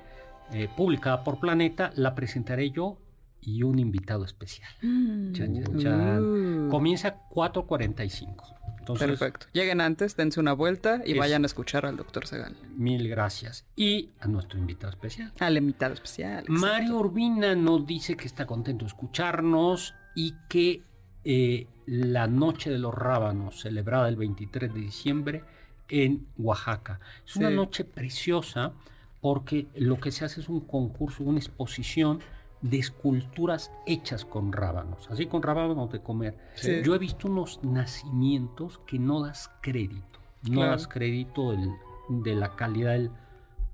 eh, 0.51 0.67
publicada 0.75 1.25
por 1.25 1.41
Planeta. 1.41 1.93
La 1.97 2.15
presentaré 2.15 2.71
yo 2.71 2.97
y 3.43 3.63
un 3.63 3.79
invitado 3.79 4.25
especial. 4.25 4.69
Mm. 4.83 5.33
Chan, 5.33 5.63
chan, 5.65 5.79
chan. 5.79 6.23
Uh. 6.67 6.69
Comienza 6.71 7.17
4.45. 7.31 8.57
Entonces, 8.79 9.07
Perfecto. 9.09 9.47
Lleguen 9.53 9.81
antes, 9.81 10.17
dense 10.17 10.41
una 10.41 10.53
vuelta 10.53 11.03
y 11.05 11.13
Es- 11.13 11.19
vayan 11.19 11.43
a 11.45 11.47
escuchar 11.47 11.87
al 11.87 11.97
doctor 11.97 12.27
Zagal. 12.27 12.57
mil 12.77 13.09
gracias. 13.09 13.67
Y 13.77 14.11
a 14.21 14.27
nuestro 14.27 14.59
invitado 14.59 14.91
especial. 14.91 15.33
Al 15.39 15.57
invitado 15.59 15.95
especial. 15.95 16.41
exacto. 16.41 16.53
Mario 16.53 16.97
Urbina 16.99 17.55
nos 17.55 17.87
dice 17.87 18.17
que 18.17 18.27
está 18.27 18.47
contento 18.47 18.85
de 18.85 18.89
escucharnos 18.89 19.95
y 20.15 20.35
que 20.49 20.83
eh, 21.25 21.67
la 21.87 22.27
Noche 22.27 22.71
de 22.71 22.79
los 22.79 22.95
Rábanos, 22.95 23.61
celebrada 23.61 24.09
el 24.09 24.17
23 24.17 24.73
de 24.73 24.81
diciembre 24.81 25.45
en 25.89 26.27
Oaxaca. 26.39 27.01
Es 27.27 27.37
una 27.37 27.51
noche 27.51 27.85
preciosa 27.85 28.73
porque 29.21 29.67
lo 29.75 30.01
que 30.01 30.11
se 30.13 30.25
hace 30.25 30.41
es 30.41 30.49
un 30.49 30.61
concurso, 30.61 31.23
una 31.25 31.39
exposición 31.39 32.21
de 32.63 32.79
esculturas 32.79 33.71
hechas 33.87 34.25
con 34.25 34.53
rábanos, 34.53 35.09
así 35.11 35.27
con 35.27 35.43
rábanos 35.43 35.91
de 35.91 36.01
comer. 36.03 36.37
Sí. 36.55 36.83
Yo 36.85 36.95
he 36.95 36.99
visto 36.99 37.29
unos 37.29 37.61
nacimientos 37.63 38.79
que 38.87 38.99
no 38.99 39.23
das 39.23 39.51
crédito, 39.63 40.21
no 40.49 40.55
Claro. 40.57 40.71
das 40.73 40.87
crédito 40.87 41.53
del- 41.53 41.73
de 42.09 42.35
la 42.35 42.57
calidad 42.57 42.93
del, 42.93 43.11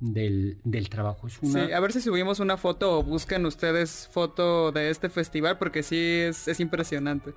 del- 0.00 0.58
del 0.64 0.88
trabajo. 0.88 1.26
Es 1.26 1.38
una, 1.42 1.66
Sí, 1.66 1.72
a 1.72 1.80
ver 1.80 1.92
si 1.92 2.00
subimos 2.00 2.38
una 2.40 2.56
foto 2.56 2.98
o 2.98 3.02
buscan 3.02 3.44
ustedes 3.46 4.08
foto 4.12 4.70
de 4.72 4.90
este 4.90 5.08
festival 5.08 5.58
porque 5.58 5.82
sí 5.82 5.96
es, 5.98 6.46
es 6.48 6.60
impresionante. 6.60 7.34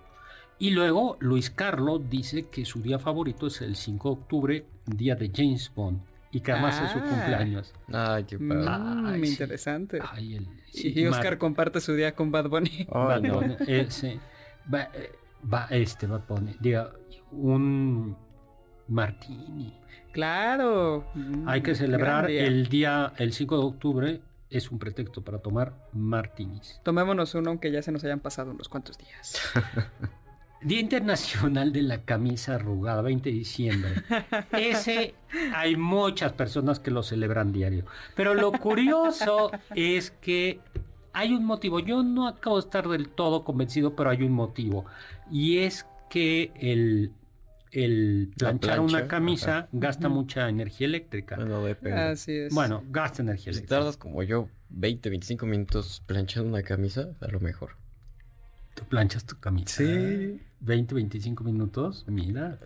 Y 0.60 0.72
luego 0.72 1.16
Luis 1.22 1.50
Carlos 1.50 2.02
dice 2.10 2.48
que 2.50 2.66
su 2.66 2.82
día 2.82 3.00
favorito 3.00 3.48
es 3.48 3.62
el 3.62 3.78
5 3.78 4.10
de 4.10 4.14
octubre, 4.14 4.66
día 4.86 5.16
de 5.16 5.32
James 5.34 5.72
Bond, 5.74 6.02
y 6.32 6.42
que 6.42 6.52
además 6.52 6.82
es 6.84 6.92
su 6.92 7.00
Ah. 7.00 7.04
cumpleaños. 7.10 7.74
Ay, 7.92 8.24
qué 8.26 8.38
padre. 8.38 8.64
Mm, 8.70 9.06
Ay, 9.08 9.26
sí. 9.26 9.32
interesante. 9.32 10.00
Ay, 10.12 10.36
el- 10.36 10.48
y 10.74 10.94
sí, 10.94 11.08
Oscar 11.08 11.26
Mar- 11.32 11.38
comparte 11.40 11.82
su 11.82 11.94
día 11.96 12.14
con 12.16 12.32
Bad 12.32 12.50
Bunny. 12.50 12.80
Ay, 12.80 12.86
Bad 12.92 13.22
no. 13.22 13.34
Bunny, 13.36 13.56
eh, 13.68 13.86
sí. 13.90 14.20
Va, 14.72 14.84
eh, 14.94 15.12
va, 15.52 15.68
este 15.72 16.06
Bad 16.08 16.22
Bunny, 16.28 16.56
diga, 16.60 16.92
un 17.32 18.16
martini. 18.88 19.76
Claro. 20.12 21.06
Hay 21.46 21.62
que 21.62 21.72
Mm, 21.72 21.76
celebrar 21.76 22.28
día. 22.28 22.44
el 22.46 22.68
día, 22.68 23.14
el 23.18 23.34
5 23.34 23.58
de 23.60 23.64
octubre, 23.66 24.22
es 24.50 24.72
un 24.72 24.80
pretexto 24.80 25.24
para 25.24 25.38
tomar 25.40 25.74
martinis. 25.94 26.80
Tomémonos 26.84 27.36
uno 27.36 27.52
aunque 27.52 27.72
ya 27.72 27.84
se 27.84 27.92
nos 27.92 28.04
hayan 28.04 28.20
pasado 28.20 28.50
unos 28.52 28.68
cuantos 28.68 28.98
días. 28.98 29.40
Día 30.62 30.82
Internacional 30.82 31.72
de 31.72 31.82
la 31.84 32.04
Camisa 32.04 32.56
Arrugada, 32.56 33.02
20 33.02 33.30
de 33.30 33.36
diciembre. 33.36 33.92
Ese 34.52 35.16
hay 35.56 35.76
muchas 35.78 36.34
personas 36.34 36.80
que 36.80 36.92
lo 36.92 37.02
celebran 37.02 37.52
diario. 37.54 37.86
Pero 38.16 38.34
lo 38.34 38.52
curioso 38.52 39.52
es 39.74 40.12
que 40.12 40.60
hay 41.14 41.34
un 41.34 41.46
motivo. 41.46 41.80
Yo 41.80 42.04
no 42.04 42.28
acabo 42.28 42.58
de 42.58 42.66
estar 42.66 42.88
del 42.90 43.10
todo 43.10 43.44
convencido, 43.46 43.96
pero 43.96 44.10
hay 44.10 44.24
un 44.24 44.34
motivo. 44.34 44.86
Y 45.32 45.60
es 45.60 45.86
que 46.10 46.52
el, 46.60 47.14
el 47.72 48.32
La 48.32 48.36
planchar 48.38 48.76
plancha, 48.78 48.82
una 48.98 49.08
camisa 49.08 49.58
ajá. 49.60 49.70
gasta 49.72 50.10
mucha 50.10 50.50
energía 50.50 50.88
eléctrica. 50.88 51.36
Bueno, 51.38 51.64
depende. 51.64 52.00
Así 52.02 52.34
es. 52.34 52.54
Bueno, 52.54 52.84
gasta 52.90 53.22
energía 53.22 53.54
si 53.54 53.60
eléctrica. 53.60 53.78
tardas 53.78 53.96
como 53.96 54.24
yo 54.24 54.50
20, 54.70 55.10
25 55.10 55.46
minutos 55.46 56.04
planchando 56.06 56.50
una 56.50 56.64
camisa, 56.64 57.10
a 57.22 57.28
lo 57.28 57.40
mejor. 57.40 57.78
Tú 58.76 58.84
planchas 58.86 59.26
tu 59.26 59.40
camisa. 59.40 59.78
Sí. 59.78 60.42
20, 60.62 60.96
25 60.96 61.44
minutos. 61.44 62.06
Mira. 62.08 62.58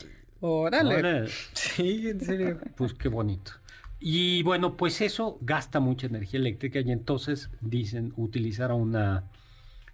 Órale. 0.41 0.95
Órale. 0.95 1.29
Sí, 1.53 2.09
en 2.09 2.19
serio. 2.21 2.59
Pues 2.75 2.93
qué 2.93 3.07
bonito. 3.09 3.51
Y 3.99 4.43
bueno, 4.43 4.75
pues 4.75 4.99
eso 5.01 5.37
gasta 5.41 5.79
mucha 5.79 6.07
energía 6.07 6.39
eléctrica 6.39 6.79
y 6.81 6.91
entonces 6.91 7.49
dicen 7.61 8.11
utilizar 8.17 8.71
una 8.73 9.23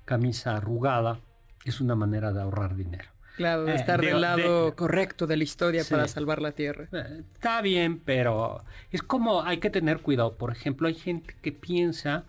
camisa 0.05 0.57
arrugada 0.57 1.19
es 1.65 1.79
una 1.81 1.93
manera 1.95 2.33
de 2.33 2.41
ahorrar 2.41 2.75
dinero. 2.75 3.09
Claro, 3.37 3.65
de 3.65 3.73
Eh, 3.73 3.75
estar 3.75 4.01
del 4.01 4.19
lado 4.19 4.65
de- 4.65 4.73
correcto 4.73 5.27
de 5.27 5.37
la 5.37 5.43
historia 5.43 5.83
Sí. 5.83 5.91
para 5.93 6.07
salvar 6.07 6.41
la 6.41 6.53
tierra. 6.53 6.89
Eh, 6.91 7.23
Está 7.33 7.61
bien, 7.61 7.99
pero 8.03 8.63
es 8.91 9.01
como 9.03 9.43
hay 9.43 9.59
que 9.59 9.69
tener 9.69 9.99
cuidado. 10.01 10.35
Por 10.37 10.51
ejemplo, 10.51 10.87
hay 10.87 10.95
gente 10.95 11.35
que 11.41 11.51
piensa, 11.51 12.25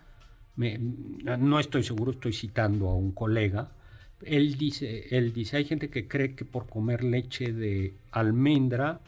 me- 0.56 0.78
no 0.78 1.58
estoy 1.58 1.82
seguro, 1.82 2.10
estoy 2.12 2.32
citando 2.34 2.88
a 2.90 2.94
un 2.94 3.12
colega, 3.12 3.72
Él 4.22 4.56
dice, 4.56 5.06
él 5.16 5.32
dice, 5.32 5.56
hay 5.56 5.64
gente 5.64 5.88
que 5.88 6.06
cree 6.06 6.34
que 6.34 6.44
por 6.44 6.66
comer 6.66 7.04
leche 7.04 7.52
de 7.52 7.94
almendra 8.12 9.00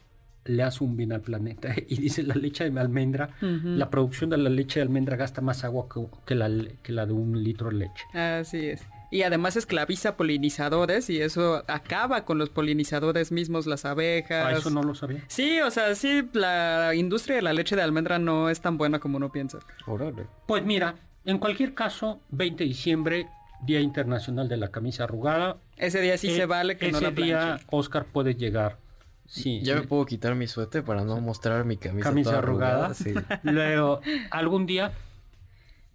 le 0.45 0.63
hace 0.63 0.83
un 0.83 0.97
bien 0.97 1.13
al 1.13 1.21
planeta. 1.21 1.75
Y 1.89 1.97
dice, 1.97 2.23
la 2.23 2.35
leche 2.35 2.69
de 2.69 2.81
almendra, 2.81 3.31
la 3.41 3.91
producción 3.91 4.31
de 4.31 4.39
la 4.39 4.51
leche 4.51 4.81
de 4.81 4.85
almendra 4.85 5.17
gasta 5.17 5.41
más 5.41 5.65
agua 5.65 5.87
que, 5.93 6.07
que 6.27 6.35
la, 6.35 6.51
que 6.83 6.93
la 6.93 7.07
de 7.07 7.13
un 7.13 7.43
litro 7.43 7.71
de 7.71 7.77
leche. 7.77 8.05
Así 8.13 8.67
es. 8.67 8.83
Y 9.11 9.25
además 9.25 9.57
esclaviza 9.57 10.17
polinizadores 10.17 11.11
y 11.11 11.21
eso 11.21 11.63
acaba 11.67 12.25
con 12.25 12.39
los 12.39 12.49
polinizadores 12.49 13.31
mismos, 13.31 13.67
las 13.67 13.85
abejas. 13.85 14.47
Ah, 14.47 14.53
eso 14.53 14.71
no 14.71 14.83
lo 14.83 14.95
sabía. 14.95 15.23
Sí, 15.27 15.61
o 15.61 15.71
sea, 15.71 15.95
sí, 15.95 16.27
la 16.33 16.95
industria 16.95 17.37
de 17.37 17.43
la 17.43 17.53
leche 17.53 17.77
de 17.77 17.83
almendra 17.83 18.19
no 18.19 18.49
es 18.49 18.63
tan 18.63 18.79
buena 18.79 19.01
como 19.01 19.19
uno 19.19 19.31
piensa. 19.31 19.59
Órale. 19.87 20.25
Pues 20.47 20.65
mira, 20.65 20.95
en 21.27 21.37
cualquier 21.39 21.75
caso, 21.75 22.21
20 22.31 22.65
de 22.65 22.69
diciembre, 22.69 23.27
Día 23.65 23.81
Internacional 23.81 24.49
de 24.49 24.57
la 24.57 24.69
Camisa 24.69 25.05
Arrugada. 25.05 25.57
Ese 25.77 26.01
día 26.01 26.17
sí 26.19 26.29
Eh, 26.29 26.37
se 26.37 26.47
vale 26.47 26.77
que 26.77 26.91
no 26.91 26.99
ese 26.99 27.07
la 27.07 27.11
día. 27.13 27.61
Oscar 27.71 28.05
puede 28.07 28.35
llegar. 28.35 28.79
Sí. 29.27 29.61
Ya 29.63 29.77
me 29.77 29.83
puedo 29.83 30.05
quitar 30.05 30.35
mi 30.35 30.47
suéter 30.47 30.85
para 30.85 31.05
no 31.05 31.21
mostrar 31.21 31.65
mi 31.65 31.77
camisa, 31.79 32.09
Camisa 32.11 32.31
toda 32.31 32.39
arrugada. 32.43 32.95
Sí. 32.95 33.15
Luego, 33.43 34.01
algún 34.31 34.67
día, 34.67 34.93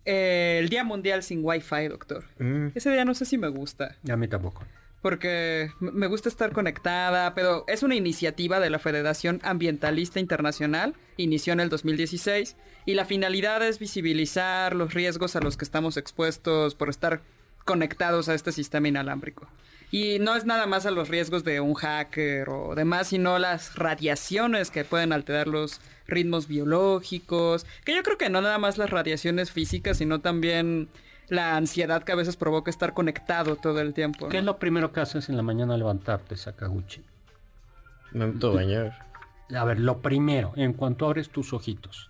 Eh, 0.05 0.59
el 0.61 0.69
Día 0.69 0.83
Mundial 0.85 1.21
sin 1.21 1.41
Wi-Fi, 1.43 1.89
doctor. 1.89 2.23
Mm, 2.39 2.67
Ese 2.75 2.89
día 2.91 3.03
no 3.03 3.13
sé 3.13 3.25
si 3.25 3.37
me 3.37 3.49
gusta. 3.49 3.97
a 4.09 4.15
mí 4.15 4.27
tampoco. 4.29 4.63
Porque 5.01 5.69
me 5.79 6.07
gusta 6.07 6.27
estar 6.29 6.53
conectada, 6.53 7.35
pero 7.35 7.65
es 7.67 7.83
una 7.83 7.95
iniciativa 7.95 8.59
de 8.59 8.69
la 8.69 8.79
Federación 8.79 9.39
Ambientalista 9.43 10.19
Internacional, 10.19 10.95
inició 11.17 11.53
en 11.53 11.59
el 11.59 11.69
2016, 11.69 12.55
y 12.85 12.93
la 12.95 13.05
finalidad 13.05 13.61
es 13.67 13.79
visibilizar 13.79 14.75
los 14.75 14.93
riesgos 14.93 15.35
a 15.35 15.41
los 15.41 15.55
que 15.57 15.65
estamos 15.65 15.97
expuestos 15.97 16.73
por 16.73 16.89
estar 16.89 17.21
conectados 17.67 18.29
a 18.29 18.33
este 18.33 18.51
sistema 18.51 18.87
inalámbrico. 18.87 19.47
Y 19.91 20.17
no 20.19 20.35
es 20.35 20.45
nada 20.45 20.65
más 20.65 20.87
a 20.87 20.91
los 20.91 21.07
riesgos 21.07 21.43
de 21.43 21.61
un 21.61 21.75
hacker 21.75 22.49
o 22.49 22.73
demás, 22.73 23.09
sino 23.09 23.37
las 23.37 23.75
radiaciones 23.75 24.71
que 24.71 24.83
pueden 24.83 25.13
alterar 25.13 25.47
los 25.47 25.79
ritmos 26.07 26.47
biológicos, 26.47 27.65
que 27.85 27.95
yo 27.95 28.01
creo 28.01 28.17
que 28.17 28.29
no 28.29 28.41
nada 28.41 28.57
más 28.57 28.79
las 28.79 28.89
radiaciones 28.89 29.51
físicas, 29.51 29.97
sino 29.97 30.19
también 30.19 30.89
la 31.29 31.55
ansiedad 31.55 32.03
que 32.03 32.11
a 32.13 32.15
veces 32.15 32.35
provoca 32.37 32.71
estar 32.71 32.93
conectado 32.93 33.55
todo 33.55 33.79
el 33.79 33.93
tiempo. 33.93 34.27
¿Qué 34.29 34.39
es 34.39 34.43
¿no? 34.43 34.53
lo 34.53 34.59
primero 34.59 34.91
que 34.91 35.01
haces 35.01 35.29
en 35.29 35.37
la 35.37 35.43
mañana 35.43 35.73
al 35.75 35.79
levantarte, 35.79 36.35
Sakaguchi? 36.35 37.03
me 38.13 38.27
meto 38.27 38.51
a 38.51 38.55
bañar. 38.55 39.05
A 39.55 39.63
ver, 39.63 39.79
lo 39.79 40.01
primero, 40.01 40.53
en 40.55 40.73
cuanto 40.73 41.05
abres 41.05 41.29
tus 41.29 41.53
ojitos. 41.53 42.09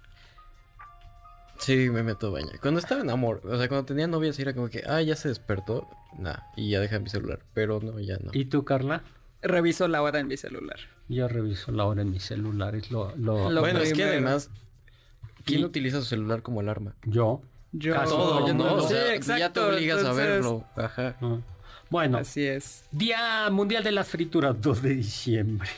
Sí, 1.60 1.90
me 1.90 2.04
meto 2.04 2.28
a 2.28 2.30
bañar. 2.32 2.60
Cuando 2.60 2.80
estaba 2.80 3.02
en 3.02 3.10
amor, 3.10 3.42
o 3.46 3.58
sea, 3.58 3.68
cuando 3.68 3.86
tenía 3.86 4.08
novia, 4.08 4.32
sí 4.34 4.42
era 4.42 4.54
como 4.54 4.70
que, 4.70 4.84
ah, 4.88 5.02
ya 5.02 5.16
se 5.16 5.28
despertó. 5.30 5.88
Nah, 6.18 6.38
y 6.56 6.70
ya 6.72 6.80
deja 6.80 7.00
mi 7.00 7.10
celular. 7.10 7.40
Pero 7.54 7.80
no, 7.82 8.00
ya 8.00 8.18
no. 8.20 8.32
¿Y 8.34 8.46
tú, 8.46 8.64
Carla? 8.64 9.04
Reviso 9.42 9.88
la 9.88 10.02
hora 10.02 10.20
en 10.20 10.28
mi 10.28 10.38
celular. 10.38 10.78
Yo 11.10 11.28
reviso 11.28 11.72
la 11.72 11.86
hora 11.86 12.02
en 12.02 12.12
mi 12.12 12.20
celular, 12.20 12.76
es 12.76 12.92
lo... 12.92 13.16
lo- 13.16 13.50
Lo 13.50 13.62
bueno, 13.62 13.80
es 13.80 13.90
que 13.90 13.94
primero. 13.96 14.12
además, 14.14 14.50
¿quién 15.46 15.62
Y- 15.62 15.66
utiliza 15.66 16.00
su 16.00 16.06
celular 16.06 16.42
como 16.42 16.60
alarma? 16.60 16.96
Yo. 17.06 17.42
Yo... 17.72 17.94
Casi 17.94 18.10
Todo, 18.14 18.40
no, 18.42 18.54
mundo. 18.54 18.74
o 18.76 18.88
sea, 18.88 19.22
Sí, 19.22 19.32
ya 19.40 19.52
te 19.54 19.60
obligas 19.60 19.98
a 19.98 20.02
entonces- 20.02 20.26
verlo. 20.28 20.66
Ajá. 20.76 21.16
Ah. 21.22 21.38
Bueno, 21.90 22.18
Así 22.18 22.44
es. 22.46 22.84
Día 22.92 23.50
Mundial 23.50 23.84
de 23.84 23.92
las 23.92 24.08
Frituras, 24.10 24.56
2 24.62 24.82
de 24.82 24.90
diciembre. 24.96 25.70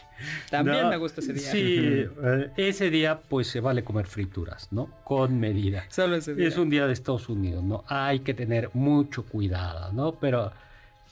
También 0.49 0.82
No, 0.84 0.89
me 0.89 0.97
gusta 0.97 1.22
ese 1.22 1.34
día. 1.34 1.51
Sí, 1.51 1.76
eh, 2.24 2.51
ese 2.57 2.89
día 2.89 3.20
pues 3.22 3.47
se 3.47 3.60
vale 3.62 3.84
comer 3.84 4.05
frituras, 4.07 4.68
¿no? 4.72 4.88
Con 5.05 5.39
medida. 5.39 5.86
Solo 5.89 6.16
ese 6.18 6.36
día. 6.36 6.47
Es 6.47 6.57
un 6.57 6.70
día 6.70 6.88
de 6.88 6.93
Estados 6.93 7.30
Unidos, 7.30 7.64
¿no? 7.64 7.84
Hay 7.88 8.20
que 8.20 8.34
tener 8.34 8.70
mucho 8.74 9.24
cuidado, 9.26 9.93
¿no? 9.93 10.14
Pero, 10.14 10.51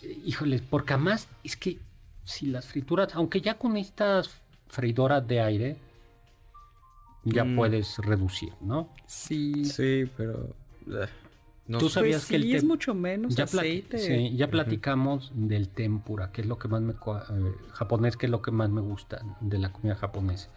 eh, 0.01 0.19
híjoles, 0.25 0.61
porque 0.61 0.93
además 0.93 1.27
es 1.43 1.55
que 1.55 1.77
si 2.25 2.47
las 2.47 2.65
frituras, 2.65 3.15
aunque 3.15 3.39
ya 3.39 3.53
con 3.53 3.77
estas 3.77 4.29
freidoras 4.67 5.25
de 5.25 5.39
aire, 5.39 5.77
ya 7.23 7.43
Mm. 7.45 7.55
puedes 7.55 7.97
reducir, 7.99 8.51
¿no? 8.61 8.89
Sí. 9.05 9.63
Sí, 9.65 10.09
pero... 10.17 10.53
no 11.67 11.77
Tú 11.79 11.89
sabías 11.89 12.21
Pues 12.21 12.29
que 12.29 12.35
el 12.37 12.55
es 12.55 12.63
mucho 12.63 12.93
menos 12.93 13.35
Ya, 13.35 13.43
aceite. 13.45 13.97
sí, 13.97 14.35
ya 14.35 14.49
platicamos 14.49 15.31
del 15.35 15.69
tempura, 15.69 16.31
que 16.31 16.41
es 16.41 16.47
lo 16.47 16.57
que 16.57 16.67
más 16.67 16.81
me... 16.81 16.93
eh, 16.93 16.95
japonés, 17.73 18.17
que 18.17 18.25
es 18.27 18.31
lo 18.31 18.41
que 18.41 18.51
más 18.51 18.69
me 18.69 18.81
gusta 18.81 19.21
de 19.41 19.57
la 19.59 19.71
comida 19.71 19.95
japonesa. 19.95 20.49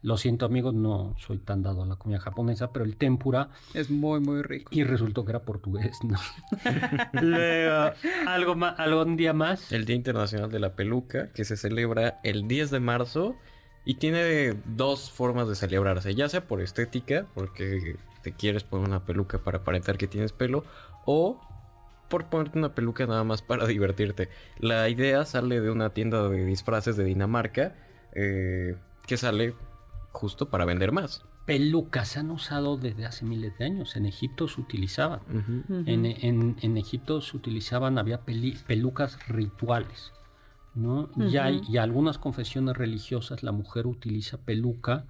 Lo 0.00 0.16
siento 0.16 0.46
amigos, 0.46 0.74
no 0.74 1.16
soy 1.18 1.38
tan 1.38 1.62
dado 1.62 1.82
a 1.82 1.86
la 1.86 1.96
comida 1.96 2.20
japonesa, 2.20 2.72
pero 2.72 2.84
el 2.84 2.96
tempura 2.96 3.50
Es 3.74 3.90
muy, 3.90 4.20
muy 4.20 4.42
rico. 4.42 4.68
y 4.72 4.84
resultó 4.84 5.24
que 5.24 5.32
era 5.32 5.42
portugués, 5.42 5.98
¿no? 6.04 6.16
Luego, 7.20 7.92
algo 8.26 8.54
más, 8.54 8.78
algún 8.78 9.16
día 9.16 9.32
más. 9.32 9.72
El 9.72 9.84
Día 9.86 9.96
Internacional 9.96 10.50
de 10.50 10.60
la 10.60 10.74
Peluca, 10.76 11.32
que 11.32 11.44
se 11.44 11.56
celebra 11.56 12.20
el 12.22 12.46
10 12.46 12.70
de 12.70 12.80
marzo 12.80 13.36
y 13.84 13.94
tiene 13.94 14.54
dos 14.66 15.10
formas 15.10 15.48
de 15.48 15.54
celebrarse, 15.56 16.14
ya 16.14 16.28
sea 16.28 16.46
por 16.46 16.60
estética, 16.60 17.26
porque 17.34 17.96
te 18.22 18.32
quieres 18.32 18.64
poner 18.64 18.88
una 18.88 19.04
peluca 19.04 19.38
para 19.38 19.58
aparentar 19.58 19.98
que 19.98 20.06
tienes 20.08 20.32
pelo, 20.32 20.64
o 21.04 21.40
por 22.08 22.26
ponerte 22.26 22.58
una 22.58 22.74
peluca 22.74 23.06
nada 23.06 23.22
más 23.24 23.42
para 23.42 23.66
divertirte. 23.66 24.28
La 24.58 24.88
idea 24.88 25.24
sale 25.24 25.60
de 25.60 25.70
una 25.70 25.90
tienda 25.90 26.28
de 26.28 26.44
disfraces 26.46 26.96
de 26.96 27.04
Dinamarca, 27.04 27.74
eh, 28.14 28.76
que 29.06 29.16
sale 29.16 29.54
justo 30.12 30.48
para 30.48 30.64
vender 30.64 30.90
más. 30.92 31.24
Pelucas 31.44 32.08
se 32.08 32.18
han 32.20 32.30
usado 32.30 32.76
desde 32.76 33.06
hace 33.06 33.24
miles 33.24 33.56
de 33.58 33.64
años. 33.66 33.96
En 33.96 34.04
Egipto 34.06 34.48
se 34.48 34.60
utilizaban. 34.60 35.20
En, 35.86 36.04
en- 36.06 36.56
en 36.60 36.76
Egipto 36.76 37.20
se 37.20 37.36
utilizaban, 37.36 37.98
había 37.98 38.22
peli- 38.24 38.58
pelucas 38.66 39.18
rituales, 39.28 40.12
¿no? 40.74 41.08
y, 41.16 41.36
hay, 41.38 41.60
y 41.68 41.76
algunas 41.78 42.18
confesiones 42.18 42.76
religiosas 42.76 43.42
la 43.42 43.52
mujer 43.52 43.86
utiliza 43.86 44.38
peluca 44.38 45.06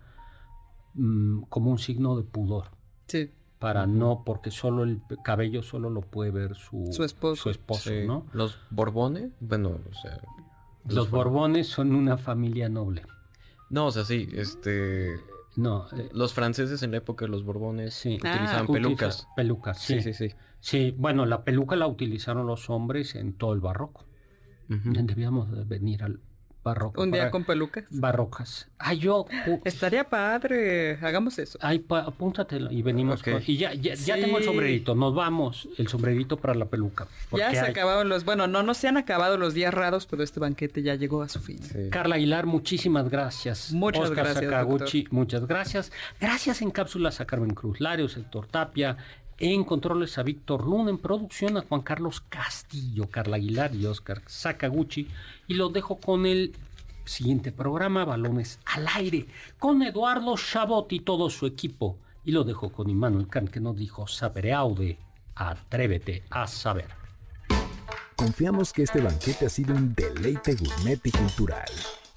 mm, 0.95 1.43
como 1.49 1.71
un 1.71 1.79
signo 1.79 2.17
de 2.17 2.23
pudor, 2.25 2.67
Sí. 3.09 3.31
para 3.59 3.87
no, 3.87 4.23
porque 4.25 4.51
solo 4.53 4.85
el 4.85 5.01
cabello 5.25 5.63
solo 5.63 5.91
lo 5.91 6.01
puede 6.03 6.31
ver 6.31 6.55
su, 6.55 6.87
Su 6.93 7.03
esposo. 7.03 7.43
su 7.43 7.51
esposo, 7.51 7.91
Sí. 7.91 8.07
¿no? 8.07 8.25
Los 8.33 8.59
Borbones, 8.71 9.33
bueno, 9.41 9.71
o 9.91 9.95
sea... 9.95 10.21
Los 10.87 11.11
Bor- 11.11 11.25
Borbones 11.25 11.67
son 11.67 11.95
una 11.95 12.17
familia 12.17 12.69
noble. 12.69 13.03
No, 13.71 13.87
o 13.87 13.91
sea, 13.91 14.05
sí, 14.05 14.29
este... 14.33 15.17
No, 15.57 15.87
eh, 15.97 16.09
Los 16.13 16.33
franceses 16.35 16.83
en 16.85 16.93
la 16.93 16.99
época 16.99 17.25
de 17.25 17.31
los 17.33 17.43
Borbones 17.45 17.93
sí. 17.95 18.15
utilizaban 18.15 18.67
Ah, 18.69 18.73
pelucas. 18.73 19.23
Utiliza- 19.25 19.35
Pelucas, 19.37 19.79
sí. 19.81 20.01
Sí, 20.01 20.13
sí, 20.15 20.29
sí. 20.29 20.35
Sí, 20.61 20.95
bueno, 20.97 21.27
la 21.27 21.43
peluca 21.45 21.75
la 21.77 21.87
utilizaron 21.89 22.47
los 22.47 22.71
hombres 22.71 23.15
en 23.17 23.33
todo 23.33 23.53
el 23.55 23.61
barroco. 23.61 24.05
Debíamos 24.69 25.51
de 25.51 25.65
venir 25.65 26.03
al 26.05 26.21
barroco. 26.65 27.03
Un 27.03 27.11
día 27.11 27.23
para- 27.23 27.31
con 27.31 27.45
pelucas. 27.45 27.85
Barrocas. 27.91 28.69
Ah, 28.79 28.93
yo... 28.95 29.27
Estaría 29.65 30.05
padre. 30.05 30.99
Hagamos 31.01 31.39
eso. 31.39 31.59
Ay, 31.63 31.79
pa- 31.79 32.01
apúntatelo 32.01 32.71
y 32.71 32.83
venimos. 32.83 33.23
Con- 33.23 33.43
y 33.47 33.57
ya, 33.57 33.73
ya, 33.75 33.95
ya 33.95 34.15
Sí. 34.17 34.21
tengo 34.21 34.39
el 34.39 34.45
sombrerito. 34.45 34.95
Nos 34.95 35.15
vamos. 35.15 35.69
El 35.79 35.89
sombrerito 35.89 36.37
para 36.37 36.55
la 36.55 36.67
peluca. 36.67 37.07
Ya 37.33 37.51
se 37.51 37.61
hay- 37.61 37.71
acabaron 37.71 38.09
los... 38.09 38.25
Bueno, 38.25 38.47
no, 38.47 38.63
no 38.63 38.75
se 38.75 38.89
han 38.89 38.97
acabado 38.97 39.37
los 39.39 39.55
días 39.55 39.73
raros, 39.73 40.07
pero 40.07 40.23
este 40.23 40.41
banquete 40.41 40.83
ya 40.83 40.95
llegó 40.95 41.23
a 41.23 41.29
su 41.29 41.41
fin. 41.41 41.59
Sí. 41.63 41.89
Carla 41.91 42.17
Aguilar, 42.17 42.47
muchísimas 42.47 43.09
gracias. 43.09 43.73
Muchas 43.73 44.05
Oscar 44.11 44.25
gracias, 44.27 44.45
Sakaguchi, 44.45 45.07
muchas 45.11 45.47
gracias. 45.47 45.93
Gracias 46.21 46.61
en 46.63 46.71
cápsulas 46.71 47.21
a 47.21 47.27
Carmen 47.27 47.55
Cruz 47.55 47.81
Larios, 47.81 48.17
Héctor 48.17 48.47
Tapia. 48.47 48.97
En 49.41 49.63
controles 49.63 50.19
a 50.19 50.25
Víctor 50.25 50.67
Luna, 50.67 50.91
en 50.91 50.99
producción 50.99 51.57
a 51.57 51.63
Juan 51.63 51.83
Carlos 51.83 52.21
Castillo, 52.29 53.09
Carla 53.09 53.37
Aguilar 53.37 53.73
y 53.73 53.87
Oscar 53.87 54.21
Sakaguchi. 54.27 55.07
Y 55.47 55.55
los 55.55 55.73
dejo 55.73 55.99
con 55.99 56.27
el 56.27 56.57
siguiente 57.05 57.53
programa, 57.53 58.05
Balones 58.05 58.59
al 58.65 58.89
Aire, 58.97 59.27
con 59.61 59.83
Eduardo 59.85 60.37
Chabot 60.37 60.93
y 60.93 60.99
todo 60.99 61.31
su 61.31 61.47
equipo. 61.47 61.97
Y 62.25 62.33
lo 62.33 62.43
dejo 62.43 62.73
con 62.73 62.91
Immanuel 62.91 63.29
Kant, 63.29 63.51
que 63.51 63.61
nos 63.61 63.77
dijo, 63.77 64.09
saberé 64.09 64.53
aude, 64.53 64.99
atrévete 65.37 66.25
a 66.31 66.49
saber. 66.49 66.89
Confiamos 68.17 68.73
que 68.73 68.83
este 68.83 69.01
banquete 69.01 69.47
ha 69.47 69.49
sido 69.49 69.73
un 69.73 69.95
deleite 69.95 70.57
gourmet 70.57 71.01
y 71.05 71.13
cultural. 71.13 71.71